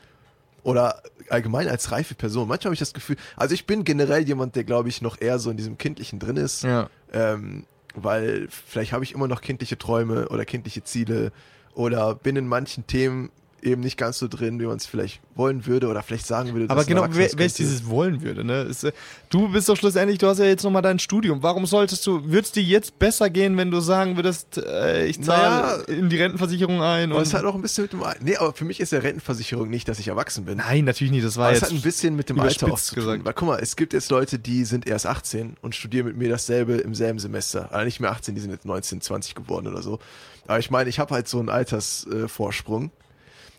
oder 0.64 1.02
allgemein 1.30 1.68
als 1.68 1.92
reife 1.92 2.16
Person. 2.16 2.48
Manchmal 2.48 2.68
habe 2.70 2.74
ich 2.76 2.80
das 2.80 2.94
Gefühl, 2.94 3.18
also 3.36 3.54
ich 3.54 3.66
bin 3.66 3.84
generell 3.84 4.24
jemand, 4.28 4.56
der 4.56 4.64
glaube 4.64 4.90
ich 4.90 5.02
noch 5.02 5.20
eher 5.20 5.40
so 5.40 5.50
in 5.50 5.58
diesem 5.58 5.78
Kindlichen 5.78 6.20
drin 6.20 6.38
ist, 6.38 6.64
Ja. 6.64 6.90
ähm, 7.12 7.66
weil 7.96 8.48
vielleicht 8.50 8.92
habe 8.94 9.04
ich 9.04 9.14
immer 9.14 9.28
noch 9.28 9.42
kindliche 9.42 9.78
Träume 9.78 10.30
oder 10.30 10.46
kindliche 10.46 10.84
Ziele 10.84 11.32
oder 11.76 12.16
bin 12.16 12.36
in 12.36 12.48
manchen 12.48 12.88
Themen 12.88 13.30
eben 13.64 13.82
nicht 13.82 13.98
ganz 13.98 14.20
so 14.20 14.28
drin, 14.28 14.60
wie 14.60 14.66
man 14.66 14.78
es 14.78 14.86
vielleicht 14.86 15.22
wollen 15.36 15.66
würde 15.66 15.88
oder 15.88 16.04
vielleicht 16.04 16.28
sagen 16.28 16.54
würde. 16.54 16.70
Aber 16.70 16.84
genau, 16.86 17.06
wer, 17.12 17.30
wer 17.36 17.46
es 17.46 17.54
dieses 17.54 17.88
wollen 17.88 18.22
würde, 18.22 18.44
ne? 18.44 18.62
Ist, 18.64 18.84
äh, 18.84 18.92
du 19.30 19.50
bist 19.52 19.70
doch 19.70 19.76
schlussendlich, 19.78 20.18
du 20.20 20.28
hast 20.28 20.38
ja 20.40 20.46
jetzt 20.46 20.64
nochmal 20.64 20.82
dein 20.82 21.00
Studium. 21.00 21.42
Warum 21.42 21.66
solltest 21.66 22.06
du, 22.06 22.24
würde 22.26 22.42
es 22.42 22.52
dir 22.52 22.62
jetzt 22.64 23.00
besser 23.00 23.30
gehen, 23.30 23.58
wenn 23.58 23.72
du 23.72 23.80
sagen 23.80 24.16
würdest, 24.16 24.58
äh, 24.58 25.06
ich 25.06 25.22
zahle 25.24 25.42
Naja. 25.44 25.76
in 25.88 26.10
die 26.10 26.18
Rentenversicherung 26.18 26.82
ein? 26.82 27.12
Und 27.12 27.22
es 27.22 27.34
hat 27.34 27.46
auch 27.46 27.56
ein 27.56 27.62
bisschen 27.62 27.84
mit 27.86 27.94
dem. 27.94 28.04
Al- 28.04 28.18
Nee, 28.22 28.36
aber 28.38 28.54
für 28.54 28.66
mich 28.66 28.80
ist 28.80 28.92
ja 28.92 29.00
Rentenversicherung 29.00 29.70
nicht, 29.70 29.88
dass 29.88 29.98
ich 30.00 30.08
erwachsen 30.10 30.46
bin. 30.46 30.58
Nein, 30.58 30.86
natürlich 30.86 31.12
nicht, 31.12 31.26
das 31.26 31.38
war 31.38 31.46
Aber 31.48 31.56
es 31.56 31.62
jetzt. 31.62 31.72
hat 31.72 31.78
ein 31.78 31.82
bisschen 31.82 32.16
mit 32.16 32.30
dem 32.30 32.40
Alter 32.40 32.72
auch 32.72 32.80
zu 32.80 32.96
tun. 32.96 33.04
gesagt. 33.04 33.26
Weil 33.26 33.34
guck 33.34 33.48
mal, 33.48 33.60
es 33.62 33.76
gibt 33.76 33.94
jetzt 33.94 34.12
Leute, 34.12 34.40
die 34.40 34.66
sind 34.66 34.86
erst 34.88 35.06
18 35.08 35.56
und 35.62 35.74
studieren 35.74 36.06
mit 36.08 36.18
mir 36.18 36.30
dasselbe 36.30 36.74
im 36.76 36.94
selben 36.94 37.20
Semester. 37.20 37.70
Also 37.72 37.86
nicht 37.86 38.00
mehr 38.00 38.12
18, 38.12 38.36
die 38.36 38.42
sind 38.42 38.52
jetzt 38.52 38.66
19, 38.66 39.02
20 39.02 39.36
geworden 39.36 39.68
oder 39.68 39.82
so. 39.82 40.00
Aber 40.46 40.60
ich 40.60 40.70
meine, 40.70 40.90
ich 40.90 41.00
habe 41.00 41.14
halt 41.14 41.28
so 41.30 41.40
einen 41.40 41.48
Altersvorsprung. 41.50 42.86
Äh. 42.86 43.03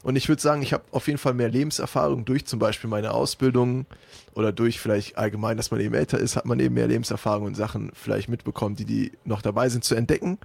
Und 0.05 0.17
ich 0.17 0.29
würde 0.29 0.43
sagen, 0.43 0.61
ich 0.61 0.75
habe 0.75 0.85
auf 0.93 1.07
jeden 1.07 1.19
Fall 1.19 1.33
mehr 1.33 1.49
Lebenserfahrung 1.49 2.27
durch 2.27 2.45
zum 2.45 2.59
Beispiel 2.59 2.91
meine 2.91 3.13
Ausbildung 3.13 3.87
oder 4.35 4.53
durch 4.53 4.79
vielleicht 4.79 5.17
allgemein, 5.17 5.57
dass 5.57 5.71
man 5.71 5.81
eben 5.81 5.95
älter 5.95 6.19
ist, 6.19 6.37
hat 6.37 6.45
man 6.45 6.61
eben 6.61 6.75
mehr 6.75 6.87
Lebenserfahrung 6.87 7.47
und 7.47 7.55
Sachen 7.57 7.91
vielleicht 7.95 8.29
mitbekommen, 8.29 8.77
die 8.77 8.85
die 8.85 9.13
noch 9.25 9.41
dabei 9.41 9.71
sind 9.71 9.83
zu 9.83 9.95
entdecken. 9.95 10.39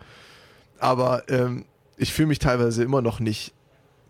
Aber 0.79 1.23
ähm, 1.27 1.65
ich 1.97 2.13
fühle 2.13 2.29
mich 2.29 2.39
teilweise 2.39 2.83
immer 2.83 3.01
noch 3.01 3.19
nicht 3.19 3.53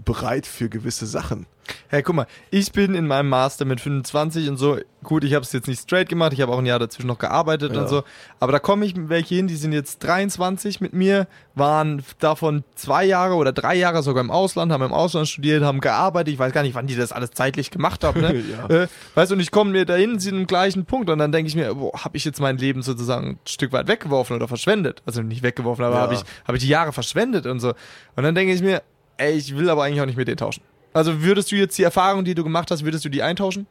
bereit 0.06 0.45
für 0.45 0.70
gewisse 0.70 1.06
Sachen. 1.06 1.45
Hey, 1.88 2.02
guck 2.02 2.16
mal, 2.16 2.26
ich 2.50 2.72
bin 2.72 2.95
in 2.95 3.06
meinem 3.06 3.30
Master 3.30 3.64
mit 3.64 3.80
25 3.80 4.50
und 4.50 4.58
so, 4.58 4.80
gut, 5.04 5.24
ich 5.24 5.36
habe 5.36 5.43
es 5.45 5.52
jetzt 5.52 5.68
nicht 5.68 5.80
straight 5.80 6.10
gemacht, 6.10 6.34
ich 6.34 6.41
habe 6.41 6.52
auch 6.52 6.58
ein 6.58 6.66
Jahr 6.66 6.80
dazwischen 6.80 7.06
noch 7.06 7.20
gearbeitet 7.20 7.76
Ja. 7.76 7.82
und 7.82 7.88
so, 7.89 8.02
aber 8.39 8.52
da 8.52 8.58
komme 8.58 8.86
ich 8.88 8.95
mit 8.95 9.10
welche 9.10 9.36
hin, 9.36 9.45
die 9.45 9.56
sind 9.56 9.72
jetzt 9.72 10.00
23 10.00 10.82
mit 10.82 10.93
mir, 10.93 11.28
waren 11.54 12.02
davon 12.18 12.64
zwei 12.74 13.06
Jahre 13.06 13.36
oder 13.36 13.52
drei 13.52 13.76
Jahre 13.76 14.02
sogar 14.02 14.24
im 14.24 14.32
Ausland, 14.32 14.72
haben 14.72 14.82
im 14.82 14.93
Ausland 14.93 15.28
studiert, 15.28 15.62
haben 15.64 15.80
gearbeitet, 15.80 16.34
ich 16.34 16.39
weiß 16.39 16.54
gar 16.54 16.64
nicht, 16.64 16.74
wann 16.74 16.88
die 16.88 16.95
das 16.95 17.12
alles 17.12 17.32
zeitlich 17.32 17.70
gemacht 17.70 18.04
haben, 18.04 18.20
ne? 18.22 18.34
Ja. 18.50 18.66
äh, 18.68 18.88
weißt 19.14 19.30
du, 19.30 19.36
und 19.36 19.41
ich 19.41 19.52
komme 19.52 19.70
mir 19.70 19.86
dahin, 19.86 20.18
sind 20.18 20.36
im 20.38 20.47
gleichen 20.47 20.86
Punkt 20.86 21.08
und 21.12 21.20
dann 21.20 21.32
denke 21.32 21.50
ich 21.50 21.56
mir, 21.56 21.68
habe 21.70 22.18
ich 22.18 22.26
jetzt 22.26 22.39
mein 22.39 22.58
Leben 22.58 22.82
sozusagen 22.82 23.28
ein 23.34 23.39
Stück 23.47 23.74
weit 23.74 23.88
weggeworfen 23.88 24.36
oder 24.36 24.47
verschwendet? 24.47 25.04
Also 25.06 25.22
nicht 25.22 25.43
weggeworfen, 25.43 25.86
aber 25.86 25.97
Ja. 25.97 26.02
habe 26.02 26.16
ich, 26.16 26.22
hab 26.45 26.56
ich 26.56 26.62
die 26.62 26.68
Jahre 26.70 26.93
verschwendet 26.93 27.45
und 27.45 27.60
so. 27.60 27.76
Und 28.16 28.24
dann 28.24 28.34
denke 28.34 28.54
ich 28.54 28.62
mir, 28.64 28.82
ey, 29.20 29.34
ich 29.38 29.55
will 29.55 29.70
aber 29.70 29.84
eigentlich 29.84 30.01
auch 30.01 30.05
nicht 30.05 30.17
mit 30.17 30.28
denen 30.28 30.38
tauschen. 30.38 30.63
Also 30.93 31.22
würdest 31.22 31.51
du 31.51 31.55
jetzt 31.55 31.78
die 31.78 31.84
Erfahrung, 31.84 32.26
die 32.26 32.34
du 32.36 32.43
gemacht 32.43 32.72
hast, 32.72 32.84
würdest 32.84 33.05
du 33.05 33.09
die 33.09 33.22
eintauschen? 33.22 33.67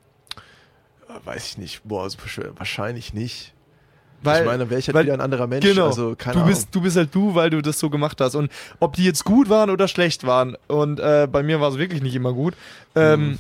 Äh, 1.09 1.26
Weiß 1.26 1.46
ich 1.49 1.59
nicht. 1.59 1.82
Boah. 1.84 2.09
Wahrscheinlich 2.57 3.12
nicht. 3.14 3.55
Weil, 4.22 4.40
ich 4.42 4.46
meine, 4.49 4.68
wäre 4.68 4.80
ich 4.80 4.86
halt 4.88 4.94
weil- 4.96 5.05
wieder 5.05 5.14
ein 5.14 5.20
anderer 5.20 5.46
Mensch. 5.46 5.64
genau, 5.64 5.86
Also, 5.86 6.16
keine 6.16 6.34
du 6.34 6.40
Ahnung. 6.40 6.51
bist, 6.53 6.68
du 6.74 6.80
bist 6.80 6.96
halt 6.96 7.14
du, 7.14 7.34
weil 7.34 7.51
du 7.51 7.61
das 7.62 7.78
so 7.78 7.88
gemacht 7.88 8.20
hast. 8.20 8.34
Und 8.34 8.51
ob 8.80 8.96
die 8.96 9.05
jetzt 9.05 9.24
gut 9.24 9.49
waren 9.49 9.70
oder 9.70 9.86
schlecht 9.88 10.26
waren, 10.26 10.57
und 10.66 10.99
äh, 11.01 11.28
bei 11.30 11.42
mir 11.42 11.61
war 11.61 11.70
es 11.70 11.78
wirklich 11.78 12.03
nicht 12.03 12.14
immer 12.14 12.32
gut. 12.32 12.55
Ähm, 12.94 13.20
Mhm. 13.30 13.38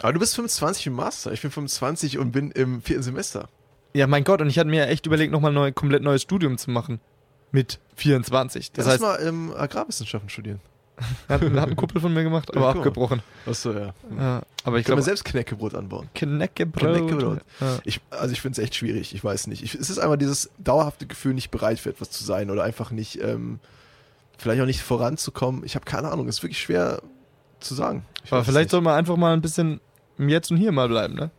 Aber 0.00 0.12
du 0.12 0.20
bist 0.20 0.36
25 0.36 0.86
im 0.86 0.92
Master. 0.94 1.32
Ich 1.32 1.42
bin 1.42 1.50
25 1.50 2.18
und 2.18 2.30
bin 2.30 2.52
im 2.52 2.80
vierten 2.82 3.02
Semester. 3.02 3.48
Ja, 3.94 4.06
mein 4.06 4.22
Gott, 4.22 4.40
und 4.40 4.48
ich 4.48 4.56
hatte 4.58 4.70
mir 4.70 4.86
echt 4.86 5.04
überlegt, 5.06 5.32
nochmal 5.32 5.50
ein 5.50 5.54
neu, 5.54 5.72
komplett 5.72 6.02
neues 6.02 6.22
Studium 6.22 6.56
zu 6.56 6.70
machen. 6.70 7.00
Mit 7.50 7.80
24. 7.96 8.70
Das 8.72 8.84
Lass 8.86 8.92
heißt, 8.94 9.02
mal 9.02 9.18
ähm, 9.26 9.52
Agrarwissenschaften 9.56 10.28
studieren. 10.30 10.60
hat, 11.28 11.42
hat 11.42 11.68
ein 11.68 11.76
Kumpel 11.76 12.00
von 12.00 12.12
mir 12.12 12.22
gemacht, 12.24 12.50
aber 12.50 12.60
Ja, 12.60 12.66
mal. 12.72 12.76
abgebrochen. 12.78 13.22
Achso, 13.46 13.72
ja. 13.72 13.78
Ja, 13.78 13.84
aber 13.84 13.88
ich 13.88 14.16
Ich 14.16 14.64
kann 14.64 14.74
mir 14.74 14.82
glaube, 14.84 15.02
selbst 15.02 15.24
Knäckebrot 15.24 15.74
anbauen. 15.74 16.08
Knäckebrot. 16.14 16.80
Knäckebrot. 16.80 17.38
Ja. 17.60 17.78
Ich, 17.84 18.00
also 18.10 18.32
ich 18.32 18.40
finde 18.40 18.60
es 18.60 18.64
echt 18.64 18.74
schwierig. 18.74 19.14
Ich 19.14 19.22
weiß 19.22 19.46
nicht. 19.46 19.62
Ich, 19.62 19.74
es 19.74 19.90
ist 19.90 19.98
einfach 19.98 20.16
dieses 20.16 20.50
dauerhafte 20.58 21.06
Gefühl, 21.06 21.34
nicht 21.34 21.50
bereit 21.50 21.78
für 21.78 21.90
etwas 21.90 22.10
zu 22.10 22.24
sein 22.24 22.50
oder 22.50 22.64
einfach 22.64 22.90
nicht, 22.90 23.22
ähm, 23.22 23.60
vielleicht 24.38 24.60
auch 24.60 24.66
nicht 24.66 24.82
voranzukommen. 24.82 25.64
Ich 25.64 25.74
habe 25.74 25.84
keine 25.84 26.10
Ahnung. 26.10 26.28
Es 26.28 26.38
ist 26.38 26.42
wirklich 26.42 26.60
schwer 26.60 27.00
zu 27.60 27.74
sagen. 27.74 28.04
Ich 28.24 28.32
Aber 28.32 28.44
vielleicht 28.44 28.70
soll 28.70 28.80
man 28.80 28.94
einfach 28.94 29.16
mal 29.16 29.32
ein 29.32 29.40
bisschen 29.40 29.80
im 30.18 30.28
Jetzt 30.28 30.50
und 30.50 30.56
Hier 30.56 30.72
mal 30.72 30.88
bleiben, 30.88 31.14
ne? 31.14 31.30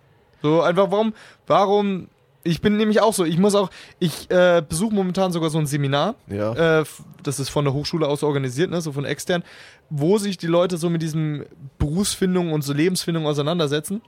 So 0.42 0.62
einfach, 0.62 0.90
warum, 0.90 1.14
warum, 1.48 2.08
ich 2.50 2.62
bin 2.62 2.78
nämlich 2.78 3.00
auch 3.02 3.14
so, 3.14 3.26
ich 3.26 3.38
muss 3.38 3.54
auch, 3.56 3.70
ich 4.00 4.30
äh, 4.32 4.64
besuche 4.68 4.94
momentan 4.94 5.32
sogar 5.32 5.50
so 5.50 5.60
ein 5.60 5.68
Seminar, 5.68 6.16
Ja. 6.28 6.80
äh, 6.82 6.86
das 7.24 7.40
ist 7.40 7.50
von 7.50 7.66
der 7.66 7.74
Hochschule 7.74 8.08
aus 8.08 8.24
organisiert, 8.24 8.72
ne, 8.72 8.82
so 8.82 8.92
von 8.92 9.06
extern, 9.06 9.44
wo 9.90 10.18
sich 10.18 10.38
die 10.38 10.48
Leute 10.48 10.78
so 10.78 10.90
mit 10.90 11.02
diesem 11.02 11.46
Berufsfindung 11.78 12.52
und 12.52 12.64
so 12.64 12.74
Lebensfindung 12.74 13.28
auseinandersetzen. 13.28 14.02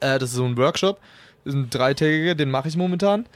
Äh, 0.00 0.18
das 0.18 0.30
ist 0.30 0.36
so 0.36 0.44
ein 0.44 0.56
Workshop, 0.56 0.98
das 1.44 1.54
ist 1.54 1.58
ein 1.60 1.70
dreitägiger, 1.70 2.34
den 2.34 2.50
mache 2.50 2.68
ich 2.68 2.76
momentan. 2.76 3.26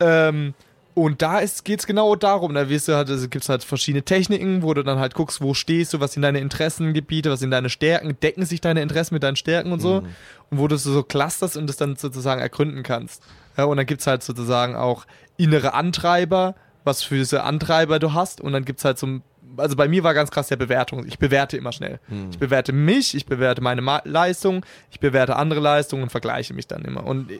Ähm, 0.00 0.54
und 0.94 1.22
da 1.22 1.40
geht 1.64 1.80
es 1.80 1.86
genau 1.86 2.14
darum, 2.14 2.54
da 2.54 2.68
wirst 2.68 2.86
du 2.86 2.94
halt, 2.94 3.10
also 3.10 3.28
gibt 3.28 3.42
es 3.42 3.48
halt 3.48 3.64
verschiedene 3.64 4.04
Techniken, 4.04 4.62
wo 4.62 4.74
du 4.74 4.84
dann 4.84 5.00
halt 5.00 5.14
guckst, 5.14 5.40
wo 5.40 5.52
stehst 5.52 5.92
du, 5.92 5.98
was 5.98 6.12
sind 6.12 6.22
deine 6.22 6.38
Interessengebiete, 6.38 7.30
was 7.32 7.40
sind 7.40 7.50
deine 7.50 7.68
Stärken, 7.68 8.16
decken 8.22 8.46
sich 8.46 8.60
deine 8.60 8.80
Interessen 8.80 9.14
mit 9.14 9.24
deinen 9.24 9.34
Stärken 9.36 9.72
und 9.72 9.80
so. 9.80 10.04
Und 10.50 10.58
wo 10.58 10.68
du 10.68 10.76
so 10.76 11.02
clusterst 11.02 11.56
und 11.56 11.66
das 11.66 11.76
dann 11.76 11.96
sozusagen 11.96 12.40
ergründen 12.40 12.84
kannst. 12.84 13.22
Ja, 13.56 13.64
und 13.64 13.76
dann 13.76 13.86
gibt 13.86 14.00
es 14.00 14.06
halt 14.06 14.22
sozusagen 14.22 14.74
auch 14.76 15.04
innere 15.36 15.74
Antreiber, 15.74 16.54
was 16.84 17.02
für 17.02 17.16
diese 17.16 17.42
Antreiber 17.44 17.98
du 17.98 18.12
hast. 18.12 18.40
Und 18.40 18.52
dann 18.52 18.64
gibt 18.64 18.80
es 18.80 18.84
halt 18.84 18.98
so, 18.98 19.06
ein- 19.06 19.22
also 19.56 19.76
bei 19.76 19.86
mir 19.88 20.02
war 20.04 20.14
ganz 20.14 20.30
krass 20.30 20.48
der 20.48 20.56
Bewertung. 20.56 21.06
Ich 21.06 21.18
bewerte 21.18 21.56
immer 21.56 21.72
schnell. 21.72 22.00
Ich 22.30 22.38
bewerte 22.38 22.72
mich, 22.72 23.14
ich 23.14 23.26
bewerte 23.26 23.60
meine 23.62 23.80
Ma 23.82 24.02
Leistung, 24.04 24.64
ich 24.90 24.98
bewerte 25.00 25.36
andere 25.36 25.60
Leistungen 25.60 26.02
und 26.04 26.10
vergleiche 26.10 26.52
mich 26.54 26.66
dann 26.66 26.82
immer. 26.84 27.04
Und 27.06 27.30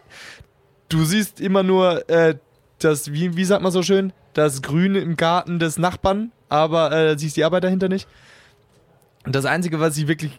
du 0.88 1.04
siehst 1.04 1.40
immer 1.40 1.62
nur 1.62 2.08
äh, 2.08 2.36
das, 2.78 3.12
wie, 3.12 3.36
wie 3.36 3.44
sagt 3.44 3.62
man 3.62 3.72
so 3.72 3.82
schön, 3.82 4.12
das 4.34 4.62
Grüne 4.62 4.98
im 5.00 5.16
Garten 5.16 5.58
des 5.58 5.78
Nachbarn, 5.78 6.32
aber 6.48 6.92
äh, 6.92 7.18
siehst 7.18 7.36
die 7.36 7.44
Arbeit 7.44 7.64
dahinter 7.64 7.88
nicht. 7.88 8.06
Und 9.24 9.34
das 9.34 9.44
Einzige, 9.46 9.80
was 9.80 9.96
ich 9.96 10.06
wirklich, 10.06 10.38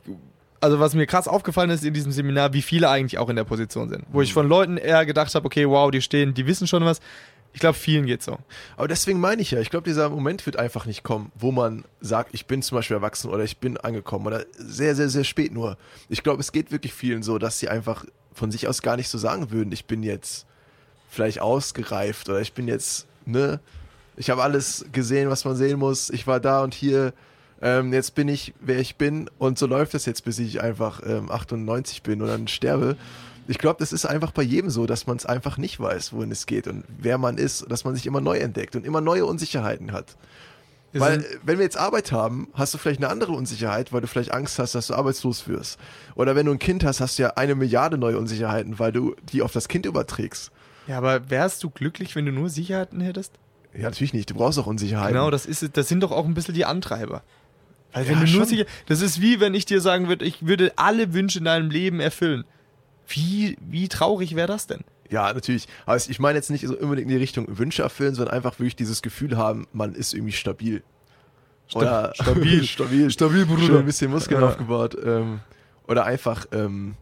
also 0.66 0.80
was 0.80 0.96
mir 0.96 1.06
krass 1.06 1.28
aufgefallen 1.28 1.70
ist 1.70 1.86
in 1.86 1.94
diesem 1.94 2.12
Seminar, 2.12 2.54
wie 2.54 2.64
viele 2.64 2.90
eigentlich 2.90 3.20
auch 3.20 3.30
in 3.30 3.36
der 3.36 3.44
Position 3.44 3.88
sind. 3.88 4.04
Wo 4.12 4.22
ich 4.22 4.34
von 4.34 4.48
Leuten 4.48 4.78
eher 4.78 5.06
gedacht 5.06 5.34
habe, 5.36 5.46
okay, 5.46 5.70
wow, 5.70 5.92
die 5.92 6.02
stehen, 6.02 6.34
die 6.34 6.48
wissen 6.48 6.66
schon 6.66 6.84
was. 6.84 7.00
Ich 7.54 7.60
glaube, 7.60 7.78
vielen 7.78 8.08
geht's 8.08 8.26
so. 8.26 8.40
Aber 8.76 8.88
deswegen 8.88 9.20
meine 9.20 9.44
ich 9.44 9.52
ja, 9.52 9.60
ich 9.60 9.70
glaube, 9.70 9.86
dieser 9.86 10.10
Moment 10.10 10.46
wird 10.46 10.58
einfach 10.58 10.88
nicht 10.88 11.04
kommen, 11.04 11.32
wo 11.36 11.52
man 11.52 11.86
sagt, 12.02 12.34
ich 12.34 12.48
bin 12.48 12.64
zum 12.64 12.78
Beispiel 12.78 12.96
erwachsen 12.96 13.30
oder 13.30 13.44
ich 13.44 13.60
bin 13.60 13.78
angekommen 13.78 14.26
oder 14.26 14.44
sehr, 14.58 14.96
sehr, 14.96 15.08
sehr 15.08 15.24
spät 15.24 15.54
nur. 15.54 15.78
Ich 16.10 16.24
glaube, 16.24 16.42
es 16.42 16.52
geht 16.52 16.72
wirklich 16.72 16.94
vielen 16.94 17.22
so, 17.22 17.38
dass 17.38 17.60
sie 17.60 17.70
einfach 17.70 18.04
von 18.34 18.52
sich 18.52 18.68
aus 18.68 18.82
gar 18.82 18.98
nicht 18.98 19.08
so 19.08 19.20
sagen 19.20 19.52
würden, 19.52 19.72
ich 19.72 19.86
bin 19.86 20.02
jetzt 20.02 20.48
vielleicht 21.10 21.40
ausgereift 21.40 22.28
oder 22.28 22.42
ich 22.42 22.54
bin 22.54 22.68
jetzt, 22.68 23.06
ne, 23.26 23.60
ich 24.18 24.32
habe 24.32 24.42
alles 24.42 24.86
gesehen, 24.92 25.30
was 25.30 25.46
man 25.46 25.56
sehen 25.56 25.78
muss, 25.78 26.10
ich 26.10 26.26
war 26.26 26.40
da 26.40 26.64
und 26.64 26.74
hier, 26.74 27.14
ähm, 27.66 27.94
jetzt 27.94 28.14
bin 28.14 28.28
ich, 28.28 28.54
wer 28.62 28.78
ich 28.78 28.96
bin 28.96 29.28
und 29.40 29.58
so 29.58 29.66
läuft 29.66 29.96
das 29.96 30.06
jetzt, 30.06 30.24
bis 30.24 30.38
ich 30.38 30.62
einfach 30.62 31.02
ähm, 31.04 31.32
98 31.32 32.04
bin 32.04 32.22
und 32.22 32.28
dann 32.28 32.48
sterbe. 32.48 32.96
Ich 33.48 33.58
glaube, 33.58 33.78
das 33.80 33.92
ist 33.92 34.06
einfach 34.06 34.32
bei 34.32 34.44
jedem 34.44 34.70
so, 34.70 34.86
dass 34.86 35.08
man 35.08 35.18
es 35.18 35.26
einfach 35.26 35.58
nicht 35.58 35.80
weiß, 35.80 36.14
wohin 36.14 36.32
es 36.32 36.46
geht 36.46 36.68
und 36.68 36.84
wer 37.00 37.18
man 37.18 37.40
ist, 37.40 37.66
dass 37.70 37.84
man 37.84 37.96
sich 37.96 38.06
immer 38.06 38.22
neu 38.22 38.38
entdeckt 38.38 38.76
und 38.76 38.86
immer 38.86 39.02
neue 39.02 39.26
Unsicherheiten 39.26 39.94
hat. 39.94 40.16
Wir 40.92 41.02
Weil, 41.02 41.26
wenn 41.44 41.58
wir 41.58 41.66
jetzt 41.66 41.78
Arbeit 41.78 42.12
haben, 42.12 42.50
hast 42.54 42.76
du 42.76 42.78
vielleicht 42.78 43.00
eine 43.00 43.10
andere 43.10 43.32
Unsicherheit, 43.32 43.92
weil 43.92 44.02
du 44.02 44.08
vielleicht 44.08 44.32
Angst 44.32 44.60
hast, 44.60 44.76
dass 44.76 44.88
du 44.88 44.94
arbeitslos 44.94 45.48
wirst. 45.48 45.80
Oder 46.14 46.36
wenn 46.36 46.46
du 46.46 46.52
ein 46.52 46.60
Kind 46.60 46.84
hast, 46.84 47.02
hast 47.02 47.18
du 47.18 47.24
ja 47.24 47.30
eine 47.32 47.56
Milliarde 47.56 47.98
neue 47.98 48.20
Unsicherheiten, 48.20 48.78
weil 48.78 48.92
du 48.92 49.16
die 49.34 49.42
auf 49.42 49.52
das 49.52 49.68
Kind 49.68 49.88
überträgst. 49.88 50.52
ja, 50.86 51.00
aber 51.00 51.32
wärst 51.32 51.64
du 51.64 51.72
glücklich, 51.72 52.16
wenn 52.16 52.28
du 52.28 52.32
nur 52.32 52.50
Sicherheiten 52.50 53.02
hättest? 53.02 53.34
Ja, 53.74 53.84
natürlich 53.84 54.14
nicht. 54.14 54.30
Du 54.30 54.36
brauchst 54.36 54.60
auch 54.60 54.68
Unsicherheiten. 54.68 55.14
Genau, 55.14 55.32
das 55.32 55.48
ist, 55.48 55.76
das 55.76 55.88
sind 55.90 56.02
doch 56.02 56.12
auch 56.12 56.26
ein 56.26 56.36
bisschen 56.36 56.54
die 56.54 56.66
Antreiber. 56.66 57.24
Wenn 57.96 58.20
Ja, 58.20 58.26
du 58.26 58.32
nur 58.32 58.46
sicher, 58.46 58.66
das 58.88 59.02
ist 59.02 59.22
wie 59.22 59.40
wenn 59.40 59.54
ich 59.54 59.66
dir 59.66 59.82
sagen 59.82 60.08
würde, 60.08 60.26
ich 60.26 60.46
würde 60.46 60.74
alle 60.76 61.14
Wünsche 61.14 61.40
in 61.40 61.46
deinem 61.46 61.70
Leben 61.72 62.00
erfüllen. 62.00 62.44
Wie, 63.08 63.58
wie 63.62 63.88
traurig 63.88 64.36
wäre 64.36 64.48
das 64.48 64.68
denn? 64.68 64.82
Ja, 65.10 65.32
natürlich. 65.32 65.68
Aber 65.86 65.96
ich 65.98 66.20
meine 66.20 66.38
jetzt 66.38 66.50
nicht 66.50 66.66
so 66.68 66.76
unbedingt 66.76 67.06
in 67.10 67.10
die 67.16 67.22
Richtung 67.22 67.46
Wünsche 67.58 67.84
erfüllen, 67.84 68.16
sondern 68.16 68.34
einfach 68.36 68.60
wirklich 68.60 68.76
dieses 68.76 69.02
Gefühl 69.02 69.38
haben, 69.38 69.68
man 69.72 69.94
ist 69.94 70.14
irgendwie 70.14 70.32
stabil. 70.34 70.82
Oder 71.74 72.12
stabil. 72.20 72.64
stabil. 72.68 73.10
Stabil, 73.12 73.46
Bruder. 73.46 73.64
Schon 73.64 73.78
ein 73.78 73.86
bisschen 73.86 74.12
Muskeln 74.12 74.42
Ja. 74.42 74.48
aufgebaut. 74.48 74.98
Ähm, 75.04 75.40
oder 75.88 76.06
einfach 76.06 76.48
ähm, 76.52 76.96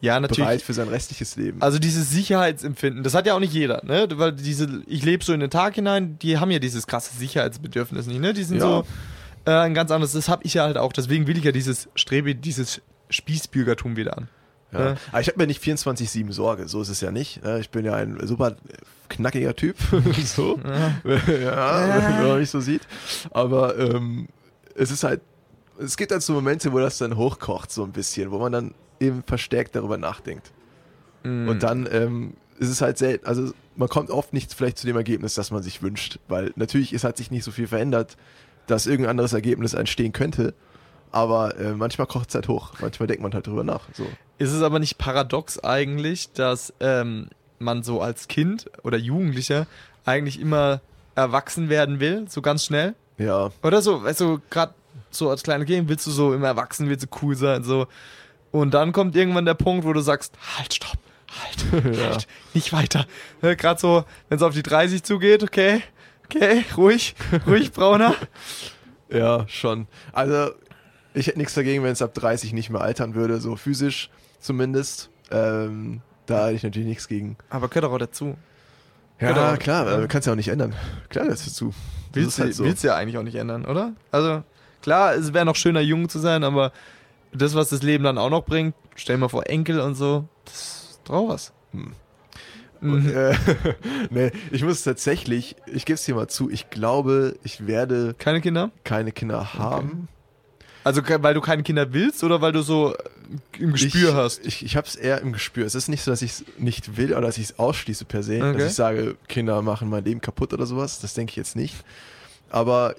Ja, 0.00 0.18
natürlich. 0.18 0.38
bereit 0.44 0.62
für 0.62 0.72
sein 0.74 0.88
restliches 0.88 1.36
Leben. 1.36 1.62
Also 1.62 1.78
dieses 1.78 2.10
Sicherheitsempfinden, 2.10 3.04
das 3.04 3.14
hat 3.14 3.26
ja 3.26 3.34
auch 3.34 3.40
nicht 3.40 3.52
jeder, 3.54 3.82
ne? 3.84 4.08
Weil 4.14 4.32
diese, 4.32 4.82
ich 4.86 5.04
lebe 5.04 5.24
so 5.24 5.32
in 5.32 5.38
den 5.40 5.50
Tag 5.50 5.76
hinein, 5.76 6.18
die 6.18 6.38
haben 6.38 6.50
ja 6.50 6.58
dieses 6.58 6.88
krasse 6.88 7.16
Sicherheitsbedürfnis 7.16 8.06
nicht, 8.08 8.20
ne? 8.20 8.32
Die 8.34 8.42
sind 8.42 8.56
Ja. 8.58 8.62
so 8.66 8.86
äh, 9.44 9.50
ein 9.50 9.74
ganz 9.74 9.90
anderes, 9.90 10.12
das 10.12 10.28
habe 10.28 10.44
ich 10.44 10.54
ja 10.54 10.64
halt 10.64 10.78
auch, 10.78 10.92
deswegen 10.92 11.26
will 11.26 11.36
ich 11.36 11.44
ja 11.44 11.52
dieses 11.52 11.88
Strebe, 11.94 12.34
dieses 12.34 12.80
Spießbürgertum 13.10 13.96
wieder 13.96 14.16
an. 14.16 14.28
Ja. 14.72 14.80
Ja. 14.80 14.96
Aber 15.12 15.20
ich 15.20 15.28
habe 15.28 15.38
mir 15.38 15.46
nicht 15.46 15.62
24-7 15.62 16.32
Sorge, 16.32 16.68
so 16.68 16.82
ist 16.82 16.88
es 16.88 17.00
ja 17.00 17.10
nicht. 17.10 17.42
ne? 17.44 17.60
Ich 17.60 17.70
bin 17.70 17.84
ja 17.84 17.94
ein 17.94 18.18
super 18.26 18.56
knackiger 19.08 19.54
Typ. 19.54 19.76
so. 20.24 20.58
Ja, 21.04 22.18
wenn 22.18 22.28
man 22.28 22.38
mich 22.38 22.50
so 22.50 22.60
sieht. 22.60 22.82
Aber 23.30 23.78
ähm, 23.78 24.28
es 24.74 24.90
ist 24.90 25.04
halt, 25.04 25.20
es 25.78 25.96
gibt 25.96 26.12
halt 26.12 26.22
so 26.22 26.32
Momente, 26.32 26.72
wo 26.72 26.78
das 26.78 26.98
dann 26.98 27.16
hochkocht, 27.16 27.70
so 27.70 27.84
ein 27.84 27.92
bisschen, 27.92 28.30
wo 28.30 28.38
man 28.38 28.52
dann 28.52 28.74
eben 29.00 29.22
verstärkt 29.24 29.76
darüber 29.76 29.98
nachdenkt. 29.98 30.52
Mhm. 31.22 31.48
Und 31.48 31.62
dann 31.62 31.88
ähm, 31.90 32.34
ist 32.58 32.68
es 32.68 32.80
halt 32.80 32.98
selten, 32.98 33.26
also 33.26 33.52
man 33.76 33.88
kommt 33.88 34.10
oft 34.10 34.32
nicht 34.32 34.54
vielleicht 34.54 34.78
zu 34.78 34.86
dem 34.86 34.96
Ergebnis, 34.96 35.34
das 35.34 35.50
man 35.50 35.62
sich 35.62 35.82
wünscht, 35.82 36.18
weil 36.28 36.52
natürlich 36.56 36.92
ist, 36.92 37.04
hat 37.04 37.16
sich 37.16 37.30
nicht 37.30 37.44
so 37.44 37.50
viel 37.50 37.66
verändert, 37.66 38.16
dass 38.66 38.86
irgendein 38.86 39.10
anderes 39.10 39.32
Ergebnis 39.32 39.74
entstehen 39.74 40.12
könnte. 40.12 40.54
aber 41.12 41.56
äh, 41.58 41.74
manchmal 41.74 42.06
kocht 42.08 42.30
es 42.30 42.34
halt 42.34 42.48
hoch. 42.48 42.72
Manchmal 42.80 43.06
denkt 43.06 43.22
man 43.22 43.32
halt 43.32 43.46
drüber 43.46 43.62
nach. 43.62 43.82
So. 43.92 44.04
Ist 44.38 44.52
es 44.52 44.62
aber 44.62 44.80
nicht 44.80 44.98
paradox 44.98 45.62
eigentlich, 45.62 46.32
dass 46.32 46.74
ähm, 46.80 47.28
man 47.60 47.82
so 47.84 48.00
als 48.00 48.26
Kind 48.26 48.68
oder 48.82 48.98
Jugendlicher 48.98 49.66
eigentlich 50.04 50.40
immer 50.40 50.80
erwachsen 51.14 51.68
werden 51.68 52.00
will, 52.00 52.26
so 52.28 52.42
ganz 52.42 52.64
schnell? 52.64 52.94
Ja, 53.16 53.50
Oder 53.62 53.80
so, 53.80 54.02
weißt 54.02 54.20
du, 54.20 54.40
gerade 54.50 54.74
so 55.10 55.30
als 55.30 55.44
kleiner 55.44 55.64
Kind 55.64 55.88
willst 55.88 56.04
du 56.06 56.10
so 56.10 56.34
immer 56.34 56.48
erwachsen, 56.48 56.88
willst 56.88 57.04
du 57.04 57.08
cool 57.22 57.36
sein, 57.36 57.62
so. 57.62 57.86
Und 58.50 58.74
dann 58.74 58.92
kommt 58.92 59.14
irgendwann 59.14 59.44
der 59.44 59.54
Punkt, 59.54 59.84
wo 59.84 59.92
du 59.92 60.00
sagst, 60.00 60.34
halt, 60.58 60.74
stopp, 60.74 60.98
halt, 61.40 61.84
halt, 62.00 62.26
nicht 62.54 62.72
weiter. 62.72 63.06
Ne, 63.40 63.54
gerade 63.54 63.80
so, 63.80 64.04
wenn 64.28 64.36
es 64.36 64.42
auf 64.42 64.54
die 64.54 64.62
30 64.64 65.04
zugeht, 65.04 65.44
okay, 65.44 65.82
okay, 66.24 66.64
ruhig, 66.76 67.14
ruhig, 67.46 67.72
Brauner. 67.72 68.14
ja, 69.10 69.46
schon. 69.48 69.86
Also, 70.12 70.50
ich 71.14 71.26
hätte 71.26 71.38
nichts 71.38 71.54
dagegen, 71.54 71.82
wenn 71.82 71.92
es 71.92 72.02
ab 72.02 72.14
30 72.14 72.52
nicht 72.52 72.70
mehr 72.70 72.80
altern 72.80 73.14
würde, 73.14 73.40
so 73.40 73.56
physisch 73.56 74.10
zumindest. 74.40 75.10
Ähm, 75.30 76.00
da 76.26 76.46
hätte 76.46 76.56
ich 76.56 76.62
natürlich 76.62 76.88
nichts 76.88 77.08
gegen. 77.08 77.36
Aber 77.50 77.68
gehört 77.68 77.84
doch 77.84 77.92
auch 77.92 77.98
dazu. 77.98 78.36
Ja, 79.20 79.28
Genau. 79.32 79.56
klar, 79.56 80.02
äh, 80.02 80.06
kannst 80.08 80.26
ja 80.26 80.32
auch 80.32 80.36
nicht 80.36 80.48
ändern. 80.48 80.74
Klar, 81.08 81.26
das 81.26 81.40
ist 81.46 81.50
dazu. 81.50 81.72
Das 82.12 82.22
Willst, 82.22 82.38
halt 82.38 82.50
du, 82.50 82.54
so. 82.54 82.64
willst 82.64 82.82
ja 82.84 82.96
eigentlich 82.96 83.16
auch 83.18 83.22
nicht 83.22 83.36
ändern, 83.36 83.64
oder? 83.64 83.92
Also, 84.10 84.42
klar, 84.82 85.14
es 85.14 85.32
wäre 85.32 85.44
noch 85.44 85.56
schöner, 85.56 85.80
jung 85.80 86.08
zu 86.08 86.18
sein, 86.18 86.42
aber 86.44 86.72
das, 87.32 87.54
was 87.54 87.68
das 87.68 87.82
Leben 87.82 88.04
dann 88.04 88.18
auch 88.18 88.30
noch 88.30 88.44
bringt, 88.44 88.74
stell 88.96 89.16
dir 89.16 89.20
mal 89.20 89.28
vor, 89.28 89.48
Enkel 89.48 89.80
und 89.80 89.94
so, 89.94 90.28
das 90.44 90.54
ist 90.90 91.00
doch 91.04 91.14
auch 91.14 91.28
was. 91.28 91.52
Hm. 91.72 91.92
Mhm. 92.84 92.92
Und, 92.94 93.10
äh, 93.10 93.34
nee, 94.10 94.30
ich 94.50 94.62
muss 94.62 94.82
tatsächlich, 94.82 95.56
ich 95.66 95.84
gebe 95.84 95.94
es 95.94 96.04
dir 96.04 96.14
mal 96.14 96.28
zu, 96.28 96.50
ich 96.50 96.70
glaube, 96.70 97.36
ich 97.44 97.66
werde 97.66 98.14
Keine 98.18 98.40
Kinder? 98.40 98.70
keine 98.84 99.12
Kinder 99.12 99.54
haben. 99.54 100.08
Also, 100.84 101.00
ke- 101.02 101.22
weil 101.22 101.32
du 101.34 101.40
keine 101.40 101.62
Kinder 101.62 101.92
willst 101.94 102.22
oder 102.24 102.42
weil 102.42 102.52
du 102.52 102.60
so 102.60 102.94
äh, 102.94 102.98
im 103.58 103.72
Gespür 103.72 104.10
ich, 104.10 104.14
hast? 104.14 104.46
Ich, 104.46 104.62
ich 104.64 104.76
habe 104.76 104.86
es 104.86 104.96
eher 104.96 105.20
im 105.22 105.32
Gespür. 105.32 105.64
Es 105.64 105.74
ist 105.74 105.88
nicht 105.88 106.02
so, 106.02 106.10
dass 106.10 106.20
ich 106.20 106.32
es 106.32 106.44
nicht 106.58 106.98
will 106.98 107.12
oder 107.12 107.22
dass 107.22 107.38
ich 107.38 107.44
es 107.44 107.58
ausschließe 107.58 108.04
per 108.04 108.22
se. 108.22 108.36
Okay. 108.36 108.58
Dass 108.58 108.66
ich 108.72 108.74
sage, 108.74 109.16
Kinder 109.26 109.62
machen 109.62 109.88
mein 109.88 110.04
Leben 110.04 110.20
kaputt 110.20 110.52
oder 110.52 110.66
sowas. 110.66 111.00
Das 111.00 111.14
denke 111.14 111.30
ich 111.30 111.36
jetzt 111.36 111.56
nicht. 111.56 111.74
Aber 112.50 112.94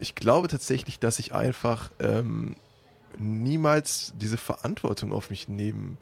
ich 0.00 0.16
glaube 0.16 0.48
tatsächlich, 0.48 0.98
dass 0.98 1.20
ich 1.20 1.32
einfach 1.32 1.92
ähm, 2.00 2.56
niemals 3.18 4.12
diese 4.20 4.36
Verantwortung 4.36 5.12
auf 5.12 5.30
mich 5.30 5.46
nehmen 5.46 5.98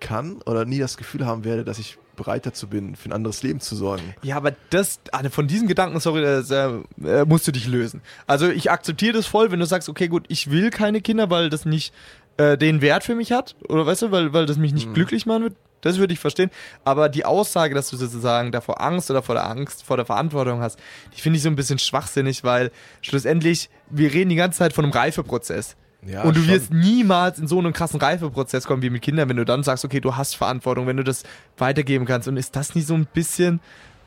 kann 0.00 0.42
oder 0.42 0.64
nie 0.66 0.78
das 0.78 0.96
Gefühl 0.98 1.24
haben 1.24 1.44
werde, 1.44 1.64
dass 1.64 1.78
ich 1.78 1.96
bereit 2.18 2.44
dazu 2.44 2.66
bin, 2.66 2.94
für 2.96 3.08
ein 3.08 3.12
anderes 3.12 3.42
Leben 3.42 3.60
zu 3.60 3.74
sorgen. 3.74 4.14
Ja, 4.22 4.36
aber 4.36 4.52
das, 4.70 5.00
ah, 5.12 5.26
von 5.30 5.46
diesem 5.48 5.68
Gedanken, 5.68 5.98
sorry, 6.00 6.22
das, 6.22 6.50
äh, 6.50 6.68
äh, 7.02 7.24
musst 7.24 7.48
du 7.48 7.52
dich 7.52 7.66
lösen. 7.66 8.02
Also 8.26 8.50
ich 8.50 8.70
akzeptiere 8.70 9.14
das 9.14 9.26
voll, 9.26 9.50
wenn 9.50 9.60
du 9.60 9.66
sagst, 9.66 9.88
okay, 9.88 10.08
gut, 10.08 10.24
ich 10.28 10.50
will 10.50 10.70
keine 10.70 11.00
Kinder, 11.00 11.30
weil 11.30 11.48
das 11.48 11.64
nicht 11.64 11.94
äh, 12.36 12.58
den 12.58 12.82
Wert 12.82 13.04
für 13.04 13.14
mich 13.14 13.32
hat, 13.32 13.56
oder 13.68 13.86
weißt 13.86 14.02
du, 14.02 14.10
weil, 14.10 14.32
weil 14.32 14.46
das 14.46 14.58
mich 14.58 14.72
nicht 14.72 14.92
glücklich 14.94 15.24
machen 15.24 15.44
wird, 15.44 15.56
das 15.80 15.98
würde 15.98 16.12
ich 16.12 16.18
verstehen. 16.18 16.50
Aber 16.84 17.08
die 17.08 17.24
Aussage, 17.24 17.74
dass 17.74 17.90
du 17.90 17.96
sozusagen 17.96 18.52
davor 18.52 18.80
Angst 18.80 19.10
oder 19.10 19.22
vor 19.22 19.34
der 19.34 19.48
Angst, 19.48 19.84
vor 19.84 19.96
der 19.96 20.06
Verantwortung 20.06 20.60
hast, 20.60 20.78
die 21.16 21.20
finde 21.20 21.36
ich 21.36 21.42
so 21.42 21.48
ein 21.48 21.56
bisschen 21.56 21.78
schwachsinnig, 21.78 22.44
weil 22.44 22.70
schlussendlich, 23.00 23.70
wir 23.90 24.12
reden 24.12 24.30
die 24.30 24.36
ganze 24.36 24.58
Zeit 24.58 24.72
von 24.72 24.84
einem 24.84 24.92
Reifeprozess. 24.92 25.76
Ja, 26.06 26.22
und 26.22 26.36
du 26.36 26.42
schon. 26.42 26.54
wirst 26.54 26.72
niemals 26.72 27.38
in 27.38 27.48
so 27.48 27.58
einen 27.58 27.72
krassen 27.72 28.00
Reifeprozess 28.00 28.64
kommen 28.66 28.82
wie 28.82 28.90
mit 28.90 29.02
Kindern, 29.02 29.28
wenn 29.28 29.36
du 29.36 29.44
dann 29.44 29.62
sagst, 29.62 29.84
okay, 29.84 30.00
du 30.00 30.16
hast 30.16 30.36
Verantwortung, 30.36 30.86
wenn 30.86 30.96
du 30.96 31.04
das 31.04 31.24
weitergeben 31.56 32.06
kannst. 32.06 32.28
Und 32.28 32.36
ist 32.36 32.54
das 32.54 32.74
nicht 32.74 32.86
so 32.86 32.94
ein 32.94 33.06
bisschen 33.12 33.60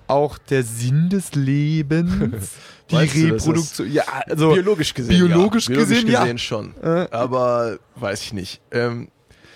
auch 0.08 0.38
der 0.38 0.64
Sinn 0.64 1.10
des 1.10 1.36
Lebens? 1.36 2.12
Die 2.92 2.96
du, 2.96 3.06
das 3.06 3.16
Reproduktion. 3.16 3.92
Ja, 3.92 4.04
also. 4.28 4.54
biologisch 4.54 4.94
gesehen. 4.94 5.28
biologisch 5.28 5.70
ja. 5.70 5.76
gesehen, 5.76 6.08
ja. 6.08 6.22
gesehen 6.22 6.38
schon. 6.38 6.74
Äh. 6.82 7.08
Aber 7.12 7.80
weiß 7.96 8.22
ich 8.22 8.34
nicht. 8.34 8.62
Ähm, 8.72 9.10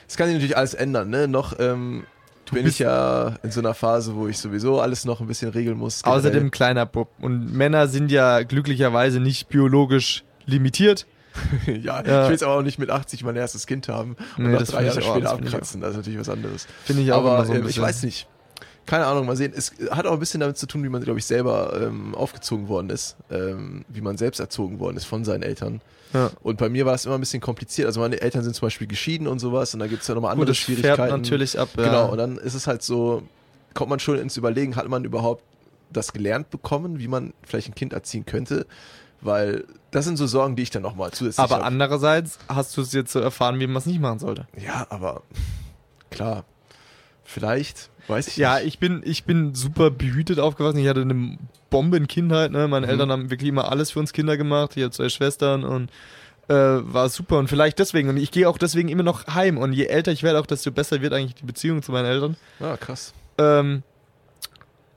es 0.08 0.18
kann 0.18 0.28
sich 0.28 0.36
natürlich 0.36 0.58
alles 0.58 0.74
ändern, 0.74 1.10
ne? 1.10 1.28
Noch 1.28 1.60
ähm, 1.60 2.06
bin 2.52 2.68
ich 2.68 2.80
ja 2.80 3.36
in 3.44 3.52
so 3.52 3.60
einer 3.60 3.74
Phase, 3.74 4.16
wo 4.16 4.28
ich 4.28 4.38
sowieso 4.38 4.80
alles 4.80 5.06
noch 5.06 5.20
ein 5.20 5.28
bisschen 5.28 5.52
regeln 5.52 5.78
muss. 5.78 6.04
Außerdem 6.04 6.52
kleiner 6.52 6.86
Bub. 6.86 7.10
Und 7.20 7.54
Männer 7.54 7.88
sind 7.88 8.12
ja 8.12 8.44
glücklicherweise 8.44 9.20
nicht 9.20 9.50
biologisch 9.50 10.24
limitiert. 10.46 11.06
ja, 11.68 11.74
Ja. 11.74 12.02
ich 12.02 12.08
will 12.28 12.32
jetzt 12.32 12.44
aber 12.44 12.56
auch 12.58 12.62
nicht 12.62 12.80
mit 12.80 12.90
80 12.90 13.24
mein 13.24 13.36
erstes 13.36 13.68
Kind 13.68 13.88
haben 13.90 14.16
und 14.38 14.52
Nee, 14.52 14.58
das 14.58 14.70
drei 14.70 14.90
finde 14.90 14.90
Jahre 14.90 15.00
ich 15.00 15.08
auch, 15.08 15.16
später 15.16 15.32
abkratzen. 15.32 15.82
Das 15.82 15.92
ist 15.92 15.98
natürlich 15.98 16.20
was 16.20 16.30
anderes. 16.30 16.68
Finde 16.84 17.02
ich 17.04 17.12
auch 17.12 17.26
aber 17.26 17.46
so 17.46 17.54
ähm, 17.54 17.68
ich 17.68 17.80
weiß 17.80 18.04
nicht. 18.04 18.28
Keine 18.86 19.08
Ahnung, 19.08 19.26
mal 19.26 19.36
sehen. 19.36 19.52
Es 19.56 19.74
hat 19.90 20.06
auch 20.06 20.14
ein 20.14 20.20
bisschen 20.20 20.42
damit 20.42 20.58
zu 20.58 20.68
tun, 20.68 20.84
wie 20.84 20.90
man, 20.90 21.04
glaube 21.04 21.18
ich, 21.18 21.26
selber 21.26 21.74
ähm, 21.82 22.14
aufgezogen 22.14 22.68
worden 22.68 22.92
ist. 22.92 23.16
Ähm, 23.32 23.84
wie 23.90 24.02
man 24.02 24.16
selbst 24.18 24.40
erzogen 24.40 24.80
worden 24.80 24.96
ist 24.96 25.06
von 25.06 25.26
seinen 25.26 25.42
Eltern. 25.42 25.82
Ja. 26.14 26.30
Und 26.44 26.58
bei 26.60 26.70
mir 26.70 26.86
war 26.86 26.94
es 26.94 27.04
immer 27.06 27.16
ein 27.16 27.20
bisschen 27.20 27.42
kompliziert. 27.42 27.88
Also 27.88 28.00
meine 28.00 28.22
Eltern 28.22 28.44
sind 28.44 28.56
zum 28.56 28.68
Beispiel 28.68 28.86
geschieden 28.86 29.28
und 29.28 29.40
sowas 29.40 29.74
und 29.74 29.80
da 29.80 29.88
gibt 29.88 30.04
es 30.04 30.08
ja 30.08 30.14
nochmal 30.14 30.36
Gut, 30.36 30.42
andere 30.44 30.56
fährt 30.56 30.78
Schwierigkeiten. 30.78 31.16
natürlich 31.22 31.58
ab. 31.60 31.70
Ja. 31.78 31.84
Genau, 31.84 32.12
und 32.12 32.20
dann 32.20 32.38
ist 32.38 32.54
es 32.54 32.68
halt 32.68 32.84
so, 32.84 33.24
kommt 33.74 33.90
man 33.90 34.00
schon 34.00 34.20
ins 34.20 34.38
Überlegen, 34.38 34.76
hat 34.76 34.88
man 34.88 35.04
überhaupt 35.04 35.44
das 35.92 36.14
gelernt 36.14 36.52
bekommen, 36.52 37.00
wie 37.00 37.08
man 37.08 37.34
vielleicht 37.44 37.70
ein 37.70 37.76
Kind 37.76 37.92
erziehen 37.92 38.26
könnte? 38.28 38.68
Weil 39.22 39.66
das 39.96 40.06
sind 40.06 40.18
so 40.18 40.28
Sorgen, 40.28 40.56
die 40.56 40.64
ich 40.64 40.70
dann 40.70 40.82
nochmal 40.82 41.12
zusätzlich 41.12 41.40
Aber 41.44 41.56
hab. 41.58 41.66
andererseits 41.66 42.38
hast 42.48 42.76
du 42.78 42.82
es 42.82 42.92
jetzt 42.94 43.12
so 43.12 43.20
erfahren, 43.20 43.60
wie 43.60 43.68
man 43.68 43.78
es 43.78 43.86
nicht 43.86 44.00
machen 44.02 44.20
sollte. 44.20 44.48
Ja, 44.58 44.86
aber 44.90 45.22
klar, 46.12 46.44
vielleicht, 47.24 47.90
weiß 48.08 48.28
ich 48.28 48.38
Ja, 48.38 48.56
nicht. 48.56 48.68
ich 48.68 48.80
bin, 48.80 49.02
ich 49.06 49.24
bin 49.26 49.56
super 49.56 49.92
behütet 49.92 50.40
aufgewachsen. 50.40 50.80
Ich 50.80 50.88
hatte 50.88 51.02
eine 51.02 51.38
Bombenkindheit. 51.70 52.52
Ne? 52.52 52.68
Meine 52.68 52.86
Mhm. 52.88 52.92
Eltern 52.92 53.12
haben 53.12 53.30
wirklich 53.32 53.50
immer 53.50 53.72
alles 53.72 53.92
für 53.92 54.00
uns 54.00 54.14
Kinder 54.14 54.38
gemacht. 54.38 54.72
Ich 54.76 54.84
habe 54.84 54.92
zwei 54.92 55.10
Schwestern 55.10 55.64
und 55.64 55.90
äh, 56.48 56.54
war 56.54 57.10
super. 57.10 57.40
Und 57.40 57.48
vielleicht 57.50 57.80
deswegen. 57.80 58.10
Und 58.10 58.18
ich 58.18 58.32
gehe 58.32 58.48
auch 58.48 58.58
deswegen 58.58 58.90
immer 58.90 59.04
noch 59.04 59.26
heim. 59.28 59.58
Und 59.58 59.74
je 59.74 59.86
älter 59.86 60.12
ich 60.12 60.22
werde, 60.24 60.40
auch 60.40 60.46
desto 60.46 60.72
besser 60.72 61.02
wird 61.02 61.14
eigentlich 61.14 61.36
die 61.36 61.46
Beziehung 61.46 61.82
zu 61.82 61.92
meinen 61.92 62.06
Eltern. 62.06 62.38
Ja, 62.60 62.78
krass. 62.78 63.14
Ähm, 63.38 63.82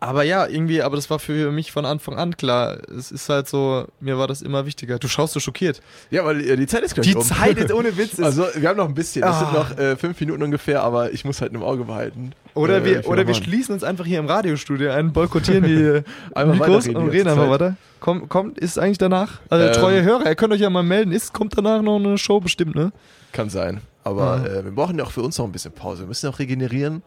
aber 0.00 0.22
ja, 0.22 0.46
irgendwie, 0.46 0.80
aber 0.82 0.96
das 0.96 1.10
war 1.10 1.18
für 1.18 1.50
mich 1.50 1.72
von 1.72 1.84
Anfang 1.84 2.16
an 2.16 2.36
klar. 2.36 2.78
Es 2.96 3.10
ist 3.10 3.28
halt 3.28 3.48
so, 3.48 3.86
mir 4.00 4.16
war 4.18 4.26
das 4.28 4.42
immer 4.42 4.64
wichtiger. 4.66 4.98
Du 4.98 5.08
schaust 5.08 5.32
so 5.34 5.40
schockiert. 5.40 5.80
Ja, 6.10 6.24
weil 6.24 6.40
äh, 6.40 6.56
die 6.56 6.66
Zeit 6.66 6.82
ist 6.84 6.94
gleich 6.94 7.06
Die 7.06 7.14
um. 7.16 7.22
Zeit 7.22 7.58
ist 7.58 7.72
ohne 7.74 7.96
Witz. 7.96 8.14
Ist, 8.14 8.22
Also, 8.22 8.46
wir 8.54 8.68
haben 8.68 8.76
noch 8.76 8.88
ein 8.88 8.94
bisschen. 8.94 9.24
Es 9.24 9.38
sind 9.38 9.48
Ah. 9.48 9.52
noch 9.52 9.76
äh, 9.78 9.96
fünf 9.96 10.18
Minuten 10.20 10.42
ungefähr, 10.42 10.82
aber 10.82 11.12
ich 11.12 11.24
muss 11.24 11.40
halt 11.40 11.52
im 11.52 11.62
Auge 11.62 11.84
behalten. 11.84 12.32
oder 12.54 12.78
äh, 12.78 12.84
wir, 12.84 13.08
oder 13.08 13.26
wir 13.26 13.34
schließen 13.34 13.72
uns 13.74 13.82
einfach 13.84 14.04
hier 14.06 14.18
im 14.20 14.26
Radiostudio 14.26 14.90
ein, 14.92 15.12
boykottieren 15.12 15.64
die 15.64 16.02
Mikros 16.46 16.86
und 16.88 17.08
reden 17.08 17.28
einfach 17.28 17.50
weiter. 17.50 17.76
Kommt, 18.00 18.28
kommt, 18.28 18.58
ist 18.58 18.78
eigentlich 18.78 18.98
danach? 18.98 19.40
Also 19.50 19.66
Ähm, 19.66 19.72
treue 19.72 20.02
Hörer, 20.04 20.26
ihr 20.26 20.34
könnt 20.36 20.52
euch 20.52 20.60
ja 20.60 20.70
mal 20.70 20.84
melden. 20.84 21.10
Ist, 21.10 21.32
kommt 21.32 21.56
danach 21.58 21.82
noch 21.82 21.96
eine 21.96 22.16
Show 22.18 22.38
bestimmt, 22.40 22.76
ne? 22.76 22.92
Kann 23.32 23.50
sein. 23.50 23.80
Aber 24.04 24.42
Ja. 24.46 24.60
äh, 24.60 24.64
wir 24.64 24.70
brauchen 24.70 24.96
ja 24.96 25.04
auch 25.04 25.10
für 25.10 25.22
uns 25.22 25.36
noch 25.38 25.44
ein 25.44 25.52
bisschen 25.52 25.72
Pause. 25.72 26.02
Wir 26.02 26.06
müssen 26.06 26.28
auch 26.30 26.38
regenerieren, 26.38 27.02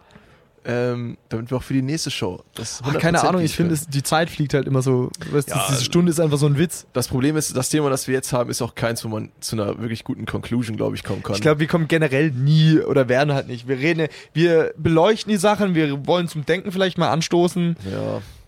ähm, 0.65 1.17
damit 1.29 1.49
wir 1.49 1.57
auch 1.57 1.63
für 1.63 1.73
die 1.73 1.81
nächste 1.81 2.11
Show 2.11 2.43
das 2.53 2.81
Ach, 2.83 2.97
keine 2.99 3.19
100% 3.19 3.27
Ahnung, 3.27 3.41
ich 3.41 3.55
finde, 3.55 3.75
die 3.87 4.03
Zeit 4.03 4.29
fliegt 4.29 4.53
halt 4.53 4.67
immer 4.67 4.81
so. 4.81 5.09
Weißt, 5.31 5.49
Ja, 5.49 5.65
diese 5.69 5.83
Stunde 5.83 6.11
ist 6.11 6.19
einfach 6.19 6.37
so 6.37 6.45
ein 6.45 6.57
Witz. 6.57 6.85
Das 6.93 7.07
Problem 7.07 7.35
ist, 7.35 7.55
das 7.55 7.69
Thema, 7.69 7.89
das 7.89 8.07
wir 8.07 8.13
jetzt 8.13 8.31
haben, 8.33 8.49
ist 8.49 8.61
auch 8.61 8.75
keins, 8.75 9.03
wo 9.03 9.09
man 9.09 9.31
zu 9.39 9.55
einer 9.55 9.79
wirklich 9.79 10.03
guten 10.03 10.25
Conclusion, 10.25 10.77
glaube 10.77 10.95
ich, 10.95 11.03
kommen 11.03 11.23
kann. 11.23 11.35
Ich 11.35 11.41
glaube, 11.41 11.59
wir 11.59 11.67
kommen 11.67 11.87
generell 11.87 12.31
nie 12.31 12.79
oder 12.79 13.09
werden 13.09 13.33
halt 13.33 13.47
nicht. 13.47 13.67
Wir 13.67 13.77
reden, 13.79 14.07
wir 14.33 14.73
beleuchten 14.77 15.31
die 15.31 15.37
Sachen, 15.37 15.73
wir 15.73 16.05
wollen 16.05 16.27
zum 16.27 16.45
Denken 16.45 16.71
vielleicht 16.71 16.97
mal 16.97 17.09
anstoßen 17.09 17.75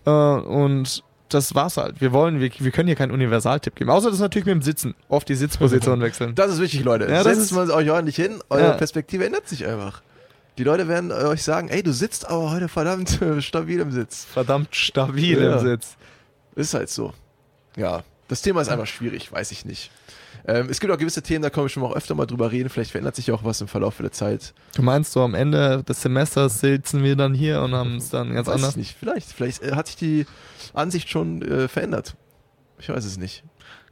ja. 0.06 0.38
äh, 0.38 0.40
und 0.40 1.02
das 1.30 1.54
war's 1.54 1.76
halt. 1.76 2.00
Wir 2.00 2.12
wollen, 2.12 2.38
wir, 2.38 2.50
wir 2.56 2.70
können 2.70 2.86
hier 2.86 2.96
keinen 2.96 3.10
Universaltipp 3.10 3.74
geben. 3.74 3.90
Außer 3.90 4.10
das 4.10 4.20
natürlich 4.20 4.46
mit 4.46 4.54
dem 4.54 4.62
Sitzen. 4.62 4.94
Oft 5.08 5.28
die 5.28 5.34
Sitzposition 5.34 6.00
wechseln. 6.02 6.34
Das 6.34 6.52
ist 6.52 6.60
wichtig, 6.60 6.84
Leute. 6.84 7.06
Ja, 7.06 7.24
das 7.24 7.38
Setzt 7.38 7.52
mal 7.52 7.68
euch 7.70 7.90
ordentlich 7.90 8.16
hin. 8.16 8.38
Eure 8.50 8.62
Ja. 8.62 8.72
Perspektive 8.72 9.24
ändert 9.26 9.48
sich 9.48 9.66
einfach. 9.66 10.02
Die 10.58 10.64
Leute 10.64 10.86
werden 10.88 11.10
euch 11.10 11.42
sagen, 11.42 11.68
ey, 11.68 11.82
du 11.82 11.92
sitzt 11.92 12.28
aber 12.28 12.50
heute 12.50 12.68
verdammt 12.68 13.18
stabil 13.40 13.80
im 13.80 13.90
Sitz. 13.90 14.24
Verdammt 14.24 14.74
stabil 14.74 15.40
Ja. 15.42 15.54
im 15.54 15.58
Sitz. 15.60 15.96
Ist 16.54 16.74
halt 16.74 16.88
so. 16.90 17.12
Ja, 17.76 18.04
das 18.28 18.42
Thema 18.42 18.60
ist 18.62 18.68
einfach 18.68 18.86
schwierig, 18.86 19.32
weiß 19.32 19.50
ich 19.50 19.64
nicht. 19.64 19.90
Ähm, 20.46 20.68
es 20.70 20.78
gibt 20.78 20.92
auch 20.92 20.98
gewisse 20.98 21.22
Themen, 21.22 21.42
da 21.42 21.50
können 21.50 21.64
wir 21.64 21.68
schon 21.70 21.82
mal 21.82 21.88
auch 21.88 21.96
öfter 21.96 22.14
mal 22.14 22.26
drüber 22.26 22.52
reden. 22.52 22.68
Vielleicht 22.68 22.90
verändert 22.92 23.16
sich 23.16 23.32
auch 23.32 23.42
was 23.44 23.60
im 23.60 23.66
Verlauf 23.68 23.96
der 23.98 24.12
Zeit. 24.12 24.54
Du 24.76 24.82
meinst 24.82 25.12
so 25.12 25.22
am 25.22 25.34
Ende 25.34 25.82
des 25.82 26.02
Semesters 26.02 26.60
sitzen 26.60 27.02
wir 27.02 27.16
dann 27.16 27.34
hier 27.34 27.60
und 27.62 27.74
haben 27.74 27.96
es 27.96 28.10
dann 28.10 28.32
ganz 28.34 28.46
weiß 28.46 28.54
anders. 28.56 28.70
ich 28.72 28.76
nicht. 28.76 28.96
Vielleicht, 28.98 29.32
vielleicht 29.32 29.62
hat 29.74 29.86
sich 29.86 29.96
die 29.96 30.26
Ansicht 30.74 31.08
schon 31.08 31.42
äh, 31.42 31.66
verändert. 31.66 32.14
Ich 32.78 32.88
weiß 32.90 33.04
es 33.04 33.16
nicht. 33.16 33.42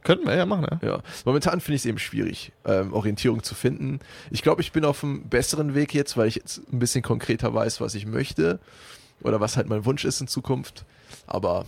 Könnten 0.03 0.25
wir 0.27 0.35
ja 0.35 0.45
machen, 0.45 0.67
ja. 0.81 0.87
Ja, 0.87 0.99
momentan 1.25 1.61
finde 1.61 1.75
ich 1.75 1.81
es 1.81 1.85
eben 1.85 1.99
schwierig, 1.99 2.51
ähm, 2.65 2.93
Orientierung 2.93 3.43
zu 3.43 3.55
finden. 3.55 3.99
Ich 4.31 4.41
glaube, 4.41 4.61
ich 4.61 4.71
bin 4.71 4.85
auf 4.85 5.03
einem 5.03 5.23
besseren 5.29 5.75
Weg 5.75 5.93
jetzt, 5.93 6.17
weil 6.17 6.27
ich 6.27 6.35
jetzt 6.35 6.61
ein 6.71 6.79
bisschen 6.79 7.01
konkreter 7.01 7.53
weiß, 7.53 7.81
was 7.81 7.95
ich 7.95 8.05
möchte 8.05 8.59
oder 9.21 9.39
was 9.39 9.55
halt 9.57 9.69
mein 9.69 9.85
Wunsch 9.85 10.05
ist 10.05 10.19
in 10.21 10.27
Zukunft. 10.27 10.85
Aber 11.27 11.65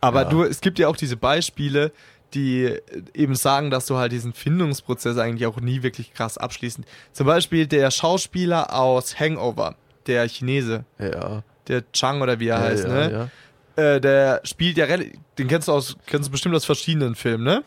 Aber 0.00 0.22
Ja. 0.22 0.28
du, 0.28 0.42
es 0.44 0.60
gibt 0.60 0.78
ja 0.78 0.88
auch 0.88 0.96
diese 0.96 1.16
Beispiele, 1.16 1.90
die 2.34 2.64
äh, 2.64 2.80
eben 3.14 3.34
sagen, 3.34 3.70
dass 3.70 3.86
du 3.86 3.96
halt 3.96 4.12
diesen 4.12 4.32
Findungsprozess 4.32 5.16
eigentlich 5.18 5.46
auch 5.46 5.60
nie 5.60 5.82
wirklich 5.82 6.12
krass 6.12 6.36
abschließen. 6.38 6.84
Zum 7.12 7.26
Beispiel 7.26 7.66
der 7.66 7.90
Schauspieler 7.90 8.74
aus 8.74 9.18
Hangover, 9.18 9.76
der 10.06 10.28
Chinese, 10.28 10.84
ja, 10.98 11.42
der 11.68 11.90
Chang 11.92 12.20
oder 12.20 12.38
wie 12.40 12.48
er 12.48 12.58
ja, 12.58 12.62
heißt, 12.62 12.84
ja, 12.84 12.90
ne? 12.90 13.30
Äh, 13.76 14.00
der 14.00 14.40
spielt 14.44 14.76
ja 14.76 14.84
relativ, 14.84 15.18
den 15.38 15.48
kennst 15.48 15.68
du 15.68 15.72
aus, 15.72 15.96
kennst 16.06 16.28
du 16.28 16.32
bestimmt 16.32 16.54
aus 16.54 16.64
verschiedenen 16.64 17.14
Filmen, 17.14 17.44
ne? 17.44 17.64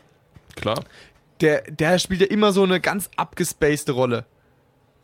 klar. 0.56 0.82
der, 1.40 1.62
der 1.62 1.98
spielt 1.98 2.20
ja 2.20 2.26
immer 2.26 2.52
so 2.52 2.62
eine 2.62 2.80
ganz 2.80 3.10
abgespacede 3.16 3.92
Rolle. 3.92 4.24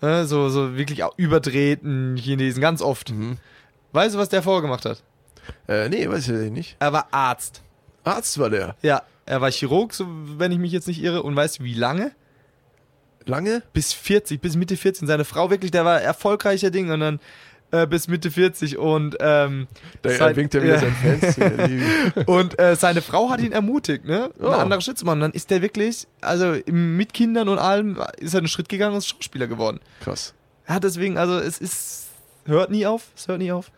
Ne, 0.00 0.26
so, 0.26 0.48
so 0.48 0.76
wirklich 0.76 1.02
auch 1.04 1.16
überdrehten 1.16 2.16
Chinesen, 2.16 2.60
ganz 2.60 2.82
oft. 2.82 3.10
Mhm. 3.10 3.38
Weißt 3.92 4.14
du, 4.14 4.18
was 4.18 4.28
der 4.28 4.42
vorgemacht 4.42 4.84
hat? 4.84 5.02
Äh, 5.68 5.88
nee, 5.88 6.08
weiß 6.08 6.28
ich 6.28 6.50
nicht. 6.50 6.76
Er 6.78 6.92
war 6.92 7.08
Arzt. 7.10 7.62
Arzt 8.02 8.38
war 8.38 8.50
der. 8.50 8.76
Ja, 8.82 9.02
er 9.24 9.40
war 9.40 9.50
Chirurg, 9.50 9.94
so, 9.94 10.06
wenn 10.08 10.52
ich 10.52 10.58
mich 10.58 10.72
jetzt 10.72 10.88
nicht 10.88 11.02
irre. 11.02 11.22
Und 11.22 11.36
weißt 11.36 11.60
du, 11.60 11.64
wie 11.64 11.74
lange? 11.74 12.12
Lange? 13.24 13.62
Bis 13.72 13.92
40, 13.92 14.40
bis 14.40 14.56
Mitte 14.56 14.76
40. 14.76 15.06
Seine 15.06 15.24
Frau 15.24 15.48
wirklich, 15.50 15.70
der 15.70 15.84
war 15.84 16.00
erfolgreicher 16.00 16.70
Ding 16.70 16.90
und 16.90 17.00
dann 17.00 17.20
äh, 17.82 17.86
bis 17.86 18.08
Mitte 18.08 18.30
40 18.30 18.78
und 18.78 19.16
ähm, 19.20 19.66
Da 20.02 20.10
sein- 20.10 20.36
winkt 20.36 20.54
er 20.54 20.62
wieder 20.62 20.74
ja. 20.74 20.80
seinen 20.80 20.94
Fans 21.20 21.34
zu. 21.34 22.24
Und 22.30 22.58
äh, 22.60 22.76
seine 22.76 23.02
Frau 23.02 23.30
hat 23.30 23.40
ihn 23.40 23.52
ermutigt, 23.52 24.04
ne? 24.04 24.30
Oh. 24.40 24.46
Eine 24.46 24.56
andere 24.58 24.80
Schritt 24.80 24.98
zu 24.98 25.04
machen. 25.04 25.20
Dann 25.20 25.32
ist 25.32 25.50
der 25.50 25.62
wirklich, 25.62 26.06
also 26.20 26.52
im- 26.52 26.96
mit 26.96 27.12
Kindern 27.14 27.48
und 27.48 27.58
allem, 27.58 27.98
ist 28.18 28.34
er 28.34 28.38
einen 28.38 28.48
Schritt 28.48 28.68
gegangen 28.68 28.92
und 28.92 28.98
ist 28.98 29.08
Schauspieler 29.08 29.46
geworden. 29.46 29.80
Krass. 30.00 30.34
Ja, 30.68 30.80
deswegen, 30.80 31.18
also 31.18 31.38
es 31.38 31.58
ist, 31.58 32.06
hört 32.46 32.70
nie 32.70 32.86
auf, 32.86 33.02
es 33.16 33.28
hört 33.28 33.38
nie 33.38 33.52
auf. 33.52 33.70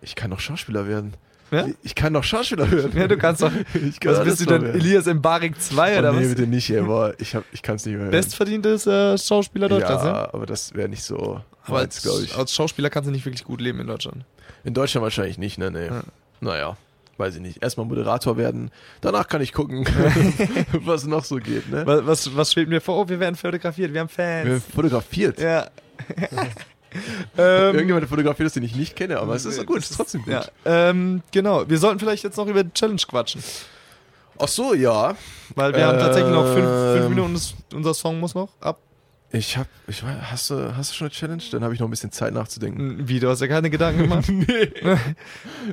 Ich 0.00 0.14
kann 0.16 0.30
doch 0.30 0.40
Schauspieler 0.40 0.86
werden. 0.88 1.14
Ja? 1.50 1.66
Ich 1.82 1.94
kann 1.94 2.12
doch 2.14 2.24
Schauspieler 2.24 2.70
werden. 2.70 2.92
Ja, 2.96 3.06
du 3.06 3.16
kannst 3.16 3.42
doch, 3.42 3.52
Ich 3.74 4.00
kann 4.00 4.12
was 4.12 4.18
alles 4.20 4.38
bist 4.38 4.40
du 4.40 4.46
denn, 4.54 4.62
werden. 4.62 4.80
Elias 4.80 5.06
Mbarik 5.06 5.60
2 5.60 5.94
Oh, 5.94 5.98
oder 6.00 6.12
nee, 6.12 6.22
was? 6.22 6.28
bitte 6.34 6.46
nicht. 6.48 6.74
Boah, 6.84 7.14
ich, 7.18 7.34
hab, 7.36 7.44
ich 7.52 7.62
kann 7.62 7.76
es 7.76 7.84
nicht 7.86 7.94
mehr 7.94 8.04
hören. 8.04 8.10
Bestverdientes 8.10 8.86
äh, 8.86 9.16
Schauspieler 9.18 9.68
Deutschlands, 9.68 10.04
ja? 10.04 10.12
ja, 10.24 10.34
aber 10.34 10.46
das 10.46 10.74
wäre 10.74 10.88
nicht 10.88 11.02
so 11.04 11.40
Aber 11.66 11.78
als, 11.78 12.04
ich. 12.04 12.36
als 12.36 12.54
Schauspieler 12.54 12.90
kannst 12.90 13.08
du 13.08 13.12
nicht 13.12 13.24
wirklich 13.24 13.44
gut 13.44 13.60
leben 13.60 13.80
in 13.80 13.86
Deutschland. 13.86 14.24
In 14.64 14.74
Deutschland 14.74 15.02
wahrscheinlich 15.02 15.38
nicht, 15.38 15.58
ne? 15.58 15.70
Nee. 15.70 15.86
Ja. 15.86 16.02
Naja, 16.40 16.76
weiß 17.16 17.36
ich 17.36 17.40
nicht. 17.40 17.62
Erstmal 17.62 17.86
Moderator 17.86 18.36
werden, 18.36 18.70
danach 19.00 19.28
kann 19.28 19.40
ich 19.40 19.52
gucken, 19.52 19.86
was 20.72 21.06
noch 21.06 21.24
so 21.24 21.36
geht, 21.36 21.70
ne? 21.70 21.86
Was, 21.86 22.06
was, 22.06 22.36
was 22.36 22.52
schwebt 22.52 22.68
mir 22.68 22.80
vor? 22.80 22.98
Oh, 23.00 23.08
wir 23.08 23.20
werden 23.20 23.36
fotografiert, 23.36 23.92
wir 23.92 24.00
haben 24.00 24.08
Fans. 24.08 24.46
Wer 24.48 24.60
fotografiert. 24.60 25.40
ja. 25.40 25.68
ähm, 27.38 27.74
Irgendjemand 27.74 28.08
fotografiert 28.08 28.46
ist, 28.46 28.56
den 28.56 28.62
ich 28.64 28.74
nicht 28.74 28.96
kenne, 28.96 29.18
aber 29.18 29.34
es 29.34 29.44
ist 29.44 29.64
gut, 29.64 29.78
es 29.78 29.90
ist 29.90 29.96
trotzdem 29.96 30.22
gut. 30.22 30.32
ja, 30.32 30.44
ähm, 30.64 31.22
genau. 31.30 31.68
Wir 31.68 31.78
sollten 31.78 31.98
vielleicht 31.98 32.24
jetzt 32.24 32.36
noch 32.36 32.46
über 32.46 32.64
die 32.64 32.72
Challenge 32.72 33.00
quatschen. 33.08 33.42
Ach 34.38 34.48
so, 34.48 34.74
ja. 34.74 35.16
Weil 35.54 35.74
wir 35.74 35.86
haben 35.86 35.98
tatsächlich 35.98 36.32
noch 36.32 36.46
fünf, 36.52 36.66
fünf 36.66 37.04
Ähm. 37.04 37.08
Minuten, 37.08 37.34
das, 37.34 37.54
unser 37.72 37.94
Song 37.94 38.18
muss 38.20 38.34
noch 38.34 38.48
ab. 38.60 38.78
Ich 39.34 39.58
hab, 39.58 39.66
ich 39.88 40.04
weiß, 40.04 40.14
hast 40.30 40.50
du, 40.50 40.76
hast 40.76 40.92
du 40.92 40.94
schon 40.94 41.06
eine 41.06 41.12
Challenge? 41.12 41.42
Dann 41.50 41.64
habe 41.64 41.74
ich 41.74 41.80
noch 41.80 41.88
ein 41.88 41.90
bisschen 41.90 42.12
Zeit 42.12 42.32
nachzudenken. 42.32 43.08
Wie, 43.08 43.18
du 43.18 43.28
hast 43.28 43.40
ja 43.40 43.48
keine 43.48 43.68
Gedanken 43.68 44.02
gemacht? 44.02 44.26
nee. 44.28 44.72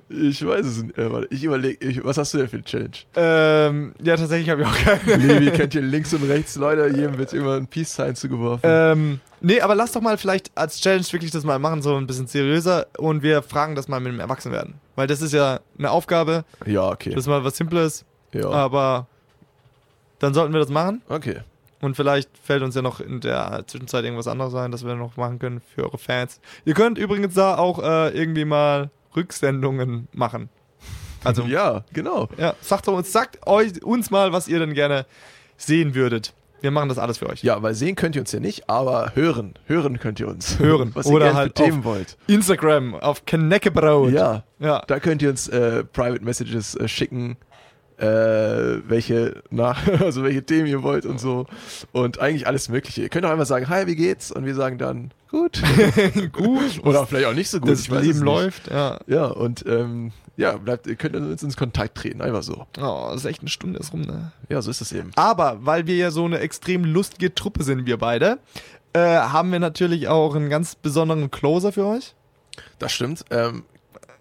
ich 0.09 0.43
weiß 0.43 0.65
es 0.65 0.81
nicht. 0.81 0.97
Äh, 0.97 1.11
warte, 1.11 1.27
ich 1.29 1.43
überlege, 1.43 2.03
was 2.03 2.17
hast 2.17 2.33
du 2.33 2.39
denn 2.39 2.47
für 2.47 2.55
eine 2.55 2.65
Challenge? 2.65 2.97
ähm, 3.15 3.93
ja, 4.01 4.17
tatsächlich 4.17 4.49
habe 4.49 4.63
ich 4.63 4.67
auch 4.67 4.75
keine. 4.75 5.15
Levi 5.15 5.51
kennt 5.51 5.73
hier 5.73 5.83
links 5.83 6.11
und 6.11 6.27
rechts 6.27 6.55
Leute, 6.55 6.87
jedem 6.87 7.19
wird 7.19 7.33
immer 7.33 7.55
ein 7.55 7.67
Peace-Sign 7.67 8.15
zugeworfen. 8.15 8.61
Ähm, 8.63 9.19
nee, 9.41 9.61
aber 9.61 9.75
lass 9.75 9.91
doch 9.91 10.01
mal 10.01 10.17
vielleicht 10.17 10.49
als 10.55 10.81
Challenge 10.81 11.05
wirklich 11.11 11.29
das 11.29 11.43
mal 11.43 11.59
machen, 11.59 11.83
so 11.83 11.95
ein 11.95 12.07
bisschen 12.07 12.25
seriöser 12.25 12.87
und 12.97 13.21
wir 13.21 13.43
fragen 13.43 13.75
das 13.75 13.87
mal 13.87 13.99
mit 13.99 14.11
dem 14.11 14.19
Erwachsenwerden. 14.19 14.73
Weil 14.95 15.05
das 15.05 15.21
ist 15.21 15.33
ja 15.33 15.59
eine 15.77 15.91
Aufgabe, 15.91 16.45
ja, 16.65 16.89
okay. 16.89 17.11
das 17.11 17.25
ist 17.25 17.27
mal 17.27 17.43
was 17.43 17.57
Simples, 17.57 18.05
ja. 18.33 18.49
aber 18.49 19.05
dann 20.17 20.33
sollten 20.33 20.51
wir 20.51 20.59
das 20.59 20.69
machen 20.69 21.03
okay. 21.09 21.41
Und 21.81 21.95
vielleicht 21.95 22.29
fällt 22.37 22.63
uns 22.63 22.75
ja 22.75 22.81
noch 22.81 22.99
in 22.99 23.19
der 23.21 23.63
Zwischenzeit 23.67 24.03
irgendwas 24.03 24.27
anderes 24.27 24.53
ein, 24.55 24.71
das 24.71 24.85
wir 24.85 24.95
noch 24.95 25.17
machen 25.17 25.39
können 25.39 25.61
für 25.61 25.83
eure 25.83 25.97
Fans. 25.97 26.39
Ihr 26.65 26.73
könnt 26.73 26.97
übrigens 26.97 27.33
da 27.33 27.57
auch 27.57 27.79
äh, 27.83 28.09
irgendwie 28.17 28.45
mal 28.45 28.89
Rücksendungen 29.15 30.07
machen. 30.13 30.49
Also, 31.23 31.43
ja, 31.43 31.47
ja, 31.73 31.85
genau. 31.93 32.29
sagt 32.61 32.87
doch 32.87 32.93
uns, 32.93 33.11
sagt 33.11 33.45
euch, 33.47 33.83
uns 33.83 34.09
mal, 34.11 34.33
was 34.33 34.47
ihr 34.47 34.59
denn 34.59 34.73
gerne 34.73 35.05
sehen 35.57 35.93
würdet. 35.95 36.33
Wir 36.61 36.69
machen 36.69 36.89
das 36.89 36.99
alles 36.99 37.17
für 37.17 37.27
euch. 37.27 37.43
Ja, 37.43 37.61
weil 37.63 37.73
sehen 37.73 37.95
könnt 37.95 38.15
ihr 38.15 38.21
uns 38.21 38.31
ja 38.31 38.39
nicht, 38.39 38.69
aber 38.69 39.13
hören, 39.15 39.55
hören 39.65 39.99
könnt 39.99 40.19
ihr 40.19 40.27
uns. 40.27 40.59
Hören. 40.59 40.91
Was 40.95 41.07
Oder 41.07 41.27
ihr 41.27 41.33
halt 41.33 41.57
für 41.57 41.63
Themen 41.65 41.83
wollt. 41.83 42.17
Instagram 42.27 42.93
auf 42.93 43.25
Kneckebraut. 43.25 44.11
Ja, 44.11 44.43
Ja. 44.59 44.83
da 44.85 44.99
könnt 44.99 45.23
ihr 45.23 45.29
uns 45.31 45.47
äh, 45.47 45.83
Private 45.83 46.23
Messages 46.23 46.75
äh, 46.75 46.87
schicken, 46.87 47.35
äh, 48.01 48.81
welche 48.89 49.43
nach, 49.51 49.87
also 50.01 50.23
welche 50.23 50.43
Themen 50.43 50.67
ihr 50.67 50.81
wollt 50.81 51.05
und 51.05 51.19
so. 51.19 51.45
Und 51.91 52.19
eigentlich 52.19 52.47
alles 52.47 52.67
Mögliche. 52.67 53.03
Ihr 53.03 53.09
könnt 53.09 53.25
auch 53.25 53.29
einfach 53.29 53.45
sagen, 53.45 53.69
hi, 53.69 53.85
wie 53.85 53.95
geht's? 53.95 54.31
Und 54.31 54.45
wir 54.45 54.55
sagen 54.55 54.77
dann, 54.79 55.11
gut. 55.29 55.61
Gut. 56.33 56.81
Oder 56.83 57.05
vielleicht 57.05 57.27
auch 57.27 57.33
nicht 57.33 57.49
so 57.49 57.59
gut. 57.59 57.69
das 57.69 57.81
ich 57.81 57.91
weiß 57.91 58.01
es 58.01 58.07
Leben 58.07 58.19
läuft. 58.19 58.69
Ja. 58.69 58.99
Ja, 59.07 59.25
und 59.25 59.65
ähm, 59.67 60.11
ja, 60.35 60.57
bleibt, 60.57 60.87
ihr 60.87 60.95
könnt 60.95 61.15
uns 61.15 61.43
ins 61.43 61.55
Kontakt 61.55 61.95
treten, 61.95 62.21
einfach 62.21 62.43
so. 62.43 62.65
Oh, 62.79 63.09
das 63.11 63.17
ist 63.17 63.25
echt 63.25 63.41
eine 63.41 63.49
Stunde 63.49 63.79
ist 63.79 63.93
rum, 63.93 64.01
ne? 64.01 64.31
Ja, 64.49 64.61
so 64.61 64.71
ist 64.71 64.81
es 64.81 64.91
eben. 64.91 65.11
Aber 65.15 65.59
weil 65.61 65.85
wir 65.87 65.95
ja 65.95 66.11
so 66.11 66.25
eine 66.25 66.39
extrem 66.39 66.83
lustige 66.83 67.33
Truppe 67.35 67.63
sind, 67.63 67.85
wir 67.85 67.97
beide, 67.97 68.39
äh, 68.93 68.99
haben 68.99 69.51
wir 69.51 69.59
natürlich 69.59 70.07
auch 70.07 70.35
einen 70.35 70.49
ganz 70.49 70.75
besonderen 70.75 71.31
Closer 71.31 71.71
für 71.71 71.85
euch. 71.85 72.15
Das 72.79 72.91
stimmt. 72.91 73.23
Ähm, 73.29 73.63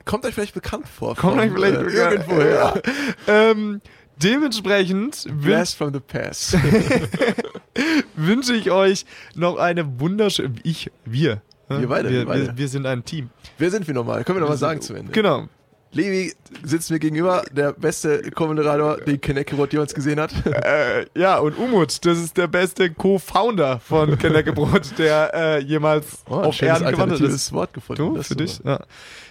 kommt 0.04 0.24
euch 0.26 0.34
vielleicht 0.34 0.54
bekannt 0.54 0.86
vor. 0.88 1.14
Kommt 1.16 1.34
von, 1.34 1.40
euch 1.40 1.52
vielleicht 1.52 1.76
äh, 1.80 1.84
bekannt- 1.84 2.12
irgendwo 2.12 2.40
her. 2.42 2.82
Ähm, 3.26 3.80
dementsprechend 4.22 5.26
Blast 5.42 5.76
from 5.76 5.92
the 5.92 6.00
past. 6.00 6.56
wünsche 8.16 8.54
ich 8.54 8.70
euch 8.70 9.04
noch 9.34 9.56
eine 9.56 10.00
wunderschöne. 10.00 10.54
Ich, 10.62 10.90
wir. 11.04 11.42
ne? 11.68 11.80
Wir 11.80 11.88
beide, 11.88 12.10
Wir, 12.10 12.18
wir 12.20 12.26
beide. 12.26 12.46
wir, 12.48 12.58
wir 12.58 12.68
sind 12.68 12.86
ein 12.86 13.04
Team. 13.04 13.30
Wer 13.58 13.70
sind 13.70 13.86
wir 13.86 13.94
nochmal? 13.94 14.24
Können 14.24 14.36
wir 14.38 14.40
nochmal 14.42 14.58
sagen 14.58 14.80
zu 14.80 14.94
Ende. 14.94 15.12
Genau. 15.12 15.48
Levi 15.92 16.32
sitzt 16.62 16.88
mir 16.92 17.00
gegenüber, 17.00 17.42
der 17.50 17.72
beste 17.72 18.30
Co-Moderator, 18.30 18.98
den 18.98 19.20
Kenneckebot 19.20 19.72
jemals 19.72 19.92
gesehen 19.92 20.20
hat. 20.20 20.30
Äh, 20.46 21.06
ja, 21.18 21.38
und 21.38 21.58
Umut, 21.58 22.06
das 22.06 22.16
ist 22.18 22.36
der 22.36 22.46
beste 22.46 22.90
Co-Founder 22.90 23.80
von 23.80 24.16
Kneckebrot, 24.18 24.96
der 24.98 25.34
äh, 25.34 25.58
jemals 25.58 26.18
Oh, 26.28 26.34
auf 26.34 26.62
Erden 26.62 26.92
gewandelt 26.92 27.20
ist. 27.22 27.52
Wort 27.52 27.74
gefunden. 27.74 28.02
Du, 28.10 28.16
Das 28.16 28.28
für 28.28 28.36
dich? 28.36 28.60
Ja. 28.64 28.78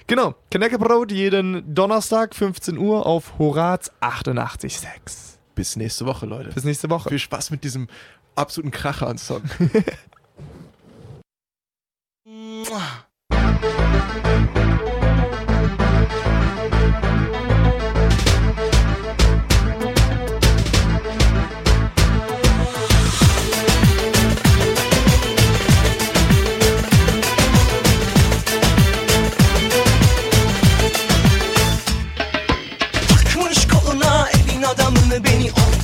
Genau. 0.10 0.34
Kneckebrot 0.50 1.12
jeden 1.12 1.76
Donnerstag, 1.76 2.34
15 2.34 2.80
Uhr 2.80 3.06
auf 3.06 3.38
Horaz 3.38 3.92
88.6. 4.02 5.38
Bis 5.54 5.76
nächste 5.76 6.08
Woche, 6.08 6.26
Leute. 6.26 6.50
Bis 6.50 6.64
nächste 6.64 6.90
Woche. 6.90 7.10
Viel 7.10 7.20
Spaß 7.20 7.52
mit 7.52 7.64
diesem 7.64 7.88
absoluten 8.34 8.72
Kracher 8.72 9.08
an 9.08 9.20
Song. 9.20 9.44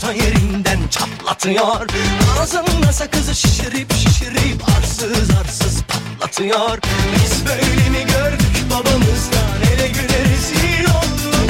orta 0.06 0.14
yerinden 0.14 0.80
çatlatıyor. 0.90 1.88
Ağzında 2.42 2.94
sakızı 2.94 3.36
şişirip 3.36 3.94
şişirip 3.94 4.70
arsız 4.78 5.30
arsız 5.42 5.84
patlatıyor. 5.84 6.80
Biz 7.16 7.46
böyle 7.46 7.90
mi 7.90 8.06
gördük 8.14 8.66
babamızdan 8.70 9.74
ele 9.74 9.88
güne 9.88 10.20
rezil 10.30 10.86
olduk. 10.86 11.50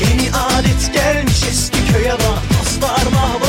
Yeni 0.00 0.30
adet 0.36 0.94
gelmiş 0.94 1.42
eski 1.50 1.92
köye 1.92 2.12
bak. 2.12 2.60
Dostlar 2.60 3.12
mahvoldu 3.12 3.47